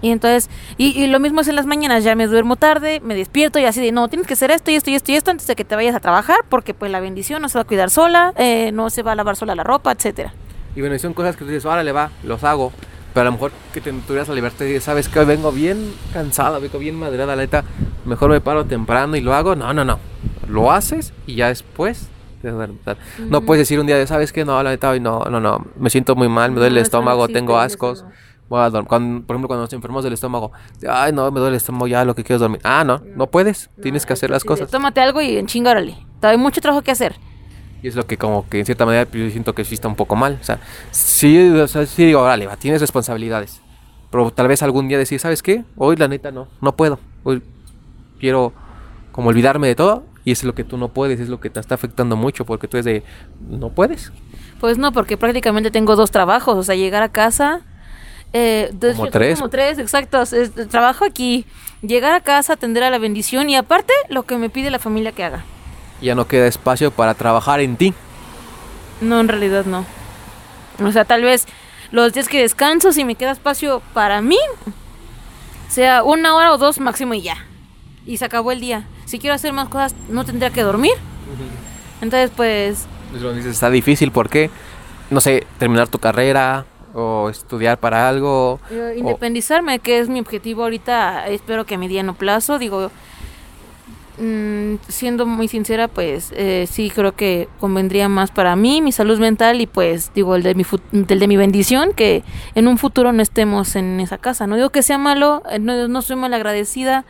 Y 0.01 0.11
entonces, 0.11 0.49
y, 0.77 1.07
lo 1.07 1.19
mismo 1.21 1.39
es 1.39 1.47
en 1.47 1.55
las 1.55 1.65
mañanas, 1.65 2.03
ya 2.03 2.13
me 2.13 2.27
duermo 2.27 2.57
tarde, 2.57 2.99
me 3.05 3.15
despierto 3.15 3.57
y 3.57 3.63
así 3.63 3.79
de, 3.79 3.93
no, 3.93 4.09
tienes 4.09 4.27
que 4.27 4.33
hacer 4.33 4.51
esto 4.51 4.69
y 4.69 4.75
esto 4.75 4.91
y 4.91 4.95
esto 4.95 5.13
y 5.13 5.15
esto 5.15 5.31
antes 5.31 5.47
de 5.47 5.55
que 5.55 5.63
te 5.63 5.77
vayas 5.77 5.95
a 5.95 6.01
trabajar, 6.01 6.39
porque 6.49 6.73
pues 6.73 6.91
la 6.91 6.99
bendición 6.99 7.41
no 7.41 7.47
se 7.47 7.57
va 7.57 7.61
a 7.61 7.65
cuidar 7.65 7.89
sola, 7.89 8.33
eh, 8.35 8.73
no 8.73 8.89
se 8.89 9.01
va 9.01 9.13
a 9.13 9.15
lavar 9.15 9.37
sola 9.37 9.55
la 9.55 9.63
ropa, 9.63 9.93
etcétera. 9.93 10.33
Y 10.75 10.81
bueno, 10.81 10.95
y 10.95 10.99
son 10.99 11.13
cosas 11.13 11.37
que 11.37 11.45
tú 11.45 11.51
dices, 11.51 11.63
órale, 11.63 11.93
va, 11.93 12.11
los 12.23 12.43
hago. 12.43 12.73
Pero 13.13 13.21
a 13.21 13.25
lo 13.25 13.31
mejor 13.31 13.51
que 13.71 13.79
te 13.79 13.93
tuvieras 13.93 14.27
la 14.27 14.35
libertad 14.35 14.65
y 14.65 14.77
sabes 14.81 15.07
que 15.07 15.19
hoy 15.19 15.25
vengo 15.25 15.53
bien 15.53 15.93
cansada, 16.11 16.59
vengo 16.59 16.79
bien 16.79 16.95
madreada, 16.95 17.37
la 17.37 17.43
neta, 17.43 17.63
mejor 18.05 18.29
me 18.31 18.41
paro 18.41 18.65
temprano 18.65 19.15
y 19.15 19.21
lo 19.21 19.33
hago. 19.33 19.55
No, 19.55 19.73
no, 19.73 19.85
no. 19.85 19.99
Lo 20.49 20.71
haces 20.71 21.13
y 21.27 21.35
ya 21.35 21.47
después 21.47 22.09
No 23.29 23.41
puedes 23.41 23.61
decir 23.61 23.79
un 23.79 23.87
día, 23.87 24.05
¿sabes 24.07 24.31
qué? 24.33 24.43
No, 24.45 24.61
la 24.61 24.71
neta, 24.71 24.89
hoy 24.89 24.99
no, 24.99 25.23
no, 25.25 25.39
no. 25.39 25.65
Me 25.77 25.89
siento 25.89 26.15
muy 26.15 26.27
mal, 26.29 26.51
me 26.51 26.59
duele 26.59 26.79
el 26.79 26.81
estómago, 26.83 27.27
tengo 27.27 27.57
ascos. 27.57 28.05
Voy 28.49 28.59
a 28.61 28.69
cuando- 28.83 29.25
por 29.25 29.35
ejemplo, 29.35 29.47
cuando 29.47 29.61
nos 29.63 29.73
enfermamos 29.73 30.03
del 30.03 30.13
estómago, 30.13 30.51
de, 30.79 30.89
ay, 30.89 31.11
no, 31.13 31.31
me 31.31 31.39
duele 31.39 31.55
el 31.55 31.57
estómago, 31.57 31.87
ya 31.87 32.03
lo 32.05 32.13
que 32.13 32.23
quiero 32.23 32.35
es 32.35 32.41
dormir. 32.41 32.59
Ah, 32.63 32.83
no, 32.83 33.01
no 33.15 33.27
puedes, 33.27 33.69
tienes 33.81 34.05
que 34.05 34.13
hacer 34.13 34.29
las 34.29 34.43
cosas. 34.43 34.69
Tómate 34.69 34.99
algo 35.01 35.21
y 35.21 35.37
en 35.37 35.47
chinga, 35.47 35.71
órale. 35.71 35.95
Hay 36.21 36.37
mucho 36.37 36.61
trabajo 36.61 36.81
que 36.83 36.91
hacer. 36.91 37.15
Y 37.81 37.87
es 37.87 37.95
lo 37.95 38.05
que 38.05 38.17
como 38.17 38.47
que 38.47 38.59
en 38.59 38.65
cierta 38.65 38.85
manera 38.85 39.05
pues, 39.05 39.23
yo 39.25 39.29
siento 39.31 39.53
que 39.55 39.65
sí 39.65 39.73
está 39.75 39.87
un 39.87 39.95
poco 39.95 40.15
mal. 40.15 40.37
O 40.39 40.43
sea, 40.43 40.59
sí, 40.91 41.49
o 41.49 41.67
sea, 41.67 41.85
sí 41.85 42.05
digo, 42.05 42.21
órale, 42.21 42.47
va, 42.47 42.55
tienes 42.57 42.79
responsabilidades. 42.79 43.61
Pero 44.09 44.29
tal 44.31 44.47
vez 44.47 44.61
algún 44.61 44.87
día 44.87 44.97
decir, 44.97 45.19
¿sabes 45.19 45.41
qué? 45.41 45.63
Hoy 45.75 45.95
la 45.95 46.07
neta 46.07 46.31
no, 46.31 46.47
no 46.61 46.75
puedo. 46.75 46.99
Hoy 47.23 47.41
quiero 48.19 48.53
como 49.11 49.29
olvidarme 49.29 49.67
de 49.67 49.75
todo. 49.75 50.03
Y 50.25 50.31
es 50.31 50.43
lo 50.43 50.55
que 50.55 50.63
tú 50.63 50.77
no 50.77 50.87
puedes, 50.89 51.19
es 51.19 51.29
lo 51.29 51.39
que 51.39 51.49
te 51.49 51.59
está 51.59 51.75
afectando 51.75 52.15
mucho 52.15 52.45
porque 52.45 52.67
tú 52.67 52.77
es 52.77 52.85
de, 52.85 53.03
no 53.49 53.69
puedes. 53.69 54.11
Pues 54.59 54.77
no, 54.77 54.91
porque 54.93 55.17
prácticamente 55.17 55.69
tengo 55.71 55.95
dos 55.95 56.11
trabajos. 56.11 56.55
O 56.55 56.63
sea, 56.63 56.75
llegar 56.75 57.03
a 57.03 57.09
casa. 57.09 57.61
Eh, 58.31 58.69
de 58.73 58.93
Como 58.93 59.09
tres. 59.09 59.37
Como 59.39 59.49
tres, 59.49 59.77
exacto. 59.79 60.21
Es- 60.21 60.53
trabajo 60.69 61.03
aquí. 61.05 61.45
Llegar 61.81 62.13
a 62.13 62.21
casa, 62.21 62.53
atender 62.53 62.83
a 62.83 62.89
la 62.89 62.97
bendición 62.97 63.49
y 63.49 63.57
aparte 63.57 63.91
lo 64.09 64.23
que 64.23 64.37
me 64.37 64.49
pide 64.49 64.71
la 64.71 64.79
familia 64.79 65.11
que 65.11 65.25
haga. 65.25 65.43
Ya 66.01 66.15
no 66.15 66.27
queda 66.27 66.47
espacio 66.47 66.91
para 66.91 67.13
trabajar 67.13 67.59
en 67.59 67.75
ti. 67.75 67.93
No, 69.01 69.19
en 69.19 69.27
realidad 69.27 69.65
no. 69.65 69.85
O 70.81 70.91
sea, 70.93 71.03
tal 71.03 71.23
vez 71.23 71.45
los 71.91 72.13
días 72.13 72.29
que 72.29 72.39
descanso, 72.41 72.93
si 72.93 73.03
me 73.03 73.15
queda 73.15 73.31
espacio 73.31 73.81
para 73.93 74.21
mí, 74.21 74.39
sea 75.67 76.03
una 76.03 76.35
hora 76.35 76.53
o 76.53 76.57
dos 76.57 76.79
máximo 76.79 77.13
y 77.13 77.21
ya. 77.21 77.35
Y 78.05 78.17
se 78.17 78.25
acabó 78.25 78.51
el 78.51 78.59
día. 78.59 78.85
Si 79.05 79.19
quiero 79.19 79.33
hacer 79.35 79.53
más 79.53 79.69
cosas, 79.69 79.95
no 80.09 80.25
tendría 80.25 80.49
que 80.49 80.61
dormir. 80.61 80.93
Entonces, 82.01 82.31
pues, 82.35 82.85
está 83.45 83.69
difícil 83.69 84.11
porque, 84.11 84.49
no 85.09 85.21
sé, 85.21 85.45
terminar 85.57 85.87
tu 85.87 85.99
carrera 85.99 86.65
o 86.93 87.29
estudiar 87.29 87.79
para 87.79 88.07
algo. 88.09 88.59
o- 88.69 88.93
independizarme, 88.97 89.79
que 89.79 89.99
es 89.99 90.09
mi 90.09 90.19
objetivo 90.19 90.63
ahorita, 90.63 91.27
espero 91.27 91.65
que 91.65 91.75
a 91.75 91.77
mediano 91.77 92.13
plazo, 92.13 92.59
digo, 92.59 92.91
mm, 94.19 94.75
siendo 94.89 95.25
muy 95.25 95.47
sincera, 95.47 95.87
pues 95.87 96.31
eh, 96.35 96.67
sí 96.69 96.91
creo 96.93 97.15
que 97.15 97.47
convendría 97.59 98.09
más 98.09 98.31
para 98.31 98.55
mí, 98.55 98.81
mi 98.81 98.91
salud 98.91 99.17
mental 99.19 99.59
y 99.61 99.65
pues 99.67 100.11
digo 100.13 100.35
el 100.35 100.43
de 100.43 100.53
mi 100.55 100.65
del 100.91 101.19
de 101.19 101.27
mi 101.27 101.37
bendición 101.37 101.93
que 101.93 102.23
en 102.53 102.67
un 102.67 102.77
futuro 102.77 103.11
no 103.11 103.21
estemos 103.23 103.75
en 103.75 103.99
esa 103.99 104.17
casa. 104.17 104.45
No 104.45 104.55
digo 104.55 104.69
que 104.69 104.83
sea 104.83 104.97
malo, 104.97 105.41
eh, 105.49 105.57
no, 105.59 105.87
no 105.87 106.01
soy 106.03 106.15
mal 106.15 106.33
agradecida, 106.33 107.05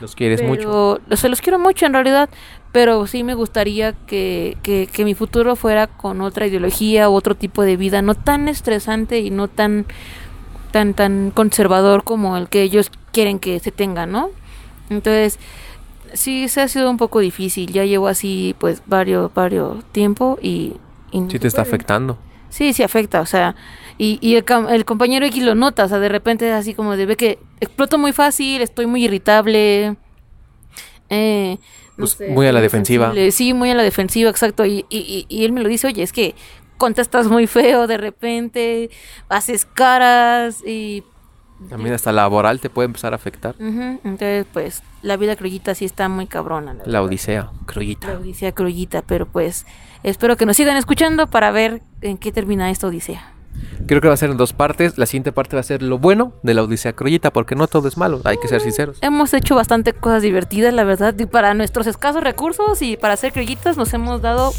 los 0.00 0.14
quieres 0.14 0.42
mucho. 0.42 1.00
o 1.10 1.16
sea, 1.16 1.30
los 1.30 1.40
quiero 1.40 1.58
mucho 1.58 1.86
en 1.86 1.92
realidad, 1.92 2.28
pero 2.72 3.06
sí 3.06 3.22
me 3.22 3.34
gustaría 3.34 3.92
que, 3.92 4.56
que, 4.62 4.88
que 4.92 5.04
mi 5.04 5.14
futuro 5.14 5.56
fuera 5.56 5.86
con 5.86 6.20
otra 6.20 6.46
ideología 6.46 7.08
u 7.08 7.14
otro 7.14 7.34
tipo 7.34 7.62
de 7.62 7.76
vida, 7.76 8.02
no 8.02 8.14
tan 8.14 8.48
estresante 8.48 9.20
y 9.20 9.30
no 9.30 9.48
tan 9.48 9.86
tan 10.72 10.94
tan 10.94 11.30
conservador 11.30 12.02
como 12.02 12.36
el 12.36 12.48
que 12.48 12.62
ellos 12.62 12.90
quieren 13.12 13.38
que 13.38 13.60
se 13.60 13.70
tenga, 13.70 14.06
¿no? 14.06 14.30
Entonces, 14.90 15.38
sí 16.14 16.48
se 16.48 16.62
ha 16.62 16.68
sido 16.68 16.90
un 16.90 16.96
poco 16.96 17.20
difícil, 17.20 17.72
ya 17.72 17.84
llevo 17.84 18.08
así 18.08 18.56
pues 18.58 18.82
varios 18.86 19.32
varios 19.32 19.84
tiempo 19.92 20.38
y, 20.42 20.74
y 21.12 21.20
Sí 21.20 21.30
se 21.30 21.38
te 21.38 21.48
está 21.48 21.62
afectando. 21.62 22.18
Sí, 22.50 22.72
sí 22.72 22.82
afecta, 22.82 23.20
o 23.20 23.26
sea, 23.26 23.54
y, 23.98 24.18
y 24.20 24.34
el, 24.36 24.44
el 24.70 24.84
compañero 24.84 25.24
X 25.26 25.42
lo 25.42 25.54
nota, 25.54 25.84
o 25.84 25.88
sea, 25.88 25.98
de 25.98 26.08
repente 26.08 26.48
es 26.48 26.54
así 26.54 26.74
como 26.74 26.96
de 26.96 27.06
ve 27.06 27.16
que 27.16 27.38
exploto 27.60 27.98
muy 27.98 28.12
fácil, 28.12 28.60
estoy 28.62 28.86
muy 28.86 29.04
irritable, 29.04 29.96
eh, 31.10 31.58
no 31.96 32.06
Pues, 32.06 32.18
muy 32.30 32.46
a 32.46 32.52
la 32.52 32.60
defensiva. 32.60 33.06
sensible. 33.06 33.30
Sí, 33.32 33.54
muy 33.54 33.70
a 33.70 33.74
la 33.74 33.82
defensiva, 33.82 34.30
exacto, 34.30 34.64
y, 34.66 34.84
y, 34.88 34.98
y- 34.98 35.26
y 35.28 35.44
él 35.44 35.52
me 35.52 35.62
lo 35.62 35.68
dice, 35.68 35.86
oye, 35.86 36.02
es 36.02 36.12
que 36.12 36.34
contestas 36.76 37.28
muy 37.28 37.46
feo 37.46 37.86
de 37.86 37.96
repente, 37.96 38.90
haces 39.28 39.64
caras 39.64 40.60
y 40.66 41.04
También 41.70 41.94
hasta 41.94 42.10
laboral 42.10 42.58
te 42.60 42.68
puede 42.68 42.86
empezar 42.86 43.12
a 43.12 43.16
afectar. 43.16 43.54
Entonces, 43.60 44.44
pues, 44.52 44.82
la 45.02 45.16
vida 45.16 45.36
criollita 45.36 45.74
sí 45.76 45.84
está 45.84 46.08
muy 46.08 46.26
cabrona. 46.26 46.74
la 46.74 46.82
La 46.84 47.02
odisea, 47.02 47.42
La 47.52 47.66
crullita. 47.66 48.18
odisea 48.18 48.50
criollita, 48.52 49.02
pero 49.02 49.26
pues, 49.26 49.64
espero 50.02 50.36
que 50.36 50.46
nos 50.46 50.56
sigan 50.56 50.76
escuchando 50.76 51.28
para 51.28 51.52
ver 51.52 51.80
en 52.02 52.18
qué 52.18 52.32
termina 52.32 52.70
esta 52.70 52.88
odisea. 52.88 53.30
Creo 53.86 54.00
que 54.00 54.08
va 54.08 54.14
a 54.14 54.16
ser 54.16 54.30
en 54.30 54.36
dos 54.36 54.52
partes. 54.52 54.98
La 54.98 55.06
siguiente 55.06 55.32
parte 55.32 55.56
va 55.56 55.60
a 55.60 55.64
ser 55.64 55.82
lo 55.82 55.98
bueno 55.98 56.32
de 56.42 56.54
la 56.54 56.62
odisea 56.62 56.92
crullita, 56.94 57.32
porque 57.32 57.54
no 57.54 57.66
todo 57.66 57.88
es 57.88 57.96
malo, 57.96 58.20
hay 58.24 58.38
que 58.38 58.48
ser 58.48 58.60
sinceros. 58.60 58.98
Hemos 59.02 59.34
hecho 59.34 59.54
bastante 59.54 59.92
cosas 59.92 60.22
divertidas, 60.22 60.72
la 60.72 60.84
verdad, 60.84 61.14
y 61.18 61.26
para 61.26 61.54
nuestros 61.54 61.86
escasos 61.86 62.22
recursos 62.22 62.80
y 62.82 62.96
para 62.96 63.16
ser 63.16 63.32
criollitas 63.32 63.76
nos 63.76 63.92
hemos 63.92 64.22
dado 64.22 64.52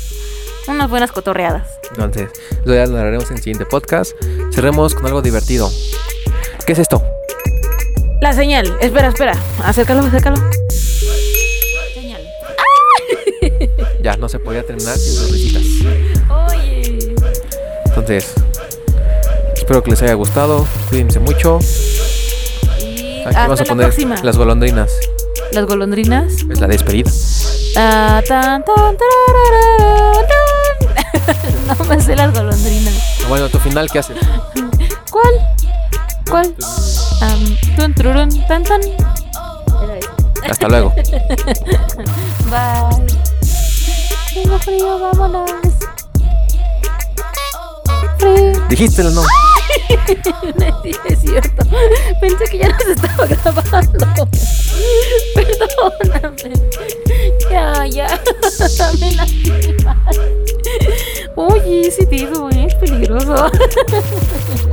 unas 0.68 0.89
buenas 0.89 1.12
cotorreadas. 1.12 1.68
Entonces, 1.91 2.30
eso 2.52 2.74
ya 2.74 2.86
lo 2.86 2.98
haremos 2.98 3.30
en 3.30 3.38
el 3.38 3.43
siguiente 3.43 3.66
podcast. 3.66 4.12
Cerremos 4.52 4.96
con 4.96 5.06
algo 5.08 5.22
divertido. 5.22 5.70
¿Qué 6.66 6.74
es 6.74 6.80
esto? 6.80 7.04
La 8.22 8.34
señal, 8.34 8.76
espera, 8.80 9.10
espera, 9.10 9.34
acércalo, 9.64 10.02
acércalo. 10.02 10.38
Señal. 11.93 12.22
Ya, 14.02 14.18
no 14.18 14.30
se 14.30 14.39
podía 14.39 14.64
terminar 14.66 14.98
sin 14.98 15.14
sus 15.14 15.32
risitas. 15.32 15.64
Oye. 16.30 17.16
Entonces, 17.86 18.34
espero 19.66 19.82
que 19.82 19.89
les 19.89 20.01
haya 20.03 20.13
gustado. 20.13 20.68
Cuídense 20.89 21.20
mucho. 21.20 21.57
Y 22.80 23.24
Aquí 23.26 23.34
vamos 23.36 23.59
a 23.59 23.63
poner 23.63 23.88
próxima. 23.88 24.16
las 24.22 24.38
golondrinas. 24.38 24.91
Las 25.53 25.66
golondrinas. 25.66 26.34
Es 26.51 26.59
la 26.59 26.68
despedida. 26.68 27.09
Tan, 27.74 28.24
tan, 28.24 28.63
tan. 28.63 28.95
no 31.80 31.86
me 31.86 31.99
sé 31.99 32.16
las 32.16 32.32
golondrinas. 32.32 32.93
Bueno, 33.28 33.49
tu 33.49 33.57
final, 33.57 33.89
¿qué 33.89 33.99
haces? 33.99 34.18
¿Cuál? 35.09 35.34
¿Cuál? 36.30 36.55
Am, 37.22 37.57
tun, 37.76 37.93
tan, 38.47 38.63
tan. 38.63 38.82
Hasta 40.47 40.68
luego. 40.68 40.93
Bye. 42.51 43.07
Tengo 44.32 44.59
frío, 44.59 44.99
vámonos. 44.99 45.49
Frío. 48.20 48.66
Dijiste 48.70 49.01
el 49.01 49.16
no. 49.16 49.24
Es 51.06 51.20
cierto. 51.20 51.66
Pensé 52.22 52.45
que 52.45 52.58
ya 52.60 52.70
nos 52.70 52.88
estaba 52.88 53.26
grabando. 53.26 54.28
Perdóname. 55.36 56.53
Ya, 57.49 57.86
ya. 57.88 58.08
Me 58.99 59.12
lastimas. 59.14 60.20
Oye, 61.36 61.88
ese 61.88 62.06
dedo 62.06 62.49
es 62.49 62.76
peligroso. 62.76 63.36